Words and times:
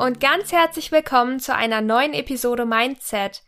und 0.00 0.18
ganz 0.18 0.50
herzlich 0.50 0.92
willkommen 0.92 1.40
zu 1.40 1.54
einer 1.54 1.82
neuen 1.82 2.14
Episode 2.14 2.64
Mindset. 2.64 3.42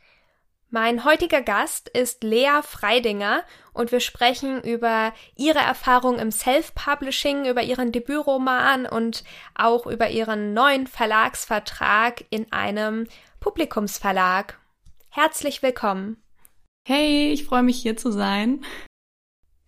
Mein 0.68 1.02
heutiger 1.02 1.40
Gast 1.40 1.88
ist 1.88 2.22
Lea 2.22 2.60
Freidinger 2.62 3.42
und 3.72 3.90
wir 3.90 4.00
sprechen 4.00 4.62
über 4.62 5.14
ihre 5.34 5.60
Erfahrung 5.60 6.18
im 6.18 6.30
Self-Publishing, 6.30 7.46
über 7.46 7.62
ihren 7.62 7.91
Debütroman 7.91 8.84
und 8.84 9.24
auch 9.54 9.86
über 9.86 10.10
ihren 10.10 10.52
neuen 10.52 10.86
Verlagsvertrag 10.86 12.23
in 12.28 12.52
einem 12.52 13.06
Publikumsverlag. 13.41 14.60
Herzlich 15.09 15.62
willkommen. 15.62 16.23
Hey, 16.87 17.32
ich 17.32 17.46
freue 17.46 17.62
mich 17.62 17.80
hier 17.80 17.96
zu 17.96 18.12
sein. 18.12 18.62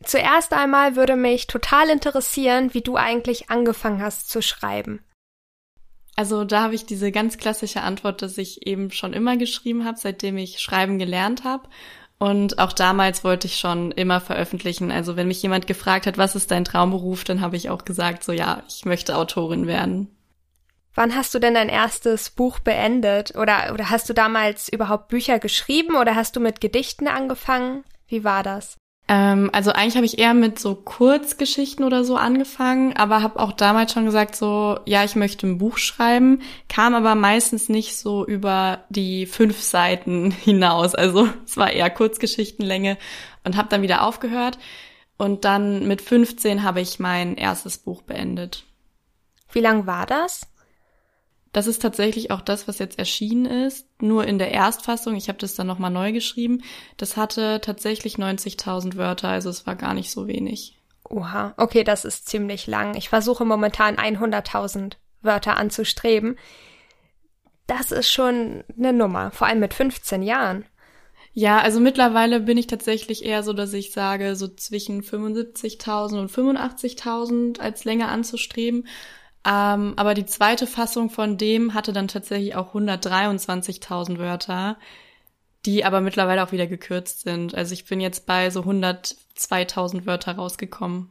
Zuerst 0.05 0.53
einmal 0.53 0.97
würde 0.97 1.17
mich 1.17 1.47
total 1.47 1.89
interessieren, 1.89 2.75
wie 2.75 2.83
du 2.83 2.97
eigentlich 2.97 3.49
angefangen 3.49 4.03
hast 4.03 4.29
zu 4.29 4.43
schreiben. 4.43 5.03
Also 6.17 6.45
da 6.45 6.63
habe 6.63 6.75
ich 6.75 6.87
diese 6.87 7.11
ganz 7.11 7.39
klassische 7.39 7.83
Antwort, 7.83 8.23
dass 8.23 8.39
ich 8.39 8.67
eben 8.67 8.91
schon 8.91 9.13
immer 9.13 9.37
geschrieben 9.37 9.85
habe, 9.85 9.99
seitdem 9.99 10.37
ich 10.37 10.61
schreiben 10.61 10.99
gelernt 10.99 11.45
habe. 11.45 11.69
Und 12.19 12.59
auch 12.59 12.73
damals 12.73 13.25
wollte 13.25 13.49
ich 13.49 13.57
schon 13.57 13.91
immer 13.91 14.21
veröffentlichen. 14.21 14.93
Also 14.93 15.17
wenn 15.17 15.29
mich 15.29 15.43
jemand 15.43 15.67
gefragt 15.67 16.07
hat, 16.07 16.17
was 16.17 16.37
ist 16.37 16.51
dein 16.51 16.65
Traumberuf, 16.65 17.25
dann 17.25 17.41
habe 17.41 17.57
ich 17.57 17.71
auch 17.71 17.85
gesagt, 17.85 18.23
so 18.23 18.33
ja, 18.33 18.63
ich 18.69 18.85
möchte 18.85 19.17
Autorin 19.17 19.67
werden. 19.67 20.09
Wann 20.95 21.17
hast 21.17 21.35
du 21.35 21.41
denn 21.41 21.55
dein 21.55 21.69
erstes 21.69 22.31
Buch 22.31 22.61
beendet? 22.61 23.35
Oder, 23.37 23.73
oder 23.73 23.91
hast 23.91 24.09
du 24.09 24.15
damals 24.15 24.69
überhaupt 24.69 25.09
Bücher 25.09 25.41
geschrieben 25.41 25.97
oder 25.97 26.15
hast 26.15 26.37
du 26.37 26.41
mit 26.41 26.61
Gedichten 26.61 27.09
angefangen? 27.09 27.83
Wie 28.07 28.23
war 28.23 28.45
das? 28.45 28.77
Ähm, 29.07 29.51
also 29.53 29.71
eigentlich 29.71 29.97
habe 29.97 30.07
ich 30.07 30.19
eher 30.19 30.33
mit 30.33 30.59
so 30.59 30.75
Kurzgeschichten 30.75 31.85
oder 31.85 32.05
so 32.05 32.17
angefangen, 32.17 32.95
aber 32.97 33.23
habe 33.23 33.39
auch 33.39 33.53
damals 33.53 33.93
schon 33.93 34.07
gesagt, 34.07 34.35
so 34.35 34.79
ja, 34.87 35.05
ich 35.05 35.15
möchte 35.15 35.47
ein 35.47 35.59
Buch 35.59 35.77
schreiben, 35.77 36.41
kam 36.69 36.95
aber 36.95 37.15
meistens 37.15 37.69
nicht 37.69 37.97
so 37.97 38.27
über 38.27 38.85
die 38.89 39.27
fünf 39.27 39.61
Seiten 39.61 40.31
hinaus. 40.45 40.95
Also 40.95 41.29
es 41.45 41.57
war 41.57 41.71
eher 41.71 41.91
Kurzgeschichtenlänge 41.91 42.97
und 43.45 43.57
habe 43.57 43.69
dann 43.69 43.83
wieder 43.83 44.03
aufgehört. 44.03 44.59
Und 45.17 45.45
dann 45.45 45.87
mit 45.87 46.03
15 46.03 46.65
habe 46.65 46.81
ich 46.81 46.99
mein 46.99 47.37
erstes 47.37 47.79
Buch 47.79 48.03
beendet. 48.03 48.65
Wie 49.53 49.61
lang 49.61 49.87
war 49.87 50.07
das? 50.07 50.49
Das 51.55 51.69
ist 51.69 51.81
tatsächlich 51.81 52.33
auch 52.33 52.41
das, 52.41 52.67
was 52.67 52.81
jetzt 52.81 52.99
erschienen 52.99 53.47
ist. 53.47 53.87
Nur 54.03 54.27
in 54.27 54.41
der 54.41 54.51
Erstfassung, 54.51 55.15
ich 55.15 55.29
habe 55.29 55.39
das 55.39 55.55
dann 55.55 55.69
nochmal 55.69 55.93
neu 55.93 56.11
geschrieben, 56.11 56.63
das 56.97 57.17
hatte 57.17 57.61
tatsächlich 57.63 58.17
90.000 58.17 58.97
Wörter, 58.97 59.29
also 59.29 59.51
es 59.51 59.65
war 59.65 59.77
gar 59.77 59.95
nicht 59.95 60.11
so 60.11 60.27
wenig. 60.27 60.77
Oha, 61.09 61.55
okay, 61.57 61.85
das 61.85 62.05
ist 62.05 62.29
ziemlich 62.29 62.67
lang. 62.67 62.97
Ich 62.97 63.09
versuche 63.09 63.45
momentan 63.45 63.97
100.000 63.97 64.95
Wörter 65.23 65.57
anzustreben. 65.57 66.37
Das 67.69 67.93
ist 67.93 68.11
schon 68.11 68.65
eine 68.77 68.93
Nummer, 68.93 69.31
vor 69.31 69.47
allem 69.47 69.61
mit 69.61 69.75
15 69.75 70.25
Jahren. 70.25 70.65
Ja, 71.35 71.61
also 71.61 71.79
mittlerweile 71.79 72.41
bin 72.41 72.59
ich 72.59 72.67
tatsächlich 72.67 73.25
eher 73.25 73.45
so, 73.45 73.53
dass 73.53 73.73
ich 73.75 73.93
sage, 73.93 74.35
so 74.35 74.49
zwischen 74.49 75.03
75.000 75.03 76.19
und 76.19 76.31
85.000 76.33 77.61
als 77.61 77.85
Länge 77.85 78.09
anzustreben. 78.09 78.89
Ähm, 79.47 79.95
aber 79.97 80.15
die 80.15 80.27
zweite 80.27 80.67
Fassung 80.67 81.11
von 81.11 81.37
dem 81.37 81.75
hatte 81.75 81.93
dann 81.93 82.09
tatsächlich 82.09 82.57
auch 82.57 82.75
123.000 82.75 84.19
Wörter, 84.19 84.79
die 85.67 85.85
aber 85.85 86.01
mittlerweile 86.01 86.43
auch 86.43 86.53
wieder 86.53 86.67
gekürzt 86.67 87.21
sind. 87.23 87.55
Also 87.55 87.75
ich 87.75 87.85
bin 87.85 88.01
jetzt 88.01 88.27
bei 88.27 88.51
so 88.51 88.61
102.000 88.61 90.07
Wörter 90.07 90.37
rausgekommen. 90.37 91.11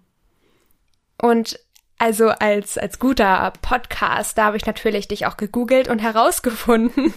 Und 1.21 1.59
also 1.99 2.29
als, 2.29 2.77
als 2.77 2.99
guter 2.99 3.53
Podcast, 3.61 4.37
da 4.37 4.45
habe 4.45 4.57
ich 4.57 4.65
natürlich 4.65 5.07
dich 5.07 5.25
auch 5.25 5.37
gegoogelt 5.37 5.87
und 5.87 5.99
herausgefunden, 6.01 7.13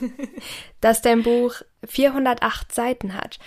dass 0.81 1.03
dein 1.03 1.23
Buch 1.23 1.55
408 1.85 2.73
Seiten 2.73 3.15
hat. 3.15 3.39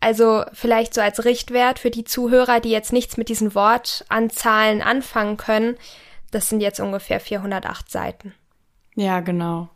Also 0.00 0.44
vielleicht 0.54 0.94
so 0.94 1.02
als 1.02 1.24
Richtwert 1.24 1.78
für 1.78 1.90
die 1.90 2.04
Zuhörer, 2.04 2.60
die 2.60 2.70
jetzt 2.70 2.92
nichts 2.92 3.18
mit 3.18 3.28
diesen 3.28 3.54
Wortanzahlen 3.54 4.80
anfangen 4.80 5.36
können. 5.36 5.76
Das 6.30 6.48
sind 6.48 6.60
jetzt 6.60 6.80
ungefähr 6.80 7.20
408 7.20 7.90
Seiten. 7.90 8.34
Ja, 8.94 9.20
genau. 9.20 9.68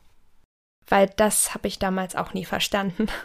Weil 0.88 1.10
das 1.16 1.54
habe 1.54 1.68
ich 1.68 1.78
damals 1.78 2.16
auch 2.16 2.34
nie 2.34 2.44
verstanden. 2.44 3.08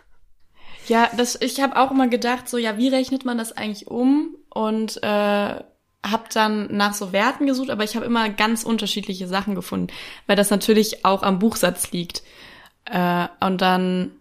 Ja, 0.88 1.12
das, 1.16 1.40
ich 1.40 1.62
habe 1.62 1.78
auch 1.78 1.92
immer 1.92 2.08
gedacht, 2.08 2.50
so 2.50 2.58
ja, 2.58 2.78
wie 2.78 2.88
rechnet 2.88 3.24
man 3.24 3.38
das 3.38 3.52
eigentlich 3.52 3.88
um? 3.88 4.36
Und 4.50 4.98
äh, 5.04 5.08
habe 5.08 6.24
dann 6.34 6.76
nach 6.76 6.94
so 6.96 7.12
Werten 7.12 7.46
gesucht, 7.46 7.70
aber 7.70 7.84
ich 7.84 7.96
habe 7.96 8.06
immer 8.06 8.30
ganz 8.30 8.64
unterschiedliche 8.64 9.28
Sachen 9.28 9.54
gefunden, 9.54 9.94
weil 10.26 10.36
das 10.36 10.50
natürlich 10.50 11.06
auch 11.06 11.22
am 11.22 11.38
Buchsatz 11.38 11.92
liegt. 11.92 12.24
Äh, 12.86 13.28
und 13.40 13.62
dann 13.62 14.12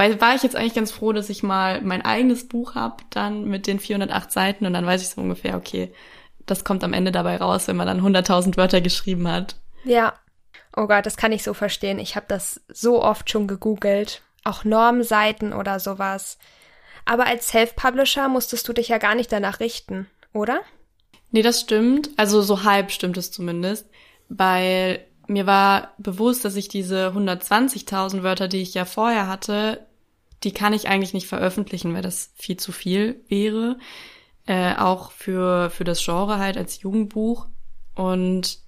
weil, 0.00 0.18
war 0.18 0.34
ich 0.34 0.42
jetzt 0.42 0.56
eigentlich 0.56 0.72
ganz 0.72 0.92
froh, 0.92 1.12
dass 1.12 1.28
ich 1.28 1.42
mal 1.42 1.82
mein 1.82 2.00
eigenes 2.00 2.48
Buch 2.48 2.74
habe, 2.74 3.02
dann 3.10 3.44
mit 3.44 3.66
den 3.66 3.78
408 3.78 4.32
Seiten 4.32 4.64
und 4.64 4.72
dann 4.72 4.86
weiß 4.86 5.02
ich 5.02 5.10
so 5.10 5.20
ungefähr, 5.20 5.58
okay, 5.58 5.92
das 6.46 6.64
kommt 6.64 6.84
am 6.84 6.92
Ende 6.92 7.12
dabei 7.12 7.36
raus, 7.36 7.68
wenn 7.68 7.76
man 7.76 7.86
dann 7.86 8.00
100.000 8.00 8.56
Wörter 8.56 8.80
geschrieben 8.80 9.28
hat. 9.28 9.56
Ja. 9.84 10.14
Oh 10.76 10.86
Gott, 10.86 11.06
das 11.06 11.16
kann 11.16 11.32
ich 11.32 11.42
so 11.42 11.54
verstehen. 11.54 11.98
Ich 11.98 12.16
habe 12.16 12.26
das 12.28 12.60
so 12.68 13.02
oft 13.02 13.30
schon 13.30 13.48
gegoogelt. 13.48 14.22
Auch 14.44 14.64
Normseiten 14.64 15.52
oder 15.52 15.80
sowas. 15.80 16.38
Aber 17.04 17.26
als 17.26 17.48
Self-Publisher 17.48 18.28
musstest 18.28 18.68
du 18.68 18.72
dich 18.72 18.88
ja 18.88 18.98
gar 18.98 19.14
nicht 19.14 19.32
danach 19.32 19.60
richten, 19.60 20.06
oder? 20.32 20.60
Nee, 21.32 21.42
das 21.42 21.60
stimmt. 21.60 22.10
Also 22.16 22.42
so 22.42 22.64
halb 22.64 22.92
stimmt 22.92 23.16
es 23.16 23.32
zumindest. 23.32 23.86
Weil 24.28 25.04
mir 25.26 25.46
war 25.46 25.94
bewusst, 25.98 26.44
dass 26.44 26.56
ich 26.56 26.68
diese 26.68 27.08
120.000 27.08 28.22
Wörter, 28.22 28.48
die 28.48 28.62
ich 28.62 28.74
ja 28.74 28.84
vorher 28.84 29.28
hatte, 29.28 29.86
die 30.42 30.52
kann 30.52 30.72
ich 30.72 30.88
eigentlich 30.88 31.14
nicht 31.14 31.26
veröffentlichen, 31.26 31.94
weil 31.94 32.02
das 32.02 32.32
viel 32.36 32.56
zu 32.56 32.72
viel 32.72 33.20
wäre 33.28 33.78
äh, 34.46 34.74
auch 34.74 35.10
für, 35.12 35.70
für 35.70 35.84
das 35.84 36.04
Genre 36.04 36.38
halt 36.38 36.56
als 36.56 36.80
Jugendbuch. 36.82 37.46
Und 37.94 38.58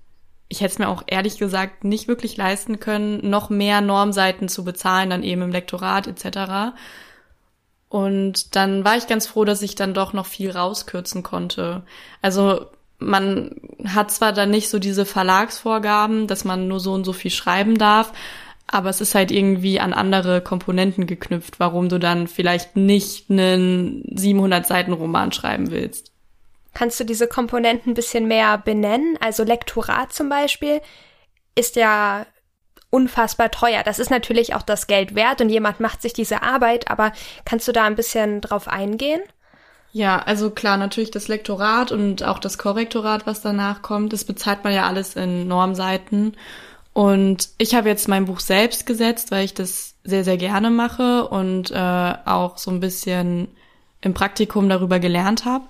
ich 0.48 0.60
hätte 0.60 0.72
es 0.72 0.78
mir 0.78 0.88
auch 0.88 1.02
ehrlich 1.06 1.38
gesagt 1.38 1.84
nicht 1.84 2.08
wirklich 2.08 2.36
leisten 2.36 2.78
können, 2.78 3.28
noch 3.28 3.48
mehr 3.48 3.80
Normseiten 3.80 4.48
zu 4.48 4.64
bezahlen, 4.64 5.10
dann 5.10 5.22
eben 5.22 5.42
im 5.42 5.50
Lektorat 5.52 6.06
etc. 6.06 6.76
Und 7.88 8.54
dann 8.54 8.84
war 8.84 8.96
ich 8.96 9.06
ganz 9.06 9.26
froh, 9.26 9.44
dass 9.44 9.62
ich 9.62 9.74
dann 9.74 9.94
doch 9.94 10.12
noch 10.12 10.26
viel 10.26 10.50
rauskürzen 10.50 11.22
konnte. 11.22 11.82
Also 12.20 12.66
man 12.98 13.56
hat 13.86 14.10
zwar 14.10 14.32
dann 14.32 14.50
nicht 14.50 14.68
so 14.68 14.78
diese 14.78 15.04
Verlagsvorgaben, 15.04 16.26
dass 16.26 16.44
man 16.44 16.68
nur 16.68 16.80
so 16.80 16.92
und 16.92 17.04
so 17.04 17.12
viel 17.12 17.30
schreiben 17.30 17.78
darf, 17.78 18.12
aber 18.72 18.88
es 18.88 19.00
ist 19.00 19.14
halt 19.14 19.30
irgendwie 19.30 19.78
an 19.78 19.92
andere 19.92 20.40
Komponenten 20.40 21.06
geknüpft, 21.06 21.60
warum 21.60 21.88
du 21.88 21.98
dann 21.98 22.26
vielleicht 22.26 22.74
nicht 22.74 23.30
einen 23.30 24.02
700 24.16 24.66
Seiten 24.66 24.92
Roman 24.92 25.30
schreiben 25.30 25.70
willst. 25.70 26.10
Kannst 26.74 26.98
du 26.98 27.04
diese 27.04 27.28
Komponenten 27.28 27.92
ein 27.92 27.94
bisschen 27.94 28.26
mehr 28.26 28.56
benennen? 28.56 29.18
Also 29.20 29.44
Lektorat 29.44 30.12
zum 30.14 30.30
Beispiel 30.30 30.80
ist 31.54 31.76
ja 31.76 32.24
unfassbar 32.88 33.50
teuer. 33.50 33.82
Das 33.84 33.98
ist 33.98 34.10
natürlich 34.10 34.54
auch 34.54 34.62
das 34.62 34.86
Geld 34.86 35.14
wert 35.14 35.42
und 35.42 35.50
jemand 35.50 35.80
macht 35.80 36.00
sich 36.00 36.14
diese 36.14 36.42
Arbeit, 36.42 36.90
aber 36.90 37.12
kannst 37.44 37.68
du 37.68 37.72
da 37.72 37.84
ein 37.84 37.94
bisschen 37.94 38.40
drauf 38.40 38.68
eingehen? 38.68 39.20
Ja, 39.92 40.20
also 40.20 40.48
klar, 40.48 40.78
natürlich 40.78 41.10
das 41.10 41.28
Lektorat 41.28 41.92
und 41.92 42.24
auch 42.24 42.38
das 42.38 42.56
Korrektorat, 42.56 43.26
was 43.26 43.42
danach 43.42 43.82
kommt, 43.82 44.14
das 44.14 44.24
bezahlt 44.24 44.64
man 44.64 44.72
ja 44.72 44.86
alles 44.86 45.16
in 45.16 45.46
Normseiten. 45.46 46.34
Und 46.92 47.48
ich 47.58 47.74
habe 47.74 47.88
jetzt 47.88 48.08
mein 48.08 48.26
Buch 48.26 48.40
selbst 48.40 48.86
gesetzt, 48.86 49.30
weil 49.30 49.44
ich 49.44 49.54
das 49.54 49.94
sehr, 50.04 50.24
sehr 50.24 50.36
gerne 50.36 50.70
mache 50.70 51.26
und 51.28 51.70
äh, 51.70 52.14
auch 52.24 52.58
so 52.58 52.70
ein 52.70 52.80
bisschen 52.80 53.48
im 54.02 54.14
Praktikum 54.14 54.68
darüber 54.68 54.98
gelernt 54.98 55.44
habe. 55.44 55.64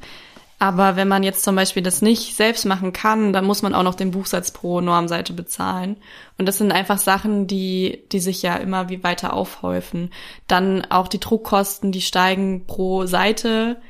Aber 0.58 0.94
wenn 0.94 1.08
man 1.08 1.24
jetzt 1.24 1.42
zum 1.42 1.56
Beispiel 1.56 1.82
das 1.82 2.02
nicht 2.02 2.36
selbst 2.36 2.66
machen 2.66 2.92
kann, 2.92 3.32
dann 3.32 3.44
muss 3.44 3.62
man 3.62 3.74
auch 3.74 3.82
noch 3.82 3.96
den 3.96 4.12
Buchsatz 4.12 4.52
pro 4.52 4.80
Normseite 4.80 5.32
bezahlen. 5.32 5.96
Und 6.38 6.46
das 6.46 6.58
sind 6.58 6.70
einfach 6.70 6.98
Sachen, 6.98 7.48
die, 7.48 8.04
die 8.12 8.20
sich 8.20 8.42
ja 8.42 8.54
immer 8.56 8.88
wie 8.88 9.02
weiter 9.02 9.32
aufhäufen. 9.32 10.12
Dann 10.46 10.84
auch 10.88 11.08
die 11.08 11.18
Druckkosten, 11.18 11.90
die 11.90 12.00
steigen 12.00 12.66
pro 12.66 13.06
Seite. 13.06 13.80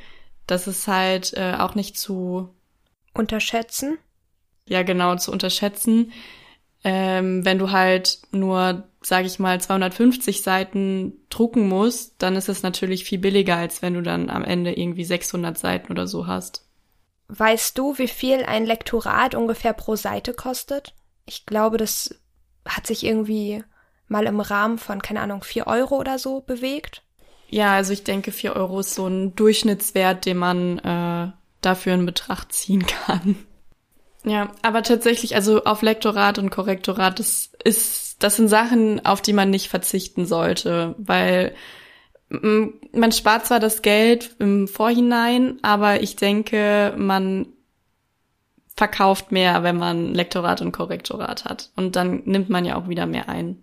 Das 0.47 0.67
ist 0.67 0.89
halt 0.89 1.35
äh, 1.37 1.57
auch 1.59 1.75
nicht 1.75 1.99
zu 1.99 2.49
unterschätzen. 3.13 3.99
Ja, 4.67 4.83
genau, 4.83 5.17
zu 5.17 5.31
unterschätzen. 5.31 6.11
Ähm, 6.85 7.45
wenn 7.45 7.59
du 7.59 7.71
halt 7.71 8.19
nur, 8.33 8.85
sage 9.03 9.27
ich 9.27 9.39
mal, 9.39 9.61
250 9.61 10.43
Seiten 10.43 11.13
drucken 11.31 11.69
musst, 11.69 12.15
dann 12.19 12.35
ist 12.35 12.49
es 12.49 12.63
natürlich 12.63 13.05
viel 13.05 13.19
billiger, 13.19 13.57
als 13.57 13.83
wenn 13.83 13.95
du 13.95 14.03
dann 14.03 14.31
am 14.31 14.43
Ende 14.45 14.73
irgendwie 14.73 15.05
600 15.05 15.57
Seiten 15.57 15.93
oder 15.93 16.07
so 16.07 16.27
hast. 16.27 16.67
Weißt 17.29 17.79
du, 17.79 17.97
wie 17.99 18.09
viel 18.09 18.45
ein 18.45 18.67
Lektorat 18.67 19.35
ungefähr 19.35 19.73
pro 19.73 19.97
Seite 19.97 20.35
kostet? 20.35 20.95
Ich 21.25 21.47
glaube, 21.47 21.77
das 21.77 22.21
hat 22.67 22.87
sich 22.87 23.05
irgendwie 23.05 23.63
mal 24.09 24.27
im 24.27 24.41
Rahmen 24.41 24.79
von, 24.79 25.03
keine 25.03 25.21
Ahnung, 25.21 25.43
vier 25.43 25.67
Euro 25.67 25.97
oder 25.97 26.19
so 26.19 26.41
bewegt. 26.41 27.03
Ja, 27.49 27.75
also 27.75 27.93
ich 27.93 28.05
denke, 28.05 28.33
vier 28.33 28.57
Euro 28.57 28.81
ist 28.81 28.95
so 28.95 29.07
ein 29.07 29.35
Durchschnittswert, 29.35 30.27
den 30.27 30.37
man 30.37 30.79
äh, 30.79 31.33
dafür 31.61 31.95
in 31.95 32.07
Betracht 32.07 32.53
ziehen 32.53 32.85
kann. 33.07 33.37
Ja, 34.25 34.53
aber 34.63 34.83
tatsächlich, 34.83 35.35
also 35.35 35.65
auf 35.65 35.83
Lektorat 35.83 36.39
und 36.39 36.51
Korrektorat, 36.51 37.19
das 37.19 37.51
ist, 37.65 38.23
das 38.23 38.37
sind 38.37 38.49
Sachen, 38.49 39.05
auf 39.05 39.21
die 39.21 39.33
man 39.33 39.51
nicht 39.51 39.69
verzichten 39.69 40.27
sollte, 40.27 40.95
weil 40.99 41.55
man 42.31 43.13
spart 43.13 43.47
zwar 43.47 43.61
das 43.61 43.83
Geld 43.83 44.37
im 44.39 44.69
Vorhinein, 44.69 45.59
aber 45.63 46.03
ich 46.03 46.17
denke, 46.17 46.95
man 46.97 47.47
verkauft 48.75 49.33
mehr, 49.33 49.63
wenn 49.63 49.77
man 49.77 50.15
Lektorat 50.15 50.63
und 50.63 50.73
Korrektorat 50.73 51.45
hat. 51.45 51.71
Und 51.77 51.97
dann 51.97 52.23
nimmt 52.25 52.49
man 52.49 52.65
ja 52.65 52.77
auch 52.77 52.89
wieder 52.89 53.07
mehr 53.07 53.29
ein. 53.29 53.63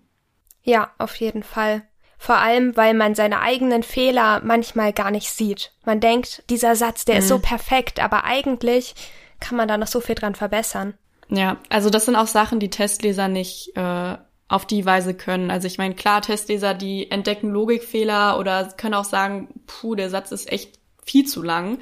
Ja, 0.62 0.90
auf 0.98 1.16
jeden 1.16 1.42
Fall. 1.42 1.82
Vor 2.16 2.36
allem, 2.36 2.76
weil 2.76 2.94
man 2.94 3.14
seine 3.14 3.40
eigenen 3.40 3.82
Fehler 3.82 4.40
manchmal 4.44 4.92
gar 4.92 5.10
nicht 5.10 5.30
sieht. 5.30 5.72
Man 5.84 6.00
denkt, 6.00 6.44
dieser 6.50 6.76
Satz, 6.76 7.04
der 7.04 7.16
mhm. 7.16 7.18
ist 7.20 7.28
so 7.28 7.38
mhm. 7.38 7.42
perfekt, 7.42 7.98
aber 7.98 8.24
eigentlich 8.24 8.94
kann 9.40 9.56
man 9.56 9.68
da 9.68 9.76
noch 9.76 9.86
so 9.86 10.00
viel 10.00 10.14
dran 10.14 10.34
verbessern. 10.34 10.94
Ja, 11.28 11.58
also 11.68 11.90
das 11.90 12.06
sind 12.06 12.16
auch 12.16 12.26
Sachen, 12.26 12.60
die 12.60 12.70
Testleser 12.70 13.28
nicht 13.28 13.76
äh, 13.76 14.16
auf 14.48 14.66
die 14.66 14.84
Weise 14.84 15.14
können. 15.14 15.50
Also 15.50 15.66
ich 15.66 15.78
meine, 15.78 15.94
klar, 15.94 16.22
Testleser, 16.22 16.74
die 16.74 17.10
entdecken 17.10 17.50
Logikfehler 17.50 18.38
oder 18.38 18.64
können 18.76 18.94
auch 18.94 19.04
sagen, 19.04 19.48
puh, 19.66 19.94
der 19.94 20.10
Satz 20.10 20.32
ist 20.32 20.50
echt 20.50 20.78
viel 21.04 21.24
zu 21.24 21.42
lang. 21.42 21.78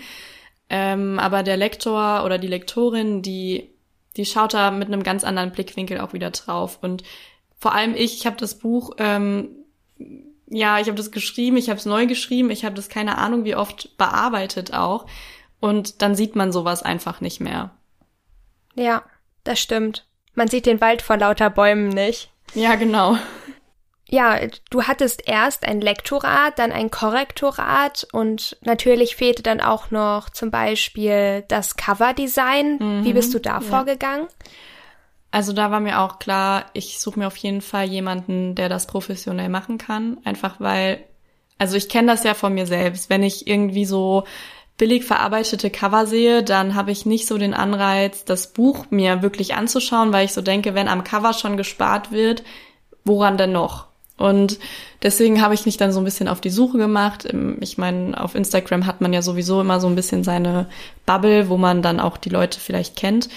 Ähm, 0.68 1.18
aber 1.18 1.42
der 1.42 1.56
Lektor 1.56 2.24
oder 2.24 2.36
die 2.36 2.46
Lektorin, 2.46 3.22
die, 3.22 3.70
die 4.18 4.26
schaut 4.26 4.52
da 4.52 4.70
mit 4.70 4.88
einem 4.88 5.02
ganz 5.02 5.24
anderen 5.24 5.50
Blickwinkel 5.50 6.00
auch 6.00 6.12
wieder 6.12 6.30
drauf. 6.30 6.78
Und 6.82 7.02
vor 7.58 7.74
allem 7.74 7.94
ich, 7.94 8.18
ich 8.18 8.26
habe 8.26 8.36
das 8.36 8.58
Buch, 8.58 8.92
ähm, 8.98 9.48
ja, 10.46 10.78
ich 10.78 10.88
habe 10.88 10.96
das 10.96 11.10
geschrieben, 11.10 11.56
ich 11.56 11.70
habe 11.70 11.78
es 11.78 11.86
neu 11.86 12.06
geschrieben, 12.06 12.50
ich 12.50 12.66
habe 12.66 12.74
das 12.74 12.90
keine 12.90 13.16
Ahnung 13.16 13.44
wie 13.44 13.54
oft 13.54 13.96
bearbeitet 13.96 14.74
auch. 14.74 15.06
Und 15.60 16.02
dann 16.02 16.14
sieht 16.14 16.36
man 16.36 16.52
sowas 16.52 16.82
einfach 16.82 17.20
nicht 17.20 17.40
mehr. 17.40 17.70
Ja, 18.74 19.02
das 19.44 19.58
stimmt. 19.58 20.06
Man 20.34 20.48
sieht 20.48 20.66
den 20.66 20.80
Wald 20.80 21.02
vor 21.02 21.16
lauter 21.16 21.50
Bäumen 21.50 21.88
nicht. 21.88 22.30
Ja, 22.54 22.76
genau. 22.76 23.16
Ja, 24.10 24.38
du 24.70 24.84
hattest 24.84 25.28
erst 25.28 25.66
ein 25.66 25.82
Lektorat, 25.82 26.58
dann 26.58 26.72
ein 26.72 26.90
Korrektorat 26.90 28.06
und 28.12 28.56
natürlich 28.62 29.16
fehlte 29.16 29.42
dann 29.42 29.60
auch 29.60 29.90
noch 29.90 30.30
zum 30.30 30.50
Beispiel 30.50 31.44
das 31.48 31.76
Coverdesign. 31.76 32.78
Mhm, 32.78 33.04
Wie 33.04 33.12
bist 33.12 33.34
du 33.34 33.38
da 33.38 33.54
ja. 33.54 33.60
vorgegangen? 33.60 34.26
Also 35.30 35.52
da 35.52 35.70
war 35.70 35.80
mir 35.80 36.00
auch 36.00 36.18
klar, 36.18 36.66
ich 36.72 37.00
suche 37.00 37.18
mir 37.18 37.26
auf 37.26 37.36
jeden 37.36 37.60
Fall 37.60 37.84
jemanden, 37.84 38.54
der 38.54 38.70
das 38.70 38.86
professionell 38.86 39.50
machen 39.50 39.76
kann. 39.76 40.18
Einfach 40.24 40.58
weil, 40.58 41.04
also 41.58 41.76
ich 41.76 41.90
kenne 41.90 42.10
das 42.10 42.24
ja 42.24 42.32
von 42.32 42.54
mir 42.54 42.66
selbst. 42.66 43.10
Wenn 43.10 43.22
ich 43.22 43.46
irgendwie 43.46 43.84
so 43.84 44.24
billig 44.78 45.04
verarbeitete 45.04 45.70
Cover 45.70 46.06
sehe, 46.06 46.42
dann 46.42 46.74
habe 46.74 46.92
ich 46.92 47.04
nicht 47.04 47.26
so 47.26 47.36
den 47.36 47.52
Anreiz, 47.52 48.24
das 48.24 48.52
Buch 48.52 48.86
mir 48.90 49.22
wirklich 49.22 49.54
anzuschauen, 49.54 50.12
weil 50.12 50.24
ich 50.24 50.32
so 50.32 50.40
denke, 50.40 50.74
wenn 50.74 50.88
am 50.88 51.04
Cover 51.04 51.34
schon 51.34 51.56
gespart 51.56 52.12
wird, 52.12 52.44
woran 53.04 53.36
denn 53.36 53.52
noch? 53.52 53.88
Und 54.16 54.58
deswegen 55.02 55.42
habe 55.42 55.54
ich 55.54 55.66
mich 55.66 55.76
dann 55.76 55.92
so 55.92 56.00
ein 56.00 56.04
bisschen 56.04 56.28
auf 56.28 56.40
die 56.40 56.50
Suche 56.50 56.78
gemacht. 56.78 57.28
Ich 57.60 57.78
meine, 57.78 58.20
auf 58.20 58.34
Instagram 58.34 58.86
hat 58.86 59.00
man 59.00 59.12
ja 59.12 59.22
sowieso 59.22 59.60
immer 59.60 59.78
so 59.78 59.86
ein 59.86 59.94
bisschen 59.94 60.24
seine 60.24 60.66
Bubble, 61.06 61.48
wo 61.48 61.56
man 61.56 61.82
dann 61.82 62.00
auch 62.00 62.16
die 62.16 62.28
Leute 62.28 62.58
vielleicht 62.58 62.96
kennt. 62.96 63.28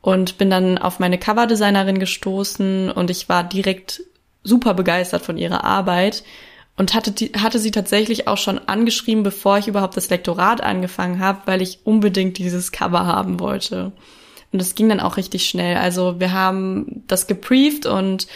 Und 0.00 0.38
bin 0.38 0.50
dann 0.50 0.78
auf 0.78 0.98
meine 1.00 1.18
Coverdesignerin 1.18 1.98
gestoßen 1.98 2.90
und 2.92 3.10
ich 3.10 3.28
war 3.28 3.42
direkt 3.42 4.02
super 4.44 4.74
begeistert 4.74 5.22
von 5.22 5.36
ihrer 5.36 5.64
Arbeit 5.64 6.22
und 6.76 6.94
hatte, 6.94 7.10
die, 7.10 7.32
hatte 7.32 7.58
sie 7.58 7.70
tatsächlich 7.70 8.28
auch 8.28 8.36
schon 8.36 8.58
angeschrieben, 8.58 9.22
bevor 9.22 9.58
ich 9.58 9.68
überhaupt 9.68 9.96
das 9.96 10.10
Lektorat 10.10 10.62
angefangen 10.62 11.20
habe, 11.20 11.40
weil 11.46 11.62
ich 11.62 11.80
unbedingt 11.84 12.38
dieses 12.38 12.70
Cover 12.72 13.06
haben 13.06 13.40
wollte. 13.40 13.92
Und 14.52 14.60
es 14.60 14.74
ging 14.74 14.88
dann 14.88 15.00
auch 15.00 15.16
richtig 15.16 15.48
schnell. 15.48 15.76
Also 15.76 16.20
wir 16.20 16.32
haben 16.32 17.04
das 17.06 17.26
gebrieft 17.26 17.86
und 17.86 18.26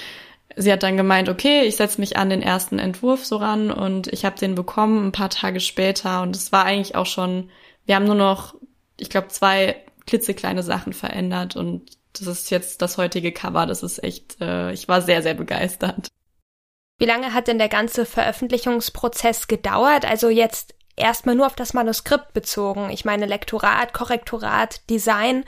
sie 0.56 0.72
hat 0.72 0.82
dann 0.82 0.96
gemeint, 0.96 1.28
okay, 1.28 1.62
ich 1.62 1.76
setze 1.76 2.00
mich 2.00 2.16
an 2.16 2.31
den 2.31 2.42
ersten 2.42 2.78
Entwurf 2.78 3.25
so 3.25 3.37
ran 3.37 3.70
und 3.70 4.08
ich 4.08 4.25
habe 4.25 4.38
den 4.38 4.54
bekommen 4.54 5.06
ein 5.06 5.12
paar 5.12 5.31
Tage 5.31 5.60
später 5.60 6.22
und 6.22 6.34
es 6.34 6.50
war 6.50 6.64
eigentlich 6.64 6.94
auch 6.94 7.06
schon, 7.06 7.50
wir 7.86 7.94
haben 7.96 8.06
nur 8.06 8.14
noch, 8.14 8.54
ich 8.98 9.10
glaube, 9.10 9.28
zwei 9.28 9.76
klitzekleine 10.06 10.62
Sachen 10.62 10.93
verändert 10.93 11.56
und 11.56 11.82
das 12.14 12.26
ist 12.26 12.50
jetzt 12.50 12.82
das 12.82 12.98
heutige 12.98 13.32
Cover. 13.32 13.66
Das 13.66 13.82
ist 13.82 14.02
echt, 14.02 14.40
äh, 14.40 14.72
ich 14.72 14.88
war 14.88 15.02
sehr, 15.02 15.22
sehr 15.22 15.34
begeistert. 15.34 16.08
Wie 17.00 17.06
lange 17.06 17.32
hat 17.32 17.49
denn 17.49 17.56
der 17.56 17.70
ganze 17.70 18.05
Veröffentlichungsprozess 18.05 19.49
gedauert? 19.49 20.05
Also 20.05 20.29
jetzt 20.29 20.75
erstmal 20.97 21.35
nur 21.35 21.47
auf 21.47 21.55
das 21.55 21.73
Manuskript 21.73 22.35
bezogen. 22.35 22.91
Ich 22.91 23.06
meine 23.06 23.25
Lektorat, 23.25 23.94
Korrektorat, 23.94 24.82
Design. 24.91 25.47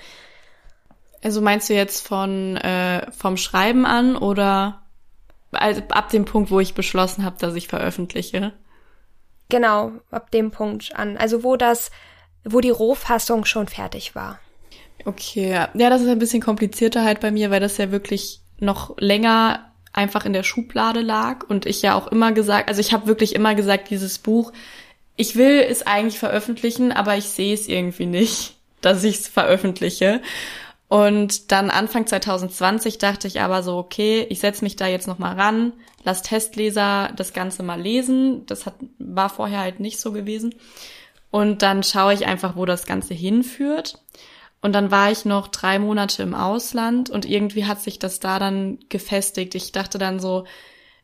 Also 1.22 1.42
meinst 1.42 1.68
du 1.68 1.74
jetzt 1.74 2.08
von 2.08 2.56
äh, 2.56 3.12
vom 3.12 3.36
Schreiben 3.36 3.84
an 3.84 4.16
oder 4.16 4.80
also 5.50 5.82
ab 5.90 6.08
dem 6.08 6.24
Punkt, 6.24 6.50
wo 6.50 6.58
ich 6.58 6.72
beschlossen 6.72 7.22
habe, 7.22 7.36
dass 7.38 7.54
ich 7.54 7.68
veröffentliche? 7.68 8.54
Genau, 9.50 9.92
ab 10.10 10.30
dem 10.30 10.52
Punkt 10.52 10.96
an. 10.96 11.18
Also 11.18 11.44
wo 11.44 11.58
das, 11.58 11.90
wo 12.44 12.60
die 12.60 12.70
Rohfassung 12.70 13.44
schon 13.44 13.68
fertig 13.68 14.14
war. 14.14 14.40
Okay, 15.04 15.50
ja, 15.50 15.90
das 15.90 16.00
ist 16.00 16.08
ein 16.08 16.18
bisschen 16.18 16.40
komplizierter 16.40 17.04
halt 17.04 17.20
bei 17.20 17.30
mir, 17.30 17.50
weil 17.50 17.60
das 17.60 17.76
ja 17.76 17.90
wirklich 17.90 18.40
noch 18.58 18.96
länger 18.96 19.71
einfach 19.92 20.24
in 20.24 20.32
der 20.32 20.42
Schublade 20.42 21.00
lag 21.00 21.44
und 21.48 21.66
ich 21.66 21.82
ja 21.82 21.94
auch 21.94 22.06
immer 22.08 22.32
gesagt, 22.32 22.68
also 22.68 22.80
ich 22.80 22.92
habe 22.92 23.06
wirklich 23.06 23.34
immer 23.34 23.54
gesagt, 23.54 23.90
dieses 23.90 24.18
Buch, 24.18 24.52
ich 25.16 25.36
will 25.36 25.60
es 25.60 25.86
eigentlich 25.86 26.18
veröffentlichen, 26.18 26.92
aber 26.92 27.16
ich 27.16 27.26
sehe 27.26 27.54
es 27.54 27.68
irgendwie 27.68 28.06
nicht, 28.06 28.56
dass 28.80 29.04
ich 29.04 29.16
es 29.16 29.28
veröffentliche. 29.28 30.20
Und 30.88 31.52
dann 31.52 31.70
Anfang 31.70 32.06
2020 32.06 32.98
dachte 32.98 33.26
ich 33.26 33.40
aber 33.40 33.62
so, 33.62 33.78
okay, 33.78 34.26
ich 34.28 34.40
setze 34.40 34.62
mich 34.62 34.76
da 34.76 34.86
jetzt 34.86 35.08
noch 35.08 35.18
mal 35.18 35.34
ran, 35.34 35.72
lass 36.04 36.22
Testleser 36.22 37.10
das 37.16 37.32
Ganze 37.32 37.62
mal 37.62 37.80
lesen. 37.80 38.44
Das 38.44 38.66
hat, 38.66 38.74
war 38.98 39.30
vorher 39.30 39.60
halt 39.60 39.80
nicht 39.80 39.98
so 39.98 40.12
gewesen. 40.12 40.54
Und 41.30 41.62
dann 41.62 41.82
schaue 41.82 42.12
ich 42.12 42.26
einfach, 42.26 42.56
wo 42.56 42.66
das 42.66 42.84
Ganze 42.84 43.14
hinführt. 43.14 43.98
Und 44.62 44.72
dann 44.72 44.90
war 44.92 45.10
ich 45.10 45.24
noch 45.24 45.48
drei 45.48 45.78
Monate 45.80 46.22
im 46.22 46.34
Ausland 46.34 47.10
und 47.10 47.24
irgendwie 47.24 47.66
hat 47.66 47.82
sich 47.82 47.98
das 47.98 48.20
da 48.20 48.38
dann 48.38 48.78
gefestigt. 48.88 49.56
Ich 49.56 49.72
dachte 49.72 49.98
dann 49.98 50.20
so, 50.20 50.44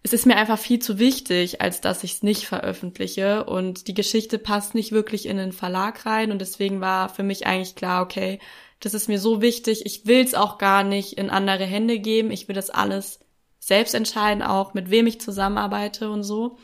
es 0.04 0.12
ist 0.12 0.26
mir 0.26 0.36
einfach 0.36 0.58
viel 0.58 0.78
zu 0.78 1.00
wichtig, 1.00 1.60
als 1.60 1.80
dass 1.80 2.04
ich 2.04 2.14
es 2.14 2.22
nicht 2.22 2.46
veröffentliche. 2.46 3.44
Und 3.44 3.88
die 3.88 3.94
Geschichte 3.94 4.38
passt 4.38 4.76
nicht 4.76 4.92
wirklich 4.92 5.26
in 5.26 5.36
den 5.36 5.50
Verlag 5.50 6.06
rein. 6.06 6.30
Und 6.30 6.40
deswegen 6.40 6.80
war 6.80 7.08
für 7.08 7.24
mich 7.24 7.46
eigentlich 7.46 7.74
klar, 7.74 8.02
okay, 8.04 8.38
das 8.78 8.94
ist 8.94 9.08
mir 9.08 9.18
so 9.18 9.42
wichtig. 9.42 9.84
Ich 9.84 10.06
will 10.06 10.24
es 10.24 10.34
auch 10.34 10.58
gar 10.58 10.84
nicht 10.84 11.14
in 11.14 11.28
andere 11.28 11.64
Hände 11.64 11.98
geben. 11.98 12.30
Ich 12.30 12.46
will 12.46 12.54
das 12.54 12.70
alles 12.70 13.18
selbst 13.58 13.94
entscheiden, 13.94 14.42
auch 14.42 14.72
mit 14.72 14.90
wem 14.90 15.08
ich 15.08 15.20
zusammenarbeite 15.20 16.10
und 16.10 16.22
so. 16.22 16.58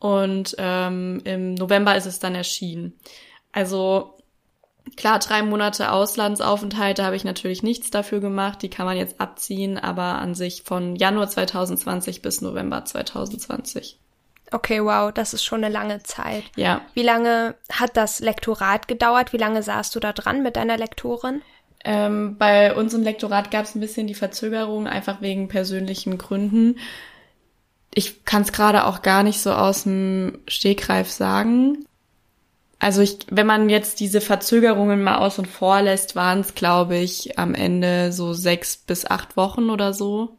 Und 0.00 0.56
ähm, 0.58 1.22
im 1.24 1.54
November 1.54 1.96
ist 1.96 2.06
es 2.06 2.18
dann 2.18 2.34
erschienen. 2.34 2.98
Also 3.52 4.17
Klar, 4.96 5.18
drei 5.18 5.42
Monate 5.42 5.92
Auslandsaufenthalte 5.92 7.04
habe 7.04 7.16
ich 7.16 7.24
natürlich 7.24 7.62
nichts 7.62 7.90
dafür 7.90 8.20
gemacht, 8.20 8.62
die 8.62 8.70
kann 8.70 8.86
man 8.86 8.96
jetzt 8.96 9.20
abziehen, 9.20 9.78
aber 9.78 10.02
an 10.02 10.34
sich 10.34 10.62
von 10.64 10.96
Januar 10.96 11.28
2020 11.28 12.22
bis 12.22 12.40
November 12.40 12.84
2020. 12.84 13.98
Okay, 14.50 14.82
wow, 14.82 15.12
das 15.12 15.34
ist 15.34 15.44
schon 15.44 15.62
eine 15.62 15.72
lange 15.72 16.02
Zeit. 16.02 16.44
Ja. 16.56 16.82
Wie 16.94 17.02
lange 17.02 17.54
hat 17.70 17.96
das 17.96 18.20
Lektorat 18.20 18.88
gedauert? 18.88 19.32
Wie 19.32 19.38
lange 19.38 19.62
saßt 19.62 19.94
du 19.94 20.00
da 20.00 20.12
dran 20.12 20.42
mit 20.42 20.56
deiner 20.56 20.78
Lektorin? 20.78 21.42
Ähm, 21.84 22.36
bei 22.38 22.74
uns 22.74 22.94
im 22.94 23.02
Lektorat 23.02 23.50
gab 23.50 23.64
es 23.64 23.74
ein 23.74 23.80
bisschen 23.80 24.06
die 24.06 24.14
Verzögerung, 24.14 24.86
einfach 24.86 25.20
wegen 25.20 25.48
persönlichen 25.48 26.18
Gründen. 26.18 26.78
Ich 27.94 28.24
kann 28.24 28.42
es 28.42 28.52
gerade 28.52 28.86
auch 28.86 29.02
gar 29.02 29.22
nicht 29.22 29.40
so 29.40 29.52
aus 29.52 29.84
dem 29.84 30.38
Stegreif 30.46 31.10
sagen. 31.10 31.86
Also 32.80 33.02
ich, 33.02 33.18
wenn 33.30 33.46
man 33.46 33.68
jetzt 33.68 33.98
diese 33.98 34.20
Verzögerungen 34.20 35.02
mal 35.02 35.16
aus 35.16 35.38
und 35.38 35.46
vor 35.46 35.82
lässt, 35.82 36.14
waren 36.14 36.40
es, 36.40 36.54
glaube 36.54 36.96
ich, 36.96 37.38
am 37.38 37.54
Ende 37.54 38.12
so 38.12 38.32
sechs 38.34 38.76
bis 38.76 39.04
acht 39.04 39.36
Wochen 39.36 39.70
oder 39.70 39.92
so. 39.92 40.38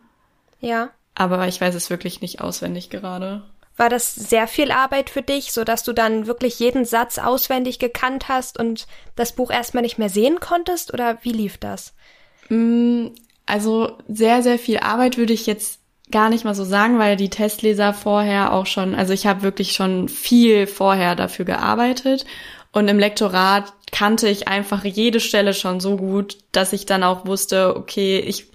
Ja. 0.62 0.92
Aber 1.16 1.48
ich 1.48 1.60
weiß 1.60 1.76
es 1.76 1.90
wirklich 1.90 2.22
nicht 2.22 2.40
auswendig 2.40 2.90
gerade. 2.90 3.44
War 3.76 3.90
das 3.90 4.14
sehr 4.14 4.48
viel 4.48 4.72
Arbeit 4.72 5.10
für 5.10 5.22
dich, 5.22 5.52
so 5.52 5.64
dass 5.64 5.84
du 5.84 5.94
dann 5.94 6.28
wirklich 6.28 6.60
jeden 6.60 6.86
Satz 6.86 7.18
auswendig 7.18 7.80
gekannt 7.80 8.28
hast 8.30 8.60
und 8.60 8.88
das 9.16 9.34
Buch 9.34 9.52
erstmal 9.52 9.84
nicht 9.84 9.98
mehr 9.98 10.10
sehen 10.10 10.40
konntest? 10.40 10.94
Oder 10.94 11.18
wie 11.22 11.32
lief 11.32 11.58
das? 11.58 11.94
Mm, 12.50 13.08
also 13.46 13.98
sehr, 14.08 14.44
sehr 14.44 14.60
viel 14.60 14.80
Arbeit 14.80 15.18
würde 15.18 15.34
ich 15.34 15.46
jetzt 15.46 15.79
gar 16.12 16.30
nicht 16.30 16.46
mal 16.46 16.56
so 16.56 16.64
sagen, 16.64 17.00
weil 17.00 17.16
die 17.16 17.30
Testleser 17.30 17.94
vorher 17.94 18.54
auch 18.54 18.66
schon, 18.66 18.96
also 18.96 19.14
ich 19.14 19.28
habe 19.28 19.42
wirklich 19.42 19.74
schon 19.74 20.10
viel 20.10 20.68
vorher 20.68 21.16
dafür 21.16 21.46
gearbeitet 21.46 22.26
und 22.72 22.88
im 22.88 23.00
Lektorat 23.00 23.74
kannte 23.92 24.28
ich 24.28 24.48
einfach 24.48 24.84
jede 24.84 25.20
Stelle 25.20 25.54
schon 25.54 25.80
so 25.80 25.98
gut, 25.98 26.38
dass 26.52 26.74
ich 26.74 26.86
dann 26.86 27.04
auch 27.04 27.26
wusste, 27.26 27.76
okay, 27.76 28.20
ich 28.20 28.48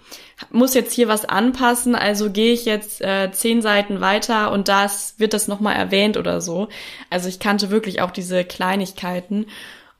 muss 0.51 0.75
jetzt 0.75 0.93
hier 0.93 1.09
was 1.09 1.25
anpassen, 1.25 1.95
also 1.95 2.31
gehe 2.31 2.53
ich 2.53 2.65
jetzt 2.65 3.01
äh, 3.01 3.31
zehn 3.33 3.63
Seiten 3.63 4.01
weiter 4.01 4.53
und 4.53 4.69
das 4.69 5.15
wird 5.19 5.33
das 5.33 5.49
nochmal 5.49 5.77
erwähnt 5.77 6.17
oder 6.17 6.41
so. 6.41 6.69
Also 7.11 7.29
ich 7.29 7.39
kannte 7.39 7.71
wirklich 7.71 8.01
auch 8.01 8.11
diese 8.11 8.45
Kleinigkeiten 8.45 9.47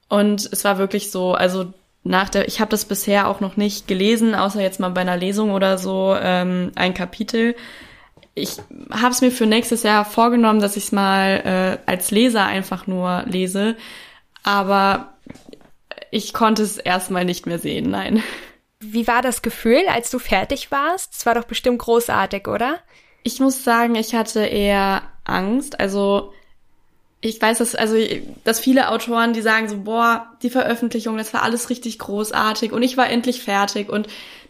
und 0.09 0.49
es 0.53 0.65
war 0.65 0.79
wirklich 0.79 1.11
so, 1.11 1.33
also 1.33 1.73
nach 2.05 2.29
der, 2.29 2.47
ich 2.47 2.61
habe 2.61 2.71
das 2.71 2.85
bisher 2.85 3.29
auch 3.29 3.41
noch 3.41 3.57
nicht 3.57 3.89
gelesen, 3.89 4.35
außer 4.35 4.61
jetzt 4.61 4.79
mal 4.79 4.91
bei 4.91 5.01
einer 5.01 5.17
Lesung 5.17 5.51
oder 5.53 5.79
so 5.79 6.15
ähm, 6.21 6.71
ein 6.75 6.95
Kapitel. 6.95 7.57
Ich 8.35 8.59
habe 8.91 9.11
es 9.11 9.21
mir 9.21 9.31
für 9.31 9.47
nächstes 9.47 9.83
Jahr 9.83 10.05
vorgenommen, 10.05 10.61
dass 10.61 10.77
ich 10.77 10.85
es 10.85 10.93
mal 10.93 11.79
äh, 11.87 11.91
als 11.91 12.11
Leser 12.11 12.45
einfach 12.45 12.87
nur 12.87 13.25
lese, 13.27 13.77
aber 14.43 15.15
ich 16.11 16.33
konnte 16.33 16.63
es 16.63 16.77
erstmal 16.77 17.25
nicht 17.25 17.47
mehr 17.47 17.59
sehen, 17.59 17.91
nein. 17.91 18.23
Wie 18.81 19.07
war 19.07 19.23
das 19.23 19.41
Gefühl, 19.41 19.83
als 19.89 20.11
du 20.11 20.19
fertig 20.19 20.71
warst? 20.71 21.15
Es 21.15 21.27
war 21.27 21.35
doch 21.35 21.45
bestimmt 21.45 21.79
großartig, 21.79 22.49
oder? 22.49 22.81
Ich 23.23 23.41
muss 23.41 23.65
sagen, 23.65 23.95
ich 23.95 24.15
hatte 24.15 24.45
eher 24.45 25.03
Angst. 25.25 25.81
Also 25.81 26.33
ich 27.25 27.41
weiß, 27.41 27.59
dass, 27.59 27.75
also, 27.75 27.97
dass 28.45 28.61
viele 28.61 28.91
Autoren, 28.91 29.33
die 29.33 29.41
sagen 29.41 29.69
so, 29.69 29.79
boah, 29.79 30.27
die 30.43 30.51
Veröffentlichung, 30.51 31.17
das 31.17 31.33
war 31.33 31.43
alles 31.43 31.71
richtig 31.71 31.99
großartig 31.99 32.71
und 32.71 32.83
ich 32.83 32.99
war 32.99 33.09
endlich 33.09 33.43
fertig 33.43 33.89
und 33.89 34.09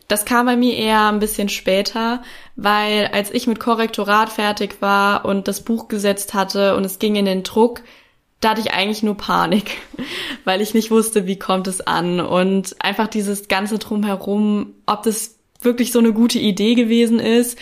das 0.08 0.24
kam 0.24 0.46
bei 0.46 0.56
mir 0.56 0.76
eher 0.76 1.08
ein 1.08 1.20
bisschen 1.20 1.48
später, 1.48 2.22
weil 2.56 3.10
als 3.12 3.30
ich 3.30 3.46
mit 3.46 3.60
Korrektorat 3.60 4.28
fertig 4.28 4.82
war 4.82 5.24
und 5.24 5.46
das 5.46 5.62
Buch 5.62 5.86
gesetzt 5.86 6.34
hatte 6.34 6.76
und 6.76 6.84
es 6.84 6.98
ging 6.98 7.14
in 7.14 7.26
den 7.26 7.44
Druck, 7.44 7.82
da 8.40 8.50
hatte 8.50 8.60
ich 8.60 8.72
eigentlich 8.72 9.04
nur 9.04 9.16
Panik, 9.16 9.70
weil 10.44 10.60
ich 10.60 10.74
nicht 10.74 10.90
wusste, 10.90 11.28
wie 11.28 11.38
kommt 11.38 11.68
es 11.68 11.80
an 11.80 12.20
und 12.20 12.74
einfach 12.80 13.06
dieses 13.06 13.46
ganze 13.46 13.78
drumherum, 13.78 14.74
ob 14.84 15.04
das 15.04 15.36
wirklich 15.62 15.92
so 15.92 16.00
eine 16.00 16.12
gute 16.12 16.40
Idee 16.40 16.74
gewesen 16.74 17.20
ist 17.20 17.56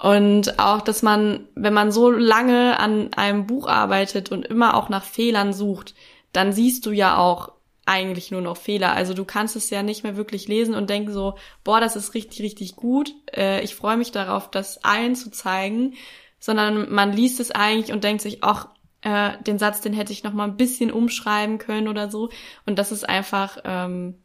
und 0.00 0.58
auch, 0.60 0.80
dass 0.80 1.02
man, 1.02 1.48
wenn 1.54 1.74
man 1.74 1.90
so 1.90 2.10
lange 2.10 2.78
an 2.78 3.12
einem 3.14 3.46
Buch 3.46 3.66
arbeitet 3.66 4.30
und 4.30 4.46
immer 4.46 4.74
auch 4.74 4.88
nach 4.88 5.04
Fehlern 5.04 5.52
sucht, 5.52 5.94
dann 6.32 6.52
siehst 6.52 6.86
du 6.86 6.92
ja 6.92 7.18
auch 7.18 7.52
eigentlich 7.84 8.30
nur 8.30 8.42
noch 8.42 8.56
Fehler. 8.56 8.92
Also 8.92 9.14
du 9.14 9.24
kannst 9.24 9.56
es 9.56 9.70
ja 9.70 9.82
nicht 9.82 10.04
mehr 10.04 10.16
wirklich 10.16 10.46
lesen 10.46 10.74
und 10.74 10.90
denken 10.90 11.12
so, 11.12 11.34
boah, 11.64 11.80
das 11.80 11.96
ist 11.96 12.14
richtig, 12.14 12.42
richtig 12.42 12.76
gut. 12.76 13.12
Äh, 13.34 13.64
ich 13.64 13.74
freue 13.74 13.96
mich 13.96 14.12
darauf, 14.12 14.50
das 14.50 14.84
allen 14.84 15.16
zu 15.16 15.30
zeigen. 15.30 15.94
Sondern 16.38 16.92
man 16.92 17.12
liest 17.12 17.40
es 17.40 17.50
eigentlich 17.50 17.92
und 17.92 18.04
denkt 18.04 18.22
sich, 18.22 18.44
ach, 18.44 18.68
äh, 19.00 19.32
den 19.42 19.58
Satz, 19.58 19.80
den 19.80 19.94
hätte 19.94 20.12
ich 20.12 20.22
noch 20.22 20.32
mal 20.32 20.44
ein 20.44 20.56
bisschen 20.56 20.92
umschreiben 20.92 21.58
können 21.58 21.88
oder 21.88 22.08
so. 22.10 22.30
Und 22.66 22.78
das 22.78 22.92
ist 22.92 23.08
einfach 23.08 23.58
ähm, 23.64 24.22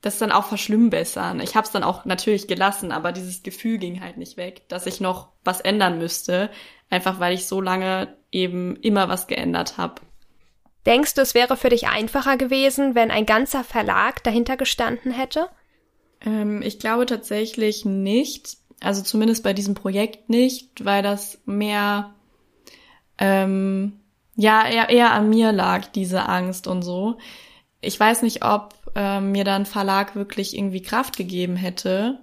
das 0.00 0.18
dann 0.18 0.32
auch 0.32 0.46
verschlimmbessern. 0.46 1.40
Ich 1.40 1.56
habe 1.56 1.66
es 1.66 1.72
dann 1.72 1.82
auch 1.82 2.04
natürlich 2.04 2.46
gelassen, 2.46 2.92
aber 2.92 3.12
dieses 3.12 3.42
Gefühl 3.42 3.78
ging 3.78 4.00
halt 4.00 4.16
nicht 4.16 4.36
weg, 4.36 4.68
dass 4.68 4.86
ich 4.86 5.00
noch 5.00 5.30
was 5.44 5.60
ändern 5.60 5.98
müsste, 5.98 6.50
einfach 6.88 7.18
weil 7.18 7.34
ich 7.34 7.46
so 7.46 7.60
lange 7.60 8.16
eben 8.30 8.76
immer 8.76 9.08
was 9.08 9.26
geändert 9.26 9.76
habe. 9.76 10.02
Denkst 10.86 11.14
du, 11.14 11.20
es 11.20 11.34
wäre 11.34 11.56
für 11.56 11.68
dich 11.68 11.88
einfacher 11.88 12.36
gewesen, 12.36 12.94
wenn 12.94 13.10
ein 13.10 13.26
ganzer 13.26 13.64
Verlag 13.64 14.22
dahinter 14.22 14.56
gestanden 14.56 15.10
hätte? 15.10 15.48
Ähm, 16.20 16.62
ich 16.62 16.78
glaube 16.78 17.06
tatsächlich 17.06 17.84
nicht. 17.84 18.56
Also 18.80 19.02
zumindest 19.02 19.42
bei 19.42 19.52
diesem 19.52 19.74
Projekt 19.74 20.30
nicht, 20.30 20.84
weil 20.84 21.02
das 21.02 21.40
mehr 21.44 22.14
ähm, 23.18 24.00
ja 24.36 24.66
eher, 24.66 24.88
eher 24.88 25.12
an 25.12 25.28
mir 25.28 25.50
lag, 25.50 25.88
diese 25.88 26.28
Angst 26.28 26.68
und 26.68 26.82
so. 26.82 27.18
Ich 27.80 27.98
weiß 27.98 28.22
nicht, 28.22 28.44
ob 28.44 28.74
äh, 28.94 29.20
mir 29.20 29.44
dann 29.44 29.66
Verlag 29.66 30.16
wirklich 30.16 30.56
irgendwie 30.56 30.82
Kraft 30.82 31.16
gegeben 31.16 31.56
hätte. 31.56 32.18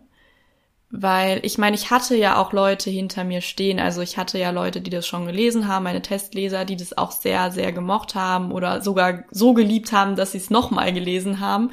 Weil 0.91 1.39
ich 1.43 1.57
meine, 1.57 1.75
ich 1.75 1.91
hatte 1.91 2.15
ja 2.15 2.37
auch 2.37 2.53
Leute 2.53 2.89
hinter 2.89 3.23
mir 3.23 3.41
stehen. 3.41 3.79
Also 3.79 4.01
ich 4.01 4.17
hatte 4.17 4.37
ja 4.37 4.51
Leute, 4.51 4.81
die 4.81 4.91
das 4.91 5.07
schon 5.07 5.25
gelesen 5.25 5.67
haben, 5.67 5.83
meine 5.83 6.01
Testleser, 6.01 6.63
die 6.63 6.77
das 6.77 6.97
auch 6.97 7.11
sehr, 7.11 7.51
sehr 7.51 7.71
gemocht 7.71 8.15
haben 8.15 8.51
oder 8.51 8.81
sogar 8.81 9.23
so 9.31 9.53
geliebt 9.53 9.91
haben, 9.91 10.15
dass 10.15 10.33
sie 10.33 10.37
es 10.37 10.49
nochmal 10.49 10.93
gelesen 10.93 11.39
haben. 11.39 11.71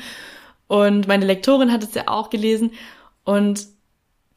Und 0.66 1.06
meine 1.06 1.26
Lektorin 1.26 1.70
hat 1.70 1.84
es 1.84 1.94
ja 1.94 2.08
auch 2.08 2.30
gelesen. 2.30 2.72
Und 3.24 3.66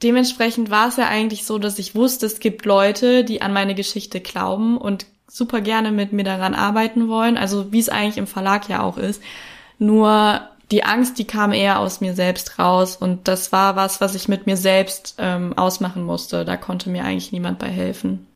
dementsprechend 0.04 0.70
war 0.70 0.90
es 0.90 0.98
ja 0.98 1.08
eigentlich 1.08 1.46
so, 1.46 1.58
dass 1.58 1.80
ich 1.80 1.96
wusste, 1.96 2.26
es 2.26 2.40
gibt 2.40 2.66
Leute, 2.66 3.24
die 3.24 3.42
an 3.42 3.54
meine 3.54 3.76
Geschichte 3.76 4.20
glauben 4.20 4.78
und 4.78 5.06
super 5.28 5.62
gerne 5.62 5.92
mit 5.92 6.14
mir 6.14 6.24
daran 6.24 6.54
arbeiten 6.54 7.08
wollen. 7.08 7.38
Also 7.38 7.72
wie 7.72 7.80
es 7.80 7.90
eigentlich 7.90 8.18
im 8.18 8.28
Verlag 8.28 8.70
ja 8.70 8.82
auch 8.82 8.98
ist. 8.98 9.22
Nur 9.78 10.48
die 10.72 10.84
Angst, 10.84 11.20
die 11.20 11.26
kam 11.26 11.52
eher 11.52 11.80
aus 11.80 12.02
mir 12.02 12.14
selbst 12.16 12.58
raus 12.58 12.96
und 12.96 13.28
das 13.28 13.52
war 13.52 13.76
was, 13.76 14.02
was 14.02 14.16
ich 14.16 14.28
mit 14.28 14.46
mir 14.48 14.58
selbst 14.58 15.16
ähm, 15.20 15.58
ausmachen 15.58 16.04
musste. 16.04 16.46
Da 16.46 16.58
konnte 16.58 16.90
mir 16.90 17.04
eigentlich 17.04 17.32
niemand 17.32 17.60
bei 17.60 17.68
helfen. 17.68 18.28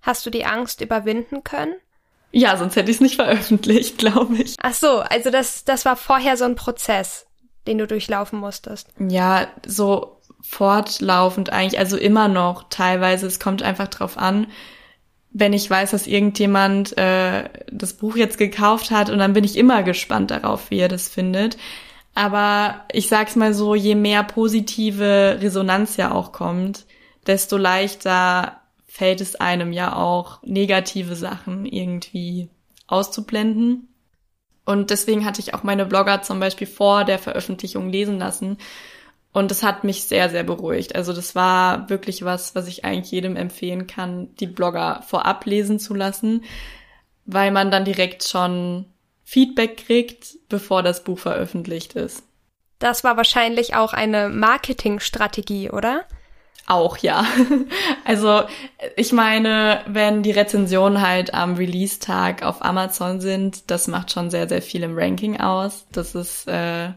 Hast 0.00 0.26
du 0.26 0.30
die 0.30 0.44
Angst 0.44 0.80
überwinden 0.80 1.44
können? 1.44 1.74
Ja, 2.32 2.56
sonst 2.56 2.76
hätte 2.76 2.90
ich 2.90 2.96
es 2.96 3.00
nicht 3.00 3.16
veröffentlicht, 3.16 3.98
glaube 3.98 4.36
ich. 4.36 4.56
Ach 4.60 4.74
so, 4.74 5.00
also 5.00 5.30
das, 5.30 5.64
das 5.64 5.84
war 5.84 5.96
vorher 5.96 6.36
so 6.36 6.44
ein 6.44 6.56
Prozess, 6.56 7.26
den 7.66 7.78
du 7.78 7.86
durchlaufen 7.86 8.40
musstest. 8.40 8.88
Ja, 8.98 9.46
so 9.64 10.18
fortlaufend 10.42 11.50
eigentlich, 11.50 11.78
also 11.78 11.96
immer 11.96 12.26
noch 12.26 12.64
teilweise. 12.68 13.26
Es 13.26 13.38
kommt 13.38 13.62
einfach 13.62 13.88
drauf 13.88 14.18
an, 14.18 14.48
wenn 15.32 15.52
ich 15.52 15.68
weiß, 15.68 15.92
dass 15.92 16.06
irgendjemand 16.06 16.96
äh, 16.98 17.48
das 17.70 17.94
Buch 17.94 18.16
jetzt 18.16 18.38
gekauft 18.38 18.90
hat 18.90 19.10
und 19.10 19.18
dann 19.18 19.32
bin 19.32 19.44
ich 19.44 19.56
immer 19.56 19.82
gespannt 19.82 20.30
darauf, 20.30 20.70
wie 20.70 20.78
er 20.78 20.88
das 20.88 21.08
findet. 21.08 21.56
Aber 22.14 22.84
ich 22.92 23.08
sag's 23.08 23.36
mal 23.36 23.54
so, 23.54 23.74
je 23.74 23.94
mehr 23.94 24.22
positive 24.22 25.38
Resonanz 25.40 25.96
ja 25.96 26.12
auch 26.12 26.32
kommt, 26.32 26.84
desto 27.26 27.56
leichter 27.56 28.60
fällt 28.86 29.22
es 29.22 29.36
einem 29.36 29.72
ja 29.72 29.96
auch, 29.96 30.42
negative 30.42 31.16
Sachen 31.16 31.64
irgendwie 31.64 32.50
auszublenden. 32.86 33.88
Und 34.66 34.90
deswegen 34.90 35.24
hatte 35.24 35.40
ich 35.40 35.54
auch 35.54 35.62
meine 35.62 35.86
Blogger 35.86 36.22
zum 36.22 36.38
Beispiel 36.38 36.66
vor 36.66 37.04
der 37.04 37.18
Veröffentlichung 37.18 37.88
lesen 37.88 38.18
lassen, 38.18 38.58
und 39.32 39.50
das 39.50 39.62
hat 39.62 39.82
mich 39.82 40.04
sehr, 40.04 40.28
sehr 40.28 40.42
beruhigt. 40.42 40.94
Also 40.94 41.12
das 41.12 41.34
war 41.34 41.88
wirklich 41.88 42.24
was, 42.24 42.54
was 42.54 42.68
ich 42.68 42.84
eigentlich 42.84 43.10
jedem 43.10 43.36
empfehlen 43.36 43.86
kann, 43.86 44.34
die 44.36 44.46
Blogger 44.46 45.02
vorab 45.06 45.46
lesen 45.46 45.78
zu 45.78 45.94
lassen, 45.94 46.44
weil 47.24 47.50
man 47.50 47.70
dann 47.70 47.84
direkt 47.84 48.24
schon 48.24 48.86
Feedback 49.24 49.86
kriegt, 49.86 50.36
bevor 50.48 50.82
das 50.82 51.04
Buch 51.04 51.18
veröffentlicht 51.18 51.94
ist. 51.94 52.22
Das 52.78 53.04
war 53.04 53.16
wahrscheinlich 53.16 53.74
auch 53.74 53.94
eine 53.94 54.28
Marketingstrategie, 54.28 55.70
oder? 55.70 56.04
Auch 56.66 56.98
ja. 56.98 57.24
Also 58.04 58.42
ich 58.96 59.12
meine, 59.12 59.82
wenn 59.86 60.22
die 60.22 60.32
Rezensionen 60.32 61.00
halt 61.00 61.32
am 61.32 61.54
Release-Tag 61.54 62.42
auf 62.42 62.62
Amazon 62.62 63.20
sind, 63.20 63.70
das 63.70 63.88
macht 63.88 64.10
schon 64.10 64.30
sehr, 64.30 64.48
sehr 64.48 64.60
viel 64.60 64.82
im 64.82 64.98
Ranking 64.98 65.40
aus. 65.40 65.86
Das 65.92 66.14
ist 66.14 66.48
äh, 66.48 66.90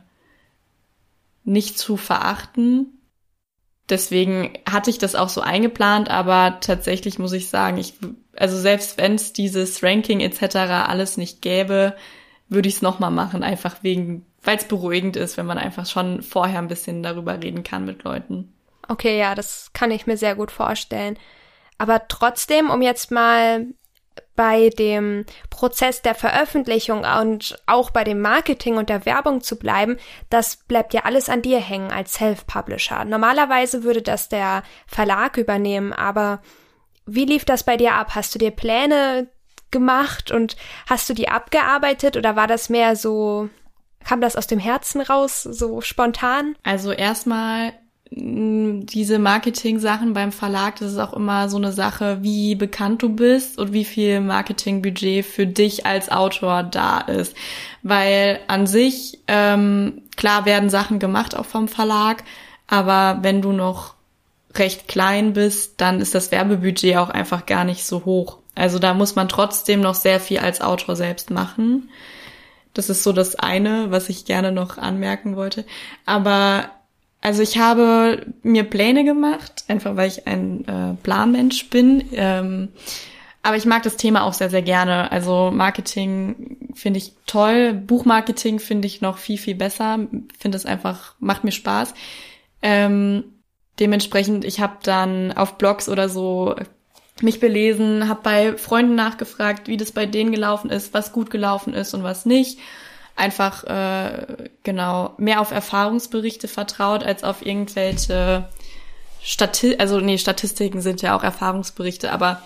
nicht 1.46 1.78
zu 1.78 1.96
verachten. 1.98 3.02
Deswegen 3.88 4.58
hatte 4.70 4.90
ich 4.90 4.98
das 4.98 5.16
auch 5.16 5.30
so 5.30 5.42
eingeplant, 5.42 6.10
aber 6.10 6.58
tatsächlich 6.60 7.20
muss 7.20 7.34
ich 7.34 7.50
sagen, 7.50 7.78
ich, 7.78 7.94
also 8.36 8.58
selbst 8.58 8.98
wenn 8.98 9.16
es 9.16 9.32
dieses 9.32 9.84
Ranking 9.84 10.22
etc. 10.22 10.56
alles 10.88 11.18
nicht 11.18 11.42
gäbe, 11.42 11.96
würde 12.50 12.68
ich 12.68 12.75
es 12.75 12.82
nochmal 12.82 13.12
machen, 13.12 13.44
einfach 13.44 13.84
wegen, 13.84 14.25
weil 14.44 14.58
es 14.58 14.66
beruhigend 14.66 15.16
ist, 15.16 15.38
wenn 15.38 15.46
man 15.46 15.60
einfach 15.60 15.86
schon 15.86 16.24
vorher 16.24 16.60
ein 16.60 16.68
bisschen 16.68 17.04
darüber 17.04 17.42
reden 17.42 17.64
kann 17.64 17.86
mit 17.86 18.04
Leuten. 18.04 18.54
Okay, 18.88 19.20
ja, 19.20 19.36
das 19.36 19.72
kann 19.74 19.92
ich 19.92 20.08
mir 20.08 20.18
sehr 20.18 20.36
gut 20.36 20.52
vorstellen. 20.52 21.18
Aber 21.78 22.08
trotzdem, 22.08 22.70
um 22.70 22.82
jetzt 22.82 23.12
mal 23.12 23.68
bei 24.36 24.70
dem 24.70 25.25
Prozess 25.50 26.01
der 26.01 26.15
Veröffentlichung 26.15 27.06
und 27.22 27.58
auch 27.65 27.89
bei 27.89 28.04
dem 28.04 28.22
Marketing 28.22 28.77
und 28.77 28.89
der 28.89 29.06
Werbung 29.06 29.42
zu 29.42 29.58
bleiben, 29.58 29.98
das 30.30 30.58
bleibt 30.58 30.94
ja 30.94 31.01
alles 31.06 31.30
an 31.30 31.42
dir 31.42 31.60
hängen 31.60 31.92
als 31.92 32.13
Self-Publisher. 32.15 33.06
Normalerweise 33.06 33.84
würde 33.84 34.01
das 34.01 34.30
der 34.30 34.63
Verlag 34.88 35.38
übernehmen, 35.38 35.94
aber 35.94 36.42
wie 37.06 37.25
lief 37.25 37.46
das 37.46 37.63
bei 37.63 37.77
dir 37.77 37.94
ab? 37.94 38.15
Hast 38.15 38.34
du 38.36 38.39
dir 38.39 38.51
Pläne 38.51 39.27
gemacht 39.72 40.32
und 40.32 40.56
hast 40.88 41.10
du 41.10 41.13
die 41.13 41.30
abgearbeitet 41.30 42.18
oder 42.18 42.36
war 42.36 42.48
das 42.48 42.70
mehr 42.70 42.96
so, 42.96 43.50
kam 44.04 44.22
das 44.22 44.36
aus 44.36 44.48
dem 44.48 44.60
Herzen 44.60 45.01
raus, 45.01 45.44
so 45.44 45.82
spontan? 45.82 46.56
Also 46.63 46.92
erstmal 46.92 47.74
diese 48.18 49.20
Marketing-Sachen 49.20 50.14
beim 50.14 50.32
Verlag, 50.32 50.78
das 50.78 50.94
ist 50.94 51.00
auch 51.00 51.12
immer 51.12 51.50
so 51.50 51.58
eine 51.58 51.74
Sache, 51.74 52.20
wie 52.22 52.56
bekannt 52.56 53.04
du 53.04 53.10
bist 53.10 53.58
und 53.58 53.74
wie 53.74 53.84
viel 53.84 54.22
Marketingbudget 54.22 55.26
für 55.26 55.46
dich 55.46 55.86
als 55.86 56.10
Autor 56.10 56.64
da 56.64 57.02
ist. 57.02 57.36
Weil 57.84 58.40
an 58.48 58.68
sich, 58.68 59.20
ähm, 59.28 60.02
klar 60.16 60.46
werden 60.46 60.70
Sachen 60.70 61.00
gemacht 61.00 61.36
auch 61.36 61.46
vom 61.46 61.68
Verlag, 61.68 62.24
aber 62.68 63.20
wenn 63.22 63.42
du 63.42 63.52
noch 63.52 63.96
recht 64.54 64.88
klein 64.88 65.34
bist, 65.34 65.82
dann 65.82 66.00
ist 66.00 66.16
das 66.16 66.32
Werbebudget 66.32 66.96
auch 66.96 67.10
einfach 67.10 67.46
gar 67.46 67.66
nicht 67.66 67.86
so 67.86 68.06
hoch. 68.06 68.38
Also 68.56 68.80
da 68.80 68.94
muss 68.94 69.16
man 69.16 69.28
trotzdem 69.28 69.82
noch 69.82 69.96
sehr 69.96 70.22
viel 70.22 70.40
als 70.40 70.62
Autor 70.62 70.96
selbst 70.96 71.32
machen. 71.32 71.90
Das 72.74 72.90
ist 72.90 73.04
so 73.04 73.12
das 73.12 73.36
eine, 73.36 73.92
was 73.92 74.08
ich 74.08 74.24
gerne 74.24 74.54
noch 74.54 74.78
anmerken 74.78 75.36
wollte. 75.36 75.66
Aber 76.06 76.70
also 77.22 77.42
ich 77.42 77.58
habe 77.58 78.26
mir 78.44 78.64
Pläne 78.64 79.04
gemacht, 79.04 79.66
einfach 79.68 79.96
weil 79.96 80.08
ich 80.08 80.28
ein 80.28 80.68
äh, 80.68 80.94
Planmensch 81.02 81.70
bin. 81.70 82.04
Ähm, 82.14 82.70
aber 83.42 83.58
ich 83.58 83.66
mag 83.66 83.84
das 83.84 83.98
Thema 83.98 84.24
auch 84.24 84.34
sehr, 84.34 84.50
sehr 84.50 84.64
gerne. 84.64 85.12
Also 85.12 85.52
Marketing 85.54 86.72
finde 86.74 86.98
ich 86.98 87.14
toll. 87.28 87.74
Buchmarketing 87.74 88.60
finde 88.60 88.88
ich 88.88 89.02
noch 89.02 89.18
viel, 89.18 89.38
viel 89.38 89.56
besser. 89.56 90.00
Finde 90.40 90.58
es 90.58 90.66
einfach, 90.66 91.14
macht 91.20 91.44
mir 91.44 91.52
Spaß. 91.52 91.94
Ähm, 92.62 93.24
dementsprechend, 93.80 94.46
ich 94.46 94.60
habe 94.60 94.78
dann 94.82 95.32
auf 95.32 95.60
Blogs 95.60 95.90
oder 95.90 96.10
so 96.10 96.56
mich 97.22 97.40
belesen, 97.40 98.10
habe 98.10 98.22
bei 98.24 98.58
Freunden 98.58 98.96
nachgefragt, 98.96 99.68
wie 99.68 99.78
das 99.78 99.92
bei 99.92 100.06
denen 100.06 100.32
gelaufen 100.32 100.70
ist, 100.70 100.94
was 100.94 101.14
gut 101.14 101.30
gelaufen 101.30 101.74
ist 101.74 101.94
und 101.94 102.04
was 102.04 102.26
nicht. 102.26 102.60
Einfach 103.16 103.64
äh, 103.64 104.50
genau 104.64 105.14
mehr 105.18 105.40
auf 105.40 105.52
Erfahrungsberichte 105.52 106.48
vertraut 106.48 107.04
als 107.04 107.24
auf 107.24 107.46
irgendwelche 107.46 108.50
Stati 109.22 109.78
also 109.80 110.00
nee, 110.00 110.18
Statistiken 110.18 110.82
sind 110.82 111.02
ja 111.02 111.18
auch 111.18 111.24
Erfahrungsberichte, 111.24 112.12
aber 112.12 112.44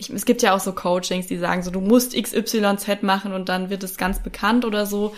ich, 0.00 0.10
es 0.10 0.24
gibt 0.24 0.42
ja 0.42 0.54
auch 0.54 0.60
so 0.60 0.72
Coachings, 0.72 1.26
die 1.26 1.36
sagen 1.36 1.62
so, 1.62 1.70
du 1.70 1.80
musst 1.80 2.20
XYZ 2.20 3.02
machen 3.02 3.32
und 3.32 3.48
dann 3.48 3.70
wird 3.70 3.84
es 3.84 3.96
ganz 3.96 4.22
bekannt 4.22 4.64
oder 4.64 4.86
so. 4.86 5.14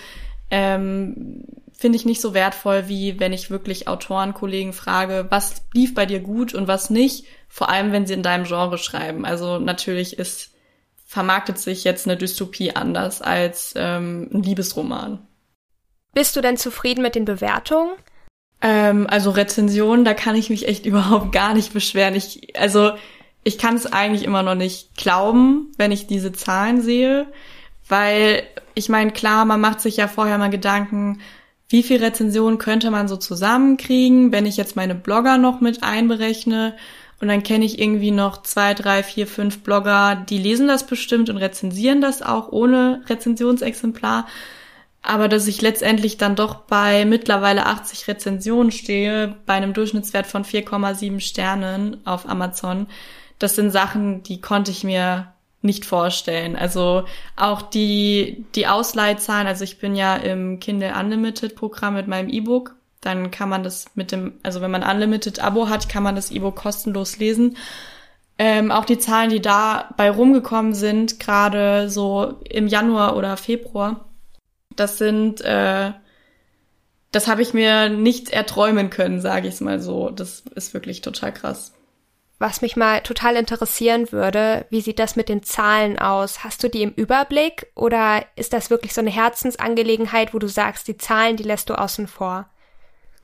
Ähm, 0.50 1.44
Finde 1.72 1.96
ich 1.96 2.04
nicht 2.04 2.20
so 2.20 2.34
wertvoll, 2.34 2.88
wie 2.88 3.18
wenn 3.18 3.32
ich 3.32 3.50
wirklich 3.50 3.88
Autoren, 3.88 4.34
Kollegen 4.34 4.72
frage, 4.72 5.26
was 5.30 5.62
lief 5.72 5.94
bei 5.94 6.04
dir 6.04 6.20
gut 6.20 6.52
und 6.52 6.68
was 6.68 6.90
nicht, 6.90 7.24
vor 7.48 7.70
allem 7.70 7.92
wenn 7.92 8.06
sie 8.06 8.14
in 8.14 8.22
deinem 8.22 8.44
Genre 8.44 8.78
schreiben. 8.78 9.24
Also 9.24 9.58
natürlich 9.58 10.18
ist, 10.18 10.51
vermarktet 11.12 11.58
sich 11.58 11.84
jetzt 11.84 12.06
eine 12.06 12.16
Dystopie 12.16 12.74
anders 12.74 13.20
als 13.20 13.74
ähm, 13.76 14.30
ein 14.32 14.42
Liebesroman. 14.42 15.18
Bist 16.14 16.34
du 16.36 16.40
denn 16.40 16.56
zufrieden 16.56 17.02
mit 17.02 17.14
den 17.14 17.26
Bewertungen? 17.26 17.92
Ähm, 18.62 19.06
also 19.10 19.28
Rezensionen, 19.28 20.06
da 20.06 20.14
kann 20.14 20.36
ich 20.36 20.48
mich 20.48 20.66
echt 20.66 20.86
überhaupt 20.86 21.30
gar 21.30 21.52
nicht 21.52 21.74
beschweren. 21.74 22.14
Ich, 22.14 22.58
also 22.58 22.92
ich 23.44 23.58
kann 23.58 23.74
es 23.74 23.84
eigentlich 23.84 24.24
immer 24.24 24.42
noch 24.42 24.54
nicht 24.54 24.96
glauben, 24.96 25.70
wenn 25.76 25.92
ich 25.92 26.06
diese 26.06 26.32
Zahlen 26.32 26.80
sehe, 26.80 27.26
weil 27.86 28.44
ich 28.72 28.88
meine, 28.88 29.10
klar, 29.10 29.44
man 29.44 29.60
macht 29.60 29.82
sich 29.82 29.98
ja 29.98 30.08
vorher 30.08 30.38
mal 30.38 30.48
Gedanken, 30.48 31.20
wie 31.68 31.82
viel 31.82 32.02
Rezensionen 32.02 32.56
könnte 32.56 32.90
man 32.90 33.06
so 33.06 33.18
zusammenkriegen, 33.18 34.32
wenn 34.32 34.46
ich 34.46 34.56
jetzt 34.56 34.76
meine 34.76 34.94
Blogger 34.94 35.36
noch 35.36 35.60
mit 35.60 35.82
einberechne 35.82 36.74
und 37.22 37.28
dann 37.28 37.44
kenne 37.44 37.64
ich 37.64 37.78
irgendwie 37.78 38.10
noch 38.10 38.42
zwei, 38.42 38.74
drei, 38.74 39.04
vier, 39.04 39.28
fünf 39.28 39.62
Blogger, 39.62 40.16
die 40.28 40.38
lesen 40.38 40.66
das 40.66 40.84
bestimmt 40.84 41.30
und 41.30 41.36
rezensieren 41.36 42.00
das 42.00 42.20
auch 42.20 42.50
ohne 42.50 43.00
Rezensionsexemplar. 43.08 44.26
Aber 45.02 45.28
dass 45.28 45.46
ich 45.46 45.62
letztendlich 45.62 46.16
dann 46.16 46.34
doch 46.34 46.62
bei 46.62 47.04
mittlerweile 47.04 47.66
80 47.66 48.08
Rezensionen 48.08 48.72
stehe, 48.72 49.36
bei 49.46 49.54
einem 49.54 49.72
Durchschnittswert 49.72 50.26
von 50.26 50.44
4,7 50.44 51.20
Sternen 51.20 52.04
auf 52.04 52.28
Amazon, 52.28 52.88
das 53.38 53.54
sind 53.54 53.70
Sachen, 53.70 54.24
die 54.24 54.40
konnte 54.40 54.72
ich 54.72 54.82
mir 54.82 55.32
nicht 55.60 55.84
vorstellen. 55.84 56.56
Also 56.56 57.04
auch 57.36 57.62
die, 57.62 58.46
die 58.56 58.66
Ausleihzahlen, 58.66 59.46
also 59.46 59.62
ich 59.62 59.78
bin 59.78 59.94
ja 59.94 60.16
im 60.16 60.58
Kindle 60.58 60.92
Unlimited 60.98 61.54
Programm 61.54 61.94
mit 61.94 62.08
meinem 62.08 62.28
E-Book. 62.28 62.74
Dann 63.02 63.30
kann 63.30 63.48
man 63.48 63.62
das 63.62 63.86
mit 63.94 64.12
dem, 64.12 64.40
also 64.42 64.60
wenn 64.60 64.70
man 64.70 64.82
Unlimited 64.84 65.40
Abo 65.40 65.68
hat, 65.68 65.88
kann 65.88 66.04
man 66.04 66.14
das 66.14 66.30
E-Book 66.30 66.56
kostenlos 66.56 67.18
lesen. 67.18 67.56
Ähm, 68.38 68.70
auch 68.70 68.84
die 68.84 68.98
Zahlen, 68.98 69.28
die 69.28 69.42
da 69.42 69.90
bei 69.96 70.10
rumgekommen 70.10 70.72
sind, 70.72 71.20
gerade 71.20 71.90
so 71.90 72.40
im 72.48 72.66
Januar 72.68 73.16
oder 73.16 73.36
Februar, 73.36 74.08
das 74.74 74.98
sind, 74.98 75.40
äh, 75.42 75.92
das 77.10 77.28
habe 77.28 77.42
ich 77.42 77.52
mir 77.52 77.88
nicht 77.88 78.30
erträumen 78.30 78.88
können, 78.88 79.20
sage 79.20 79.48
ich 79.48 79.54
es 79.54 79.60
mal 79.60 79.80
so. 79.80 80.10
Das 80.10 80.44
ist 80.54 80.72
wirklich 80.72 81.02
total 81.02 81.34
krass. 81.34 81.72
Was 82.38 82.62
mich 82.62 82.74
mal 82.74 83.00
total 83.02 83.36
interessieren 83.36 84.10
würde, 84.10 84.66
wie 84.70 84.80
sieht 84.80 84.98
das 84.98 85.14
mit 85.14 85.28
den 85.28 85.42
Zahlen 85.42 85.98
aus? 85.98 86.42
Hast 86.42 86.64
du 86.64 86.68
die 86.68 86.82
im 86.82 86.90
Überblick 86.90 87.66
oder 87.74 88.24
ist 88.34 88.52
das 88.52 88.70
wirklich 88.70 88.94
so 88.94 89.00
eine 89.00 89.10
Herzensangelegenheit, 89.10 90.34
wo 90.34 90.38
du 90.38 90.48
sagst, 90.48 90.88
die 90.88 90.96
Zahlen, 90.96 91.36
die 91.36 91.44
lässt 91.44 91.68
du 91.68 91.74
außen 91.74 92.08
vor? 92.08 92.48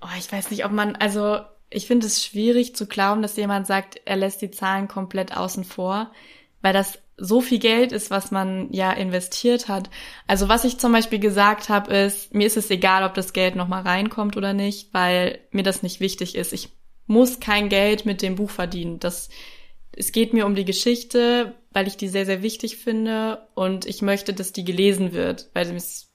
Oh, 0.00 0.18
ich 0.18 0.30
weiß 0.30 0.50
nicht, 0.50 0.64
ob 0.64 0.72
man, 0.72 0.96
also 0.96 1.40
ich 1.70 1.86
finde 1.86 2.06
es 2.06 2.24
schwierig 2.24 2.76
zu 2.76 2.86
glauben, 2.86 3.22
dass 3.22 3.36
jemand 3.36 3.66
sagt, 3.66 4.00
er 4.04 4.16
lässt 4.16 4.40
die 4.42 4.50
Zahlen 4.50 4.88
komplett 4.88 5.36
außen 5.36 5.64
vor, 5.64 6.12
weil 6.62 6.72
das 6.72 6.98
so 7.16 7.40
viel 7.40 7.58
Geld 7.58 7.90
ist, 7.90 8.10
was 8.10 8.30
man 8.30 8.72
ja 8.72 8.92
investiert 8.92 9.68
hat. 9.68 9.90
Also 10.28 10.48
was 10.48 10.64
ich 10.64 10.78
zum 10.78 10.92
Beispiel 10.92 11.18
gesagt 11.18 11.68
habe, 11.68 11.92
ist, 11.92 12.32
mir 12.32 12.46
ist 12.46 12.56
es 12.56 12.70
egal, 12.70 13.02
ob 13.02 13.14
das 13.14 13.32
Geld 13.32 13.56
nochmal 13.56 13.82
reinkommt 13.82 14.36
oder 14.36 14.52
nicht, 14.52 14.94
weil 14.94 15.40
mir 15.50 15.64
das 15.64 15.82
nicht 15.82 15.98
wichtig 15.98 16.36
ist. 16.36 16.52
Ich 16.52 16.70
muss 17.06 17.40
kein 17.40 17.68
Geld 17.68 18.06
mit 18.06 18.22
dem 18.22 18.36
Buch 18.36 18.50
verdienen. 18.50 19.00
Das, 19.00 19.30
es 19.92 20.12
geht 20.12 20.32
mir 20.32 20.46
um 20.46 20.54
die 20.54 20.64
Geschichte, 20.64 21.54
weil 21.72 21.88
ich 21.88 21.96
die 21.96 22.08
sehr, 22.08 22.24
sehr 22.24 22.42
wichtig 22.42 22.76
finde 22.76 23.48
und 23.54 23.84
ich 23.84 24.00
möchte, 24.00 24.32
dass 24.32 24.52
die 24.52 24.64
gelesen 24.64 25.12
wird, 25.12 25.50
weil 25.54 25.74
es 25.74 26.12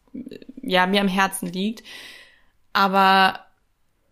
ja 0.62 0.88
mir 0.88 1.02
am 1.02 1.08
Herzen 1.10 1.48
liegt. 1.48 1.84
Aber 2.72 3.42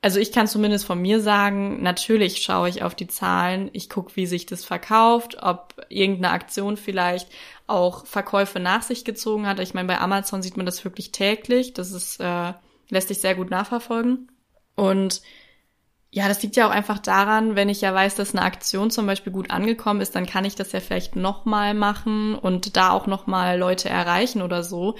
also 0.01 0.19
ich 0.19 0.31
kann 0.31 0.47
zumindest 0.47 0.85
von 0.85 0.99
mir 0.99 1.21
sagen, 1.21 1.83
natürlich 1.83 2.41
schaue 2.41 2.69
ich 2.69 2.81
auf 2.81 2.95
die 2.95 3.07
Zahlen, 3.07 3.69
ich 3.73 3.87
gucke, 3.87 4.15
wie 4.15 4.25
sich 4.25 4.47
das 4.47 4.65
verkauft, 4.65 5.37
ob 5.41 5.75
irgendeine 5.89 6.33
Aktion 6.33 6.75
vielleicht 6.75 7.29
auch 7.67 8.07
Verkäufe 8.07 8.59
nach 8.59 8.81
sich 8.81 9.05
gezogen 9.05 9.45
hat. 9.45 9.59
Ich 9.59 9.75
meine, 9.75 9.87
bei 9.87 9.99
Amazon 9.99 10.41
sieht 10.41 10.57
man 10.57 10.65
das 10.65 10.83
wirklich 10.83 11.11
täglich, 11.11 11.73
das 11.73 11.91
ist, 11.91 12.19
äh, 12.19 12.53
lässt 12.89 13.09
sich 13.09 13.19
sehr 13.19 13.35
gut 13.35 13.51
nachverfolgen. 13.51 14.31
Und 14.75 15.21
ja, 16.09 16.27
das 16.27 16.41
liegt 16.41 16.55
ja 16.55 16.67
auch 16.67 16.71
einfach 16.71 16.99
daran, 16.99 17.55
wenn 17.55 17.69
ich 17.69 17.81
ja 17.81 17.93
weiß, 17.93 18.15
dass 18.15 18.33
eine 18.33 18.43
Aktion 18.43 18.89
zum 18.89 19.05
Beispiel 19.05 19.31
gut 19.31 19.51
angekommen 19.51 20.01
ist, 20.01 20.15
dann 20.15 20.25
kann 20.25 20.45
ich 20.45 20.55
das 20.55 20.71
ja 20.71 20.79
vielleicht 20.79 21.15
nochmal 21.15 21.73
machen 21.75 22.35
und 22.35 22.75
da 22.75 22.91
auch 22.91 23.05
nochmal 23.05 23.57
Leute 23.57 23.87
erreichen 23.87 24.41
oder 24.41 24.63
so. 24.63 24.95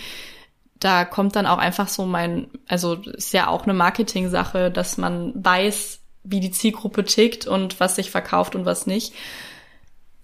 Da 0.81 1.05
kommt 1.05 1.37
dann 1.37 1.45
auch 1.45 1.59
einfach 1.59 1.87
so 1.87 2.05
mein, 2.05 2.49
also 2.67 2.95
ist 2.95 3.33
ja 3.33 3.47
auch 3.47 3.63
eine 3.63 3.73
Marketing-Sache, 3.73 4.69
dass 4.71 4.97
man 4.97 5.31
weiß, 5.35 5.99
wie 6.23 6.39
die 6.39 6.51
Zielgruppe 6.51 7.05
tickt 7.05 7.47
und 7.47 7.79
was 7.79 7.95
sich 7.95 8.11
verkauft 8.11 8.55
und 8.55 8.65
was 8.65 8.87
nicht. 8.87 9.13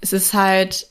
Es 0.02 0.14
ist 0.14 0.34
halt, 0.34 0.88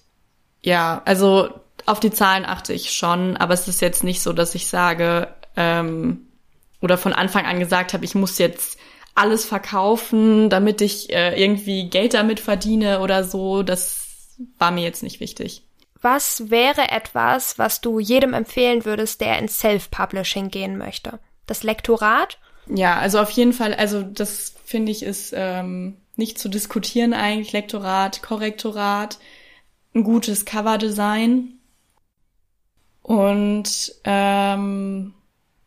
ja, 0.63 1.03
also 1.05 1.51
auf 1.85 2.01
die 2.01 2.11
Zahlen 2.11 2.45
achte 2.45 2.73
ich 2.73 2.93
schon, 2.93 3.37
aber 3.37 3.55
es 3.55 3.69
ist 3.69 3.81
jetzt 3.81 4.05
nicht 4.05 4.23
so, 4.23 4.33
dass 4.33 4.55
ich 4.55 4.67
sage, 4.67 5.29
ähm, 5.57 6.27
oder 6.81 6.97
von 6.97 7.13
Anfang 7.13 7.45
an 7.45 7.59
gesagt 7.59 7.93
habe, 7.93 8.05
ich 8.05 8.15
muss 8.15 8.39
jetzt 8.39 8.79
alles 9.15 9.45
verkaufen, 9.45 10.51
damit 10.51 10.81
ich 10.81 11.13
äh, 11.13 11.43
irgendwie 11.43 11.89
Geld 11.89 12.15
damit 12.15 12.39
verdiene 12.39 13.01
oder 13.01 13.25
so. 13.25 13.63
Das 13.63 14.37
war 14.59 14.71
mir 14.71 14.85
jetzt 14.85 15.03
nicht 15.03 15.21
wichtig. 15.21 15.66
Was 16.09 16.51
wäre 16.51 16.93
etwas, 16.93 17.59
was 17.59 17.81
du 17.81 17.99
jedem 17.99 18.33
empfehlen 18.33 18.85
würdest, 18.85 19.21
der 19.21 19.41
ins 19.41 19.59
Self-Publishing 19.59 20.51
gehen 20.51 20.79
möchte? 20.79 21.19
Das 21.49 21.65
Lektorat? 21.65 22.39
Ja, 22.69 22.97
also 22.97 23.19
auf 23.19 23.31
jeden 23.31 23.53
Fall, 23.53 23.75
also 23.75 24.03
das 24.03 24.55
finde 24.65 24.93
ich 24.93 25.03
ist 25.03 25.35
ähm, 25.37 25.97
nicht 26.15 26.39
zu 26.39 26.49
diskutieren 26.49 27.13
eigentlich. 27.13 27.51
Lektorat, 27.51 28.23
Korrektorat, 28.23 29.19
ein 29.97 30.05
gutes 30.05 30.45
Coverdesign 30.45 31.55
und 33.03 33.93
ähm, 34.05 35.13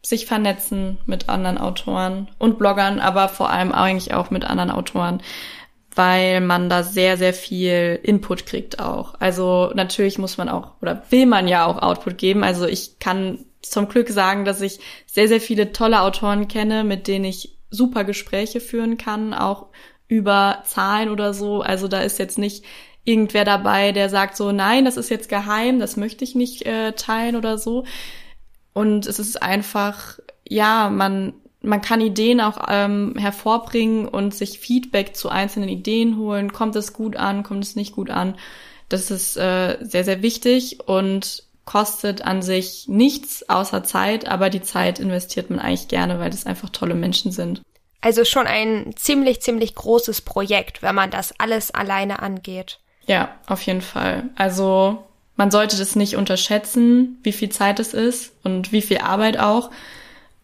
sich 0.01 0.25
vernetzen 0.25 0.99
mit 1.05 1.27
anderen 1.27 1.57
Autoren 1.57 2.29
und 2.39 2.57
Bloggern, 2.57 3.01
aber 3.01 3.27
vor 3.27 3.49
allem 3.49 3.73
eigentlich 3.73 4.13
auch 4.13 4.29
mit 4.29 4.45
anderen 4.45 4.71
Autoren, 4.71 5.21
weil 5.99 6.39
man 6.39 6.69
da 6.69 6.83
sehr, 6.83 7.17
sehr 7.17 7.33
viel 7.33 7.99
Input 8.03 8.45
kriegt 8.45 8.79
auch. 8.79 9.15
Also 9.19 9.69
natürlich 9.75 10.17
muss 10.17 10.37
man 10.37 10.47
auch 10.47 10.71
oder 10.81 11.03
will 11.09 11.25
man 11.25 11.45
ja 11.49 11.65
auch 11.65 11.81
Output 11.81 12.17
geben. 12.17 12.45
Also 12.45 12.65
ich 12.65 12.99
kann 12.99 13.39
zum 13.61 13.89
Glück 13.89 14.07
sagen, 14.07 14.45
dass 14.45 14.61
ich 14.61 14.79
sehr, 15.05 15.27
sehr 15.27 15.41
viele 15.41 15.73
tolle 15.73 16.01
Autoren 16.01 16.47
kenne, 16.47 16.85
mit 16.85 17.09
denen 17.09 17.25
ich 17.25 17.57
super 17.69 18.05
Gespräche 18.05 18.61
führen 18.61 18.97
kann, 18.97 19.33
auch 19.33 19.65
über 20.07 20.63
Zahlen 20.65 21.09
oder 21.09 21.33
so. 21.33 21.63
Also 21.63 21.89
da 21.89 21.99
ist 21.99 22.17
jetzt 22.17 22.37
nicht 22.37 22.63
irgendwer 23.03 23.43
dabei, 23.43 23.91
der 23.91 24.07
sagt 24.07 24.37
so, 24.37 24.53
nein, 24.53 24.85
das 24.85 24.95
ist 24.95 25.09
jetzt 25.09 25.27
geheim, 25.27 25.81
das 25.81 25.97
möchte 25.97 26.23
ich 26.23 26.33
nicht 26.33 26.65
äh, 26.65 26.93
teilen 26.93 27.35
oder 27.35 27.57
so, 27.57 27.83
und 28.73 29.07
es 29.07 29.19
ist 29.19 29.41
einfach, 29.41 30.19
ja, 30.47 30.89
man, 30.89 31.33
man 31.61 31.81
kann 31.81 32.01
Ideen 32.01 32.41
auch 32.41 32.65
ähm, 32.69 33.15
hervorbringen 33.17 34.07
und 34.07 34.33
sich 34.33 34.59
Feedback 34.59 35.15
zu 35.15 35.29
einzelnen 35.29 35.69
Ideen 35.69 36.17
holen. 36.17 36.53
Kommt 36.53 36.75
es 36.75 36.93
gut 36.93 37.15
an, 37.15 37.43
kommt 37.43 37.63
es 37.63 37.75
nicht 37.75 37.93
gut 37.93 38.09
an? 38.09 38.35
Das 38.87 39.11
ist 39.11 39.37
äh, 39.37 39.77
sehr, 39.81 40.03
sehr 40.03 40.21
wichtig 40.21 40.79
und 40.87 41.43
kostet 41.65 42.23
an 42.23 42.41
sich 42.41 42.85
nichts 42.87 43.47
außer 43.47 43.83
Zeit, 43.83 44.27
aber 44.27 44.49
die 44.49 44.61
Zeit 44.61 44.97
investiert 44.99 45.51
man 45.51 45.59
eigentlich 45.59 45.87
gerne, 45.87 46.19
weil 46.19 46.31
das 46.31 46.47
einfach 46.47 46.69
tolle 46.69 46.95
Menschen 46.95 47.31
sind. 47.31 47.61
Also 48.01 48.25
schon 48.25 48.47
ein 48.47 48.95
ziemlich, 48.95 49.41
ziemlich 49.41 49.75
großes 49.75 50.21
Projekt, 50.21 50.81
wenn 50.81 50.95
man 50.95 51.11
das 51.11 51.33
alles 51.37 51.69
alleine 51.71 52.23
angeht. 52.23 52.79
Ja, 53.05 53.35
auf 53.45 53.61
jeden 53.63 53.81
Fall. 53.81 54.29
Also 54.35 55.03
man 55.35 55.51
sollte 55.51 55.77
das 55.77 55.95
nicht 55.95 56.15
unterschätzen, 56.15 57.19
wie 57.23 57.33
viel 57.33 57.49
Zeit 57.49 57.79
es 57.79 57.93
ist 57.93 58.33
und 58.43 58.71
wie 58.71 58.81
viel 58.81 58.99
Arbeit 58.99 59.37
auch. 59.39 59.69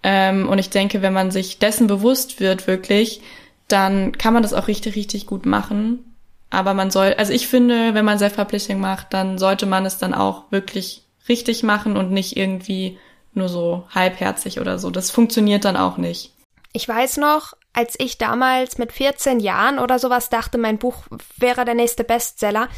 Ähm, 0.08 0.48
und 0.48 0.60
ich 0.60 0.70
denke, 0.70 1.02
wenn 1.02 1.14
man 1.14 1.32
sich 1.32 1.58
dessen 1.58 1.88
bewusst 1.88 2.40
wird, 2.40 2.68
wirklich, 2.68 3.22
dann 3.68 4.16
kann 4.16 4.36
man 4.36 4.44
das 4.44 4.54
auch 4.54 4.68
richtig, 4.68 4.96
richtig 4.96 5.26
gut 5.26 5.48
machen. 5.48 6.16
Aber 6.52 6.76
man 6.76 6.92
soll, 6.92 7.16
also 7.18 7.34
ich 7.34 7.48
finde, 7.48 7.96
wenn 7.96 8.06
man 8.06 8.20
Self-Publishing 8.20 8.80
macht, 8.80 9.14
dann 9.14 9.40
sollte 9.40 9.66
man 9.66 9.84
es 9.84 9.98
dann 9.98 10.14
auch 10.14 10.44
wirklich 10.52 11.02
richtig 11.28 11.64
machen 11.64 11.98
und 11.98 12.12
nicht 12.12 12.38
irgendwie 12.38 13.00
nur 13.34 13.50
so 13.50 13.88
halbherzig 13.90 14.60
oder 14.60 14.78
so. 14.78 14.92
Das 14.92 15.10
funktioniert 15.10 15.66
dann 15.66 15.76
auch 15.76 15.98
nicht. 15.98 16.34
Ich 16.72 16.88
weiß 16.88 17.18
noch, 17.18 17.54
als 17.74 17.96
ich 17.98 18.20
damals 18.20 18.78
mit 18.78 18.92
14 18.92 19.40
Jahren 19.40 19.80
oder 19.80 19.98
sowas 19.98 20.30
dachte, 20.30 20.60
mein 20.60 20.78
Buch 20.78 20.98
wäre 21.36 21.66
der 21.66 21.74
nächste 21.74 22.04
Bestseller, 22.04 22.70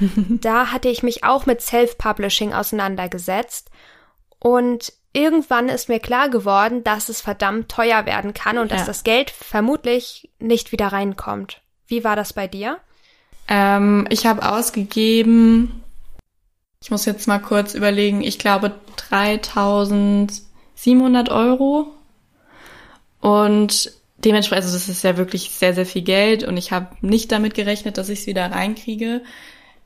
da 0.28 0.72
hatte 0.72 0.88
ich 0.88 1.02
mich 1.02 1.22
auch 1.22 1.44
mit 1.44 1.60
Self-Publishing 1.60 2.54
auseinandergesetzt. 2.54 3.68
Und 4.38 4.94
irgendwann 5.12 5.68
ist 5.68 5.88
mir 5.88 6.00
klar 6.00 6.28
geworden, 6.28 6.84
dass 6.84 7.08
es 7.08 7.20
verdammt 7.20 7.68
teuer 7.68 8.06
werden 8.06 8.34
kann 8.34 8.58
und 8.58 8.70
ja. 8.70 8.76
dass 8.76 8.86
das 8.86 9.04
Geld 9.04 9.30
vermutlich 9.30 10.30
nicht 10.38 10.72
wieder 10.72 10.88
reinkommt. 10.88 11.60
Wie 11.86 12.04
war 12.04 12.16
das 12.16 12.32
bei 12.32 12.48
dir? 12.48 12.78
Ähm, 13.48 14.06
ich 14.08 14.26
habe 14.26 14.50
ausgegeben, 14.50 15.82
ich 16.82 16.90
muss 16.90 17.04
jetzt 17.04 17.28
mal 17.28 17.38
kurz 17.38 17.74
überlegen, 17.74 18.22
ich 18.22 18.38
glaube 18.38 18.72
3700 18.96 21.28
Euro. 21.28 21.88
Und 23.20 23.92
dementsprechend, 24.18 24.64
also 24.64 24.76
das 24.76 24.88
ist 24.88 25.04
ja 25.04 25.16
wirklich 25.16 25.50
sehr, 25.50 25.74
sehr 25.74 25.86
viel 25.86 26.02
Geld 26.02 26.44
und 26.44 26.56
ich 26.56 26.72
habe 26.72 26.88
nicht 27.00 27.30
damit 27.30 27.54
gerechnet, 27.54 27.98
dass 27.98 28.08
ich 28.08 28.20
es 28.20 28.26
wieder 28.26 28.50
reinkriege. 28.50 29.22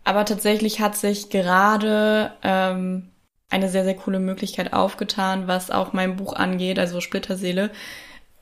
Aber 0.05 0.25
tatsächlich 0.25 0.81
hat 0.81 0.97
sich 0.97 1.31
gerade 1.31 2.33
ähm, 2.43 3.11
eine 3.49 3.69
sehr, 3.69 3.85
sehr 3.85 3.97
coole 3.97 4.19
Möglichkeit 4.19 4.73
aufgetan, 4.73 5.47
was 5.47 5.71
auch 5.71 5.93
mein 5.93 6.17
Buch 6.17 6.33
angeht, 6.33 6.79
also 6.79 7.01
Splitterseele. 7.01 7.71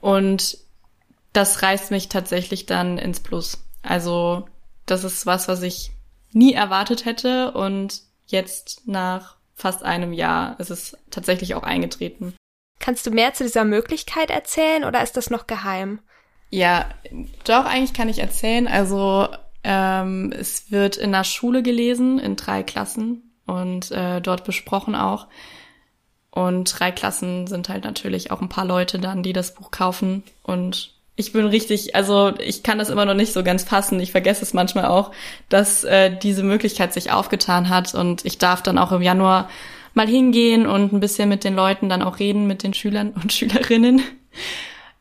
Und 0.01 0.59
das 1.33 1.63
reißt 1.63 1.91
mich 1.91 2.09
tatsächlich 2.09 2.67
dann 2.67 2.99
ins 2.99 3.21
Plus. 3.21 3.65
Also 3.83 4.47
das 4.87 5.05
ist 5.05 5.27
was, 5.27 5.49
was 5.49 5.63
ich 5.63 5.91
nie 6.33 6.55
erwartet 6.55 7.05
hätte 7.05 7.53
und 7.53 8.03
jetzt 8.27 8.83
nach 8.87 9.37
fast 9.55 9.83
einem 9.83 10.13
Jahr 10.13 10.59
ist 10.59 10.71
es 10.71 10.97
tatsächlich 11.11 11.55
auch 11.55 11.63
eingetreten. 11.63 12.35
Kannst 12.81 13.07
du 13.07 13.11
mehr 13.11 13.35
zu 13.35 13.45
dieser 13.45 13.65
Möglichkeit 13.65 14.31
erzählen 14.31 14.85
oder 14.85 15.03
ist 15.03 15.17
das 15.17 15.31
noch 15.31 15.47
geheim? 15.47 16.01
Ja, 16.51 16.89
doch, 17.45 17.65
eigentlich 17.65 17.95
kann 17.95 18.09
ich 18.09 18.19
erzählen. 18.19 18.69
Also 18.69 19.29
ähm, 19.63 20.33
es 20.33 20.71
wird 20.71 20.97
in 20.97 21.13
der 21.13 21.25
Schule 21.25 21.63
gelesen, 21.63 22.19
in 22.19 22.37
drei 22.37 22.63
Klassen 22.63 23.34
und 23.47 23.91
äh, 23.91 24.21
dort 24.21 24.45
besprochen 24.45 24.95
auch. 24.95 25.27
Und 26.31 26.79
drei 26.79 26.91
Klassen 26.91 27.47
sind 27.47 27.69
halt 27.69 27.85
natürlich 27.85 28.31
auch 28.31 28.41
ein 28.41 28.49
paar 28.49 28.65
Leute 28.65 28.99
dann, 28.99 29.23
die 29.23 29.33
das 29.33 29.55
Buch 29.55 29.71
kaufen. 29.71 30.25
Und 30.43 30.95
ich 31.15 31.33
bin 31.33 31.47
richtig, 31.47 31.95
also 31.95 32.33
ich 32.41 32.65
kann 32.65 32.79
das 32.79 32.91
immer 32.91 33.05
noch 33.05 33.15
nicht 33.15 33.33
so 33.33 33.45
ganz 33.45 33.63
fassen. 33.63 34.01
Ich 34.01 34.11
vergesse 34.11 34.43
es 34.43 34.53
manchmal 34.53 34.87
auch, 34.87 35.13
dass 35.49 35.85
äh, 35.85 36.17
diese 36.17 36.43
Möglichkeit 36.43 36.93
sich 36.93 37.13
aufgetan 37.13 37.69
hat. 37.69 37.95
Und 37.95 38.25
ich 38.25 38.39
darf 38.39 38.63
dann 38.63 38.79
auch 38.79 38.91
im 38.91 39.03
Januar 39.03 39.49
mal 39.95 40.09
hingehen 40.09 40.67
und 40.67 40.93
ein 40.93 40.99
bisschen 40.99 41.29
mit 41.29 41.45
den 41.45 41.55
Leuten 41.55 41.89
dann 41.89 42.03
auch 42.03 42.19
reden, 42.19 42.49
mit 42.49 42.65
den 42.65 42.75
Schülern 42.75 43.11
und 43.11 43.33
Schülerinnen. 43.33 44.03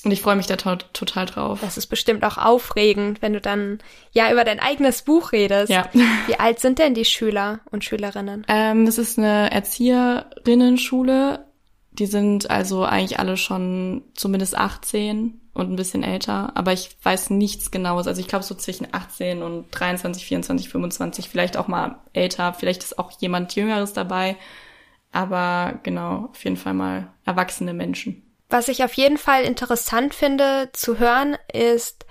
Und 0.03 0.11
ich 0.11 0.21
freue 0.21 0.35
mich 0.35 0.47
da 0.47 0.57
to 0.57 0.75
total 0.91 1.25
drauf. 1.25 1.59
Das 1.61 1.77
ist 1.77 1.87
bestimmt 1.87 2.25
auch 2.25 2.37
aufregend, 2.37 3.21
wenn 3.21 3.33
du 3.33 3.39
dann 3.39 3.79
ja 4.11 4.31
über 4.31 4.43
dein 4.43 4.59
eigenes 4.59 5.03
Buch 5.03 5.31
redest. 5.31 5.71
Ja. 5.71 5.89
Wie 6.27 6.39
alt 6.39 6.59
sind 6.59 6.79
denn 6.79 6.93
die 6.93 7.05
Schüler 7.05 7.61
und 7.71 7.85
Schülerinnen? 7.85 8.45
Ähm, 8.49 8.85
das 8.85 8.97
ist 8.97 9.17
eine 9.17 9.51
Erzieherinnenschule. 9.51 11.45
Die 11.91 12.07
sind 12.07 12.49
also 12.49 12.83
eigentlich 12.83 13.19
alle 13.19 13.37
schon 13.37 14.03
zumindest 14.15 14.57
18 14.57 15.39
und 15.53 15.71
ein 15.71 15.75
bisschen 15.75 16.03
älter, 16.03 16.51
aber 16.55 16.73
ich 16.73 16.97
weiß 17.03 17.29
nichts 17.29 17.69
genaues. 17.69 18.07
Also 18.07 18.19
ich 18.19 18.27
glaube 18.27 18.43
so 18.43 18.55
zwischen 18.55 18.87
18 18.91 19.43
und 19.43 19.67
23, 19.71 20.25
24, 20.25 20.69
25, 20.69 21.29
vielleicht 21.29 21.57
auch 21.57 21.67
mal 21.67 21.99
älter, 22.13 22.53
vielleicht 22.53 22.83
ist 22.83 22.97
auch 22.97 23.11
jemand 23.19 23.55
Jüngeres 23.55 23.93
dabei. 23.93 24.35
Aber 25.11 25.79
genau, 25.83 26.29
auf 26.31 26.43
jeden 26.43 26.57
Fall 26.57 26.73
mal 26.73 27.13
erwachsene 27.23 27.73
Menschen. 27.73 28.32
Was 28.53 28.67
ich 28.67 28.83
auf 28.83 28.93
jeden 28.93 29.17
Fall 29.17 29.45
interessant 29.45 30.13
finde 30.13 30.69
zu 30.73 30.99
hören, 30.99 31.37
ist, 31.51 32.05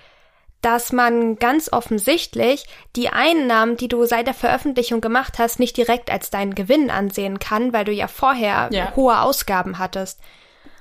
dass 0.61 0.90
man 0.90 1.37
ganz 1.37 1.72
offensichtlich 1.72 2.64
die 2.96 3.11
Einnahmen, 3.11 3.76
die 3.76 3.87
du 3.87 4.05
seit 4.07 4.26
der 4.26 4.35
Veröffentlichung 4.35 5.00
gemacht 5.00 5.38
hast, 5.38 5.61
nicht 5.61 5.76
direkt 5.76 6.11
als 6.11 6.31
deinen 6.31 6.57
Gewinn 6.57 6.90
ansehen 6.90 7.38
kann, 7.38 7.72
weil 7.72 7.85
du 7.85 7.92
ja 7.92 8.09
vorher 8.09 8.70
ja. 8.72 8.92
hohe 8.96 9.20
Ausgaben 9.20 9.78
hattest. 9.78 10.18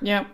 Ja, 0.01 0.25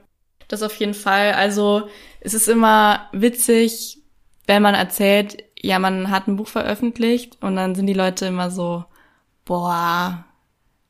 das 0.48 0.63
auf 0.63 0.78
jeden 0.78 0.94
Fall. 0.94 1.34
Also 1.34 1.90
es 2.22 2.34
ist 2.34 2.48
immer 2.48 3.10
witzig, 3.12 4.02
wenn 4.46 4.62
man 4.62 4.76
erzählt, 4.76 5.44
ja, 5.58 5.78
man 5.78 6.10
hat 6.10 6.30
ein 6.30 6.38
Buch 6.38 6.48
veröffentlicht 6.48 7.38
und 7.42 7.58
dann 7.58 7.76
sind 7.76 7.88
die 7.88 7.94
Leute 7.94 8.28
immer 8.28 8.50
so, 8.50 8.86
boah, 9.44 10.24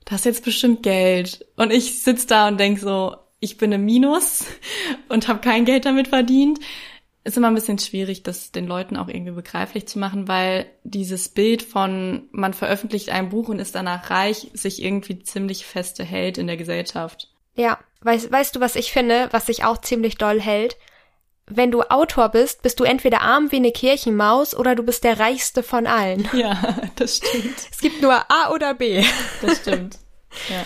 das 0.06 0.20
ist 0.20 0.26
jetzt 0.26 0.46
bestimmt 0.46 0.84
Geld. 0.84 1.44
Und 1.56 1.74
ich 1.74 2.04
sitz 2.04 2.28
da 2.28 2.48
und 2.48 2.60
denk 2.60 2.78
so, 2.78 3.16
ich 3.40 3.58
bin 3.58 3.72
im 3.72 3.86
Minus 3.86 4.46
und 5.10 5.28
habe 5.28 5.40
kein 5.40 5.66
Geld 5.66 5.86
damit 5.86 6.08
verdient. 6.08 6.60
Ist 7.24 7.36
immer 7.36 7.50
ein 7.50 7.56
bisschen 7.56 7.78
schwierig, 7.78 8.24
das 8.24 8.54
den 8.54 8.68
Leuten 8.68 8.96
auch 8.96 9.10
irgendwie 9.10 9.34
begreiflich 9.34 9.86
zu 9.86 10.00
machen, 10.00 10.30
weil 10.30 10.66
dieses 10.84 11.28
Bild 11.28 11.62
von 11.62 12.30
man 12.32 12.54
veröffentlicht 12.54 13.10
ein 13.10 13.30
Buch 13.30 13.50
und 13.50 13.60
ist 13.60 13.76
danach 13.76 14.10
reich, 14.10 14.50
sich 14.54 14.82
irgendwie 14.82 15.20
ziemlich 15.20 15.66
feste 15.66 16.06
hält 16.06 16.38
in 16.38 16.48
der 16.48 16.56
Gesellschaft. 16.56 17.30
Ja, 17.54 17.80
weißt, 18.02 18.32
weißt 18.32 18.56
du, 18.56 18.60
was 18.62 18.78
ich 18.78 18.94
finde, 18.94 19.28
was 19.32 19.48
sich 19.48 19.66
auch 19.66 19.80
ziemlich 19.80 20.18
doll 20.18 20.40
hält? 20.40 20.78
Wenn 21.50 21.72
du 21.72 21.82
Autor 21.82 22.30
bist, 22.30 22.62
bist 22.62 22.80
du 22.80 22.84
entweder 22.86 23.22
arm 23.22 23.52
wie 23.52 23.58
eine 23.58 23.72
Kirchenmaus 23.72 24.56
oder 24.56 24.76
du 24.76 24.84
bist 24.84 25.04
der 25.04 25.20
reichste 25.20 25.64
von 25.64 25.86
allen. 25.86 26.30
Ja, 26.34 26.78
das 26.96 27.18
stimmt. 27.18 27.58
Es 27.72 27.80
gibt 27.80 28.02
nur 28.02 28.14
A 28.14 28.52
oder 28.52 28.74
B. 28.74 29.04
Das 29.42 29.58
stimmt. 29.58 29.98
Ja. 30.50 30.66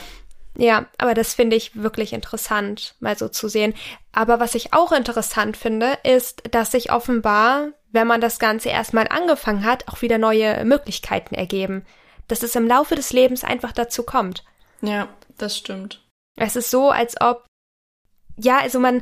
Ja, 0.62 0.86
aber 1.00 1.16
das 1.16 1.34
finde 1.34 1.56
ich 1.56 1.82
wirklich 1.82 2.14
interessant, 2.14 2.94
mal 3.00 3.18
so 3.18 3.28
zu 3.28 3.48
sehen. 3.48 3.74
Aber 4.12 4.40
was 4.40 4.54
ich 4.54 4.74
auch 4.74 4.92
interessant 4.92 5.58
finde, 5.58 5.98
ist, 6.04 6.44
dass 6.52 6.70
sich 6.70 6.92
offenbar, 6.92 7.70
wenn 7.92 8.06
man 8.06 8.22
das 8.22 8.38
Ganze 8.38 8.70
erstmal 8.70 9.08
angefangen 9.08 9.66
hat, 9.66 9.88
auch 9.88 10.04
wieder 10.04 10.20
neue 10.20 10.64
Möglichkeiten 10.64 11.34
ergeben. 11.34 11.84
Dass 12.28 12.44
es 12.44 12.56
im 12.56 12.68
Laufe 12.68 12.94
des 12.94 13.12
Lebens 13.12 13.44
einfach 13.44 13.72
dazu 13.72 14.04
kommt. 14.04 14.44
Ja, 14.84 15.08
das 15.36 15.58
stimmt. 15.58 16.06
Es 16.36 16.56
ist 16.56 16.70
so, 16.70 16.92
als 16.92 17.20
ob, 17.20 17.48
ja, 18.38 18.60
also 18.60 18.80
man, 18.80 19.02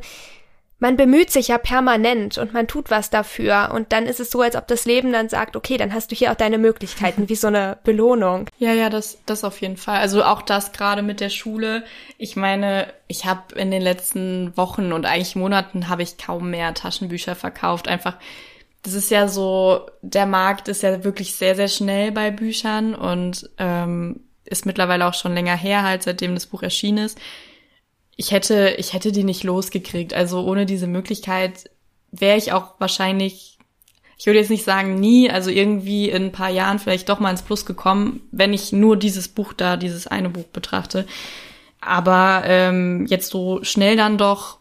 man 0.80 0.96
bemüht 0.96 1.30
sich 1.30 1.50
ja 1.50 1.58
permanent 1.58 2.38
und 2.38 2.54
man 2.54 2.68
tut 2.68 2.90
was 2.90 3.10
dafür 3.10 3.72
und 3.74 3.92
dann 3.92 4.06
ist 4.06 4.22
es 4.22 4.32
so, 4.32 4.42
als 4.42 4.56
ob 4.56 4.66
das 4.68 4.86
Leben 4.86 5.12
dann 5.12 5.28
sagt, 5.28 5.58
okay, 5.58 5.76
dann 5.76 5.94
hast 5.94 6.12
du 6.12 6.16
hier 6.16 6.32
auch 6.32 6.36
deine 6.36 6.58
Möglichkeiten, 6.58 7.28
wie 7.28 7.36
so 7.36 7.48
eine 7.48 7.78
Belohnung. 7.84 8.50
Ja, 8.60 8.74
ja, 8.74 8.90
das, 8.90 9.20
das 9.26 9.46
auf 9.46 9.62
jeden 9.62 9.78
Fall. 9.78 10.00
Also 10.00 10.24
auch 10.24 10.42
das 10.42 10.74
gerade 10.74 11.02
mit 11.02 11.22
der 11.22 11.30
Schule. 11.30 11.84
Ich 12.18 12.36
meine, 12.36 12.88
ich 13.08 13.26
habe 13.26 13.56
in 13.56 13.72
den 13.72 13.82
letzten 13.82 14.56
Wochen 14.58 14.92
und 14.92 15.06
eigentlich 15.06 15.36
Monaten 15.36 15.88
habe 15.88 16.04
ich 16.04 16.18
kaum 16.18 16.50
mehr 16.50 16.74
Taschenbücher 16.74 17.36
verkauft. 17.36 17.88
Einfach, 17.88 18.18
das 18.84 18.94
ist 18.94 19.12
ja 19.12 19.30
so, 19.30 19.88
der 20.02 20.26
Markt 20.26 20.68
ist 20.68 20.84
ja 20.84 21.06
wirklich 21.06 21.36
sehr, 21.36 21.56
sehr 21.56 21.70
schnell 21.70 22.12
bei 22.12 22.32
Büchern 22.32 22.96
und 22.96 23.50
ähm, 23.58 24.22
ist 24.44 24.66
mittlerweile 24.66 25.08
auch 25.08 25.14
schon 25.14 25.34
länger 25.34 25.56
her, 25.56 25.84
halt 25.84 26.04
seitdem 26.04 26.34
das 26.34 26.46
Buch 26.46 26.64
erschienen 26.64 27.06
ist 27.06 27.18
ich 28.20 28.32
hätte, 28.32 28.76
ich 28.78 28.92
hätte 28.92 29.14
die 29.14 29.24
nicht 29.24 29.46
losgekriegt. 29.46 30.14
Also 30.14 30.44
ohne 30.44 30.66
diese 30.66 30.88
Möglichkeit 30.88 31.70
wäre 32.12 32.38
ich 32.38 32.52
auch 32.52 32.74
wahrscheinlich, 32.78 33.58
ich 34.18 34.26
würde 34.26 34.40
jetzt 34.40 34.50
nicht 34.50 34.66
sagen 34.66 35.00
nie, 35.00 35.30
also 35.30 35.50
irgendwie 35.50 36.10
in 36.10 36.26
ein 36.26 36.32
paar 36.34 36.50
Jahren 36.50 36.80
vielleicht 36.80 37.08
doch 37.08 37.22
mal 37.22 37.32
ins 37.32 37.44
Plus 37.44 37.66
gekommen, 37.66 38.20
wenn 38.34 38.52
ich 38.52 38.74
nur 38.74 38.98
dieses 38.98 39.30
Buch 39.30 39.54
da, 39.54 39.78
dieses 39.78 40.06
eine 40.06 40.28
Buch 40.28 40.44
betrachte. 40.52 41.08
Aber 41.80 42.42
ähm, 42.44 43.06
jetzt 43.06 43.30
so 43.30 43.64
schnell 43.64 43.96
dann 43.96 44.18
doch 44.18 44.60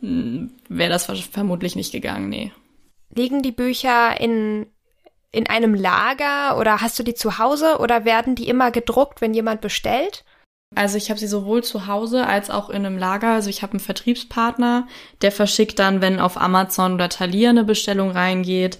hm, 0.00 0.50
wäre 0.68 0.90
das 0.90 1.06
vermutlich 1.06 1.76
nicht 1.76 1.92
gegangen, 1.92 2.28
nee. 2.28 2.52
Liegen 3.14 3.40
die 3.40 3.52
Bücher 3.52 4.20
in 4.20 4.66
in 5.32 5.46
einem 5.48 5.74
Lager 5.74 6.58
oder 6.58 6.82
hast 6.82 6.98
du 6.98 7.02
die 7.02 7.14
zu 7.14 7.38
Hause 7.38 7.78
oder 7.78 8.04
werden 8.04 8.34
die 8.34 8.48
immer 8.48 8.70
gedruckt, 8.70 9.22
wenn 9.22 9.32
jemand 9.34 9.62
bestellt? 9.62 10.24
Also 10.76 10.98
ich 10.98 11.08
habe 11.08 11.18
sie 11.18 11.26
sowohl 11.26 11.64
zu 11.64 11.86
Hause 11.86 12.26
als 12.26 12.50
auch 12.50 12.68
in 12.68 12.84
einem 12.84 12.98
Lager. 12.98 13.30
Also 13.30 13.48
ich 13.48 13.62
habe 13.62 13.72
einen 13.72 13.80
Vertriebspartner, 13.80 14.86
der 15.22 15.32
verschickt 15.32 15.78
dann, 15.78 16.02
wenn 16.02 16.20
auf 16.20 16.38
Amazon 16.38 16.94
oder 16.94 17.08
Thalia 17.08 17.48
eine 17.48 17.64
Bestellung 17.64 18.10
reingeht, 18.10 18.78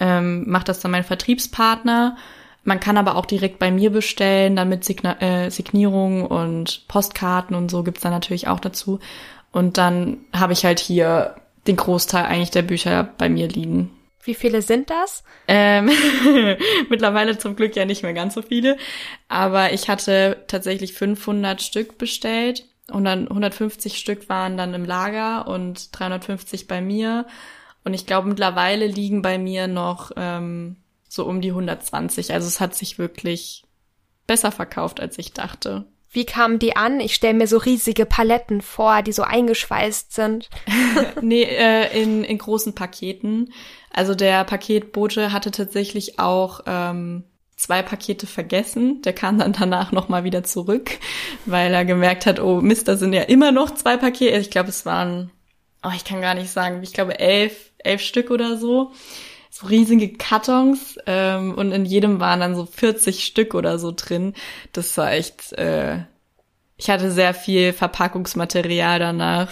ähm, 0.00 0.48
macht 0.48 0.70
das 0.70 0.80
dann 0.80 0.90
mein 0.90 1.04
Vertriebspartner. 1.04 2.16
Man 2.64 2.80
kann 2.80 2.96
aber 2.96 3.16
auch 3.16 3.26
direkt 3.26 3.58
bei 3.58 3.70
mir 3.70 3.90
bestellen, 3.90 4.56
dann 4.56 4.70
mit 4.70 4.84
Signa 4.84 5.20
äh, 5.20 5.50
Signierung 5.50 6.26
und 6.26 6.88
Postkarten 6.88 7.54
und 7.54 7.70
so 7.70 7.82
gibt's 7.82 8.00
dann 8.00 8.12
natürlich 8.12 8.48
auch 8.48 8.60
dazu. 8.60 9.00
Und 9.52 9.76
dann 9.76 10.16
habe 10.32 10.54
ich 10.54 10.64
halt 10.64 10.80
hier 10.80 11.36
den 11.66 11.76
Großteil 11.76 12.24
eigentlich 12.24 12.52
der 12.52 12.62
Bücher 12.62 13.06
bei 13.18 13.28
mir 13.28 13.48
liegen. 13.48 13.90
Wie 14.24 14.34
viele 14.34 14.62
sind 14.62 14.90
das? 14.90 15.22
Ähm, 15.46 15.90
mittlerweile 16.88 17.38
zum 17.38 17.56
Glück 17.56 17.76
ja 17.76 17.84
nicht 17.84 18.02
mehr 18.02 18.14
ganz 18.14 18.34
so 18.34 18.42
viele. 18.42 18.76
Aber 19.28 19.72
ich 19.72 19.88
hatte 19.88 20.44
tatsächlich 20.48 20.94
500 20.94 21.62
Stück 21.62 21.98
bestellt. 21.98 22.64
Und 22.90 23.04
dann 23.04 23.28
150 23.28 23.96
Stück 23.98 24.28
waren 24.28 24.56
dann 24.56 24.74
im 24.74 24.84
Lager 24.84 25.46
und 25.48 25.88
350 25.98 26.66
bei 26.66 26.80
mir. 26.80 27.26
Und 27.82 27.94
ich 27.94 28.06
glaube, 28.06 28.28
mittlerweile 28.28 28.86
liegen 28.86 29.22
bei 29.22 29.38
mir 29.38 29.68
noch 29.68 30.12
ähm, 30.16 30.76
so 31.08 31.24
um 31.24 31.40
die 31.40 31.50
120. 31.50 32.32
Also 32.32 32.46
es 32.46 32.60
hat 32.60 32.74
sich 32.74 32.98
wirklich 32.98 33.64
besser 34.26 34.52
verkauft, 34.52 35.00
als 35.00 35.18
ich 35.18 35.32
dachte. 35.32 35.86
Wie 36.14 36.24
kamen 36.24 36.60
die 36.60 36.76
an? 36.76 37.00
Ich 37.00 37.14
stelle 37.14 37.34
mir 37.34 37.48
so 37.48 37.58
riesige 37.58 38.06
Paletten 38.06 38.60
vor, 38.62 39.02
die 39.02 39.12
so 39.12 39.22
eingeschweißt 39.22 40.12
sind. 40.12 40.48
nee, 41.20 41.42
äh, 41.42 42.00
in, 42.00 42.22
in 42.22 42.38
großen 42.38 42.74
Paketen. 42.74 43.52
Also 43.90 44.14
der 44.14 44.44
Paketbote 44.44 45.32
hatte 45.32 45.50
tatsächlich 45.50 46.20
auch 46.20 46.60
ähm, 46.66 47.24
zwei 47.56 47.82
Pakete 47.82 48.28
vergessen. 48.28 49.02
Der 49.02 49.12
kam 49.12 49.38
dann 49.38 49.52
danach 49.52 49.90
nochmal 49.90 50.22
wieder 50.22 50.44
zurück, 50.44 50.92
weil 51.46 51.74
er 51.74 51.84
gemerkt 51.84 52.26
hat, 52.26 52.38
oh 52.38 52.60
Mist, 52.60 52.86
da 52.86 52.96
sind 52.96 53.12
ja 53.12 53.22
immer 53.22 53.50
noch 53.50 53.72
zwei 53.72 53.96
Pakete. 53.96 54.36
Ich 54.38 54.50
glaube, 54.50 54.68
es 54.68 54.86
waren, 54.86 55.32
oh, 55.82 55.92
ich 55.96 56.04
kann 56.04 56.20
gar 56.20 56.34
nicht 56.34 56.50
sagen, 56.50 56.80
ich 56.82 56.92
glaube 56.92 57.18
elf, 57.18 57.72
elf 57.78 58.00
Stück 58.00 58.30
oder 58.30 58.56
so 58.56 58.92
so 59.54 59.68
riesige 59.68 60.12
Kartons 60.14 60.98
ähm, 61.06 61.54
und 61.54 61.70
in 61.70 61.84
jedem 61.84 62.18
waren 62.18 62.40
dann 62.40 62.56
so 62.56 62.66
40 62.66 63.24
Stück 63.24 63.54
oder 63.54 63.78
so 63.78 63.92
drin. 63.94 64.34
Das 64.72 64.98
war 64.98 65.12
echt, 65.12 65.52
äh, 65.52 65.98
ich 66.76 66.90
hatte 66.90 67.12
sehr 67.12 67.34
viel 67.34 67.72
Verpackungsmaterial 67.72 68.98
danach. 68.98 69.48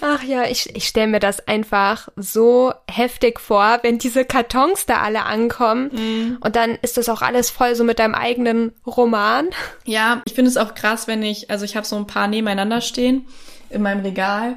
Ach 0.00 0.24
ja, 0.24 0.42
ich, 0.46 0.74
ich 0.74 0.88
stelle 0.88 1.06
mir 1.06 1.20
das 1.20 1.46
einfach 1.46 2.08
so 2.16 2.72
heftig 2.90 3.38
vor, 3.38 3.78
wenn 3.82 3.98
diese 3.98 4.24
Kartons 4.24 4.86
da 4.86 5.02
alle 5.02 5.22
ankommen 5.22 5.86
mm. 5.92 6.38
und 6.40 6.56
dann 6.56 6.76
ist 6.82 6.96
das 6.96 7.08
auch 7.08 7.22
alles 7.22 7.50
voll 7.50 7.76
so 7.76 7.84
mit 7.84 8.00
deinem 8.00 8.16
eigenen 8.16 8.72
Roman. 8.84 9.50
Ja, 9.84 10.20
ich 10.26 10.34
finde 10.34 10.50
es 10.50 10.56
auch 10.56 10.74
krass, 10.74 11.06
wenn 11.06 11.22
ich, 11.22 11.48
also 11.52 11.64
ich 11.64 11.76
habe 11.76 11.86
so 11.86 11.94
ein 11.94 12.08
paar 12.08 12.26
nebeneinander 12.26 12.80
stehen 12.80 13.28
in 13.70 13.82
meinem 13.82 14.00
Regal 14.00 14.56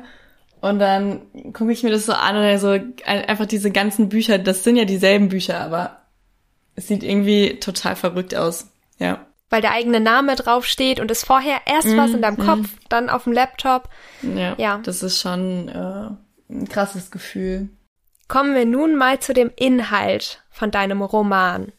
und 0.61 0.79
dann 0.79 1.21
gucke 1.53 1.71
ich 1.71 1.83
mir 1.83 1.91
das 1.91 2.05
so 2.05 2.13
an 2.13 2.35
und 2.35 2.43
also 2.43 2.77
einfach 3.05 3.45
diese 3.45 3.71
ganzen 3.71 4.09
Bücher, 4.09 4.39
das 4.39 4.63
sind 4.63 4.75
ja 4.75 4.85
dieselben 4.85 5.29
Bücher, 5.29 5.59
aber 5.59 6.01
es 6.75 6.87
sieht 6.87 7.03
irgendwie 7.03 7.59
total 7.59 7.95
verrückt 7.95 8.35
aus. 8.35 8.67
Ja. 8.99 9.25
Weil 9.49 9.61
der 9.61 9.71
eigene 9.71 9.99
Name 9.99 10.35
draufsteht 10.35 10.99
und 10.99 11.09
es 11.09 11.23
vorher 11.23 11.61
erst 11.65 11.87
mm, 11.87 11.97
was 11.97 12.11
in 12.11 12.21
deinem 12.21 12.37
mm. 12.37 12.45
Kopf, 12.45 12.69
dann 12.89 13.09
auf 13.09 13.23
dem 13.23 13.33
Laptop. 13.33 13.89
Ja. 14.21 14.55
ja. 14.57 14.79
Das 14.83 15.03
ist 15.03 15.21
schon 15.21 15.69
äh, 15.69 16.53
ein 16.53 16.67
krasses 16.67 17.11
Gefühl. 17.11 17.69
Kommen 18.27 18.55
wir 18.55 18.65
nun 18.65 18.95
mal 18.95 19.19
zu 19.19 19.33
dem 19.33 19.51
Inhalt 19.55 20.43
von 20.49 20.69
deinem 20.69 21.01
Roman. 21.01 21.71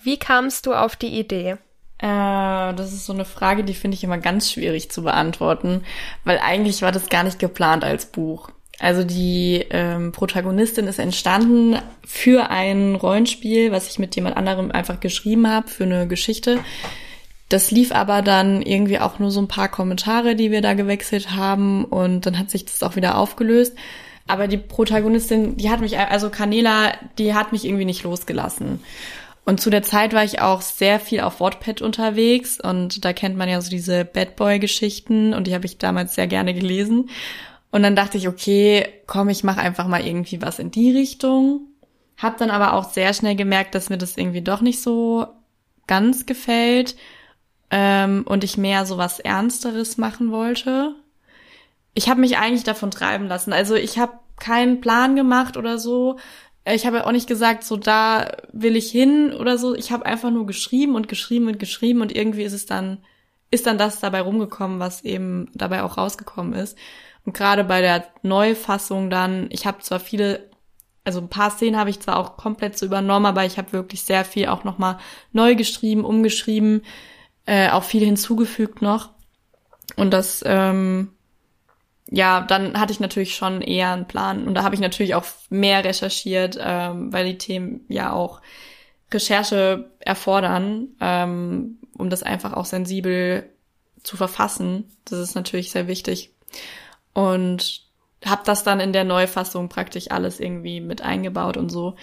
Wie 0.00 0.18
kamst 0.18 0.66
du 0.66 0.74
auf 0.74 0.94
die 0.94 1.18
Idee? 1.18 1.56
Äh, 1.98 2.74
das 2.74 2.92
ist 2.92 3.06
so 3.06 3.12
eine 3.12 3.24
Frage, 3.24 3.64
die 3.64 3.74
finde 3.74 3.96
ich 3.96 4.04
immer 4.04 4.18
ganz 4.18 4.50
schwierig 4.50 4.90
zu 4.90 5.02
beantworten, 5.02 5.84
weil 6.24 6.38
eigentlich 6.38 6.82
war 6.82 6.92
das 6.92 7.08
gar 7.08 7.24
nicht 7.24 7.38
geplant 7.38 7.84
als 7.84 8.06
Buch. 8.06 8.50
Also 8.78 9.04
die 9.04 9.64
ähm, 9.70 10.12
Protagonistin 10.12 10.86
ist 10.86 10.98
entstanden 10.98 11.78
für 12.06 12.50
ein 12.50 12.94
Rollenspiel, 12.94 13.72
was 13.72 13.88
ich 13.88 13.98
mit 13.98 14.14
jemand 14.16 14.36
anderem 14.36 14.70
einfach 14.70 15.00
geschrieben 15.00 15.48
habe, 15.48 15.68
für 15.68 15.84
eine 15.84 16.06
Geschichte. 16.06 16.58
Das 17.48 17.70
lief 17.70 17.92
aber 17.92 18.22
dann 18.22 18.60
irgendwie 18.60 18.98
auch 18.98 19.18
nur 19.18 19.30
so 19.30 19.40
ein 19.40 19.48
paar 19.48 19.68
Kommentare, 19.68 20.34
die 20.34 20.50
wir 20.50 20.60
da 20.60 20.74
gewechselt 20.74 21.30
haben 21.30 21.84
und 21.84 22.26
dann 22.26 22.38
hat 22.38 22.50
sich 22.50 22.66
das 22.66 22.82
auch 22.82 22.96
wieder 22.96 23.16
aufgelöst. 23.16 23.74
Aber 24.26 24.48
die 24.48 24.58
Protagonistin, 24.58 25.56
die 25.56 25.70
hat 25.70 25.80
mich, 25.80 25.96
also 25.96 26.30
Canela, 26.30 26.92
die 27.16 27.34
hat 27.34 27.52
mich 27.52 27.64
irgendwie 27.64 27.84
nicht 27.84 28.02
losgelassen. 28.02 28.80
Und 29.46 29.60
zu 29.60 29.70
der 29.70 29.84
Zeit 29.84 30.12
war 30.12 30.24
ich 30.24 30.40
auch 30.40 30.60
sehr 30.60 30.98
viel 30.98 31.20
auf 31.20 31.40
Wattpad 31.40 31.80
unterwegs 31.80 32.60
und 32.60 33.04
da 33.04 33.12
kennt 33.12 33.36
man 33.36 33.48
ja 33.48 33.60
so 33.60 33.70
diese 33.70 34.04
Bad 34.04 34.34
Boy 34.34 34.58
Geschichten 34.58 35.32
und 35.32 35.46
die 35.46 35.54
habe 35.54 35.66
ich 35.66 35.78
damals 35.78 36.16
sehr 36.16 36.26
gerne 36.26 36.52
gelesen. 36.52 37.10
Und 37.70 37.84
dann 37.84 37.94
dachte 37.94 38.18
ich, 38.18 38.26
okay, 38.26 38.88
komm, 39.06 39.28
ich 39.28 39.44
mache 39.44 39.60
einfach 39.60 39.86
mal 39.86 40.04
irgendwie 40.04 40.42
was 40.42 40.58
in 40.58 40.72
die 40.72 40.90
Richtung. 40.90 41.60
Hab 42.16 42.38
dann 42.38 42.50
aber 42.50 42.72
auch 42.72 42.90
sehr 42.90 43.14
schnell 43.14 43.36
gemerkt, 43.36 43.76
dass 43.76 43.88
mir 43.88 43.98
das 43.98 44.16
irgendwie 44.16 44.42
doch 44.42 44.62
nicht 44.62 44.82
so 44.82 45.28
ganz 45.86 46.26
gefällt 46.26 46.96
ähm, 47.70 48.24
und 48.26 48.42
ich 48.42 48.58
mehr 48.58 48.84
so 48.84 48.98
was 48.98 49.20
Ernsteres 49.20 49.96
machen 49.96 50.32
wollte. 50.32 50.96
Ich 51.94 52.08
habe 52.08 52.20
mich 52.20 52.36
eigentlich 52.36 52.64
davon 52.64 52.90
treiben 52.90 53.28
lassen. 53.28 53.52
Also 53.52 53.76
ich 53.76 53.96
habe 54.00 54.14
keinen 54.40 54.80
Plan 54.80 55.14
gemacht 55.14 55.56
oder 55.56 55.78
so, 55.78 56.18
ich 56.74 56.86
habe 56.86 57.06
auch 57.06 57.12
nicht 57.12 57.28
gesagt, 57.28 57.64
so 57.64 57.76
da 57.76 58.32
will 58.52 58.76
ich 58.76 58.90
hin 58.90 59.32
oder 59.32 59.56
so. 59.56 59.74
Ich 59.74 59.92
habe 59.92 60.06
einfach 60.06 60.30
nur 60.30 60.46
geschrieben 60.46 60.94
und 60.96 61.08
geschrieben 61.08 61.46
und 61.46 61.58
geschrieben 61.58 62.00
und 62.00 62.14
irgendwie 62.14 62.42
ist 62.42 62.52
es 62.52 62.66
dann, 62.66 62.98
ist 63.50 63.66
dann 63.66 63.78
das 63.78 64.00
dabei 64.00 64.20
rumgekommen, 64.20 64.80
was 64.80 65.04
eben 65.04 65.48
dabei 65.54 65.82
auch 65.82 65.96
rausgekommen 65.96 66.54
ist. 66.54 66.76
Und 67.24 67.34
gerade 67.34 67.64
bei 67.64 67.80
der 67.80 68.06
Neufassung 68.22 69.10
dann, 69.10 69.46
ich 69.50 69.66
habe 69.66 69.78
zwar 69.80 70.00
viele, 70.00 70.50
also 71.04 71.20
ein 71.20 71.28
paar 71.28 71.50
Szenen 71.50 71.78
habe 71.78 71.90
ich 71.90 72.00
zwar 72.00 72.18
auch 72.18 72.36
komplett 72.36 72.76
so 72.76 72.86
übernommen, 72.86 73.26
aber 73.26 73.44
ich 73.44 73.58
habe 73.58 73.72
wirklich 73.72 74.02
sehr 74.02 74.24
viel 74.24 74.48
auch 74.48 74.64
nochmal 74.64 74.98
neu 75.32 75.54
geschrieben, 75.54 76.04
umgeschrieben, 76.04 76.82
äh, 77.46 77.70
auch 77.70 77.84
viel 77.84 78.04
hinzugefügt 78.04 78.82
noch. 78.82 79.10
Und 79.96 80.12
das 80.12 80.42
ähm, 80.44 81.12
ja, 82.10 82.42
dann 82.42 82.78
hatte 82.78 82.92
ich 82.92 83.00
natürlich 83.00 83.34
schon 83.34 83.62
eher 83.62 83.92
einen 83.92 84.06
Plan 84.06 84.46
und 84.46 84.54
da 84.54 84.62
habe 84.62 84.74
ich 84.74 84.80
natürlich 84.80 85.14
auch 85.14 85.24
mehr 85.50 85.84
recherchiert, 85.84 86.58
ähm, 86.60 87.12
weil 87.12 87.26
die 87.26 87.38
Themen 87.38 87.84
ja 87.88 88.12
auch 88.12 88.40
Recherche 89.12 89.90
erfordern, 90.00 90.88
ähm, 91.00 91.78
um 91.96 92.10
das 92.10 92.22
einfach 92.22 92.52
auch 92.52 92.64
sensibel 92.64 93.50
zu 94.02 94.16
verfassen. 94.16 94.84
Das 95.04 95.18
ist 95.18 95.34
natürlich 95.34 95.70
sehr 95.70 95.88
wichtig. 95.88 96.32
Und 97.12 97.82
habe 98.24 98.42
das 98.44 98.62
dann 98.62 98.80
in 98.80 98.92
der 98.92 99.04
Neufassung 99.04 99.68
praktisch 99.68 100.10
alles 100.10 100.40
irgendwie 100.40 100.80
mit 100.80 101.02
eingebaut 101.02 101.56
und 101.56 101.70
so. 101.70 101.96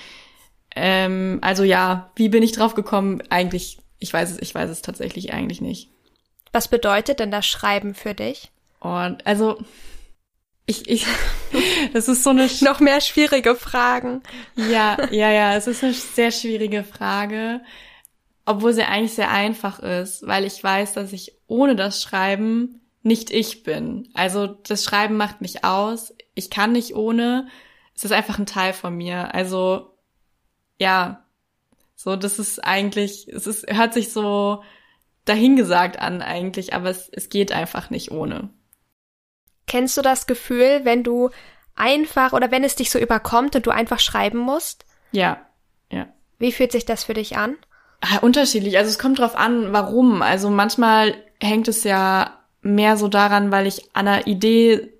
Ähm, 0.76 1.40
also 1.42 1.64
ja, 1.64 2.12
wie 2.16 2.30
bin 2.30 2.44
ich 2.44 2.52
drauf 2.52 2.76
gekommen? 2.76 3.22
Eigentlich, 3.30 3.80
ich 4.00 4.12
weiß 4.12 4.32
es, 4.32 4.42
ich 4.42 4.54
weiß 4.54 4.70
es 4.70 4.82
tatsächlich 4.82 5.34
eigentlich 5.34 5.62
nicht. 5.62 5.90
Was 6.52 6.68
bedeutet 6.68 7.20
denn 7.20 7.32
das 7.32 7.46
Schreiben 7.46 7.94
für 7.94 8.14
dich? 8.14 8.52
Und 8.80 9.26
also 9.26 9.60
ich, 10.66 10.90
ich, 10.90 11.06
das 11.94 12.08
ist 12.08 12.24
so 12.24 12.30
eine 12.30 12.50
noch 12.62 12.80
mehr 12.80 13.02
schwierige 13.02 13.56
Fragen. 13.56 14.24
Ja, 14.56 14.98
ja, 15.12 15.32
ja, 15.32 15.56
es 15.56 15.68
ist 15.68 15.84
eine 15.84 15.94
sehr 15.94 16.32
schwierige 16.32 16.84
Frage, 16.84 17.62
obwohl 18.46 18.74
sie 18.74 18.84
eigentlich 18.84 19.14
sehr 19.14 19.32
einfach 19.32 19.80
ist, 19.80 20.26
weil 20.28 20.46
ich 20.46 20.64
weiß, 20.64 20.94
dass 20.94 21.14
ich 21.14 21.34
ohne 21.48 21.76
das 21.76 22.02
Schreiben 22.02 22.82
nicht 23.02 23.32
ich 23.32 23.64
bin. 23.64 24.10
Also 24.14 24.48
das 24.48 24.84
Schreiben 24.84 25.18
macht 25.18 25.42
mich 25.42 25.66
aus. 25.66 26.14
Ich 26.36 26.50
kann 26.50 26.72
nicht 26.72 26.96
ohne. 26.96 27.48
Es 27.96 28.06
ist 28.06 28.14
einfach 28.14 28.40
ein 28.40 28.46
Teil 28.46 28.74
von 28.74 28.96
mir. 28.96 29.34
Also 29.36 29.98
ja, 30.80 31.26
so 31.96 32.16
das 32.16 32.40
ist 32.40 32.64
eigentlich, 32.64 33.28
es 33.28 33.46
ist 33.46 33.66
hört 33.68 33.94
sich 33.94 34.12
so 34.12 34.64
dahingesagt 35.26 36.00
an 36.00 36.22
eigentlich, 36.22 36.74
aber 36.74 36.90
es, 36.90 37.10
es 37.10 37.30
geht 37.30 37.52
einfach 37.52 37.90
nicht 37.90 38.12
ohne. 38.12 38.50
Kennst 39.74 39.98
du 39.98 40.04
das 40.04 40.28
Gefühl, 40.28 40.82
wenn 40.84 41.02
du 41.02 41.32
einfach 41.74 42.34
oder 42.34 42.52
wenn 42.52 42.64
es 42.64 42.76
dich 42.76 42.92
so 42.92 43.00
überkommt 43.00 43.56
und 43.56 43.66
du 43.66 43.72
einfach 43.72 44.00
schreiben 44.00 44.38
musst? 44.38 44.86
Ja, 45.12 45.48
ja. 45.92 46.06
Wie 46.38 46.52
fühlt 46.52 46.72
sich 46.72 46.86
das 46.86 47.06
für 47.06 47.16
dich 47.16 47.38
an? 47.38 47.56
Ah, 48.00 48.20
unterschiedlich. 48.22 48.78
Also 48.78 48.92
es 48.92 49.00
kommt 49.00 49.18
drauf 49.18 49.36
an, 49.36 49.74
warum. 49.74 50.22
Also 50.22 50.52
manchmal 50.52 51.16
hängt 51.42 51.68
es 51.68 51.84
ja 51.86 52.38
mehr 52.62 52.98
so 52.98 53.08
daran, 53.08 53.52
weil 53.52 53.66
ich 53.66 53.90
an 53.94 54.08
einer 54.08 54.28
Idee 54.28 54.94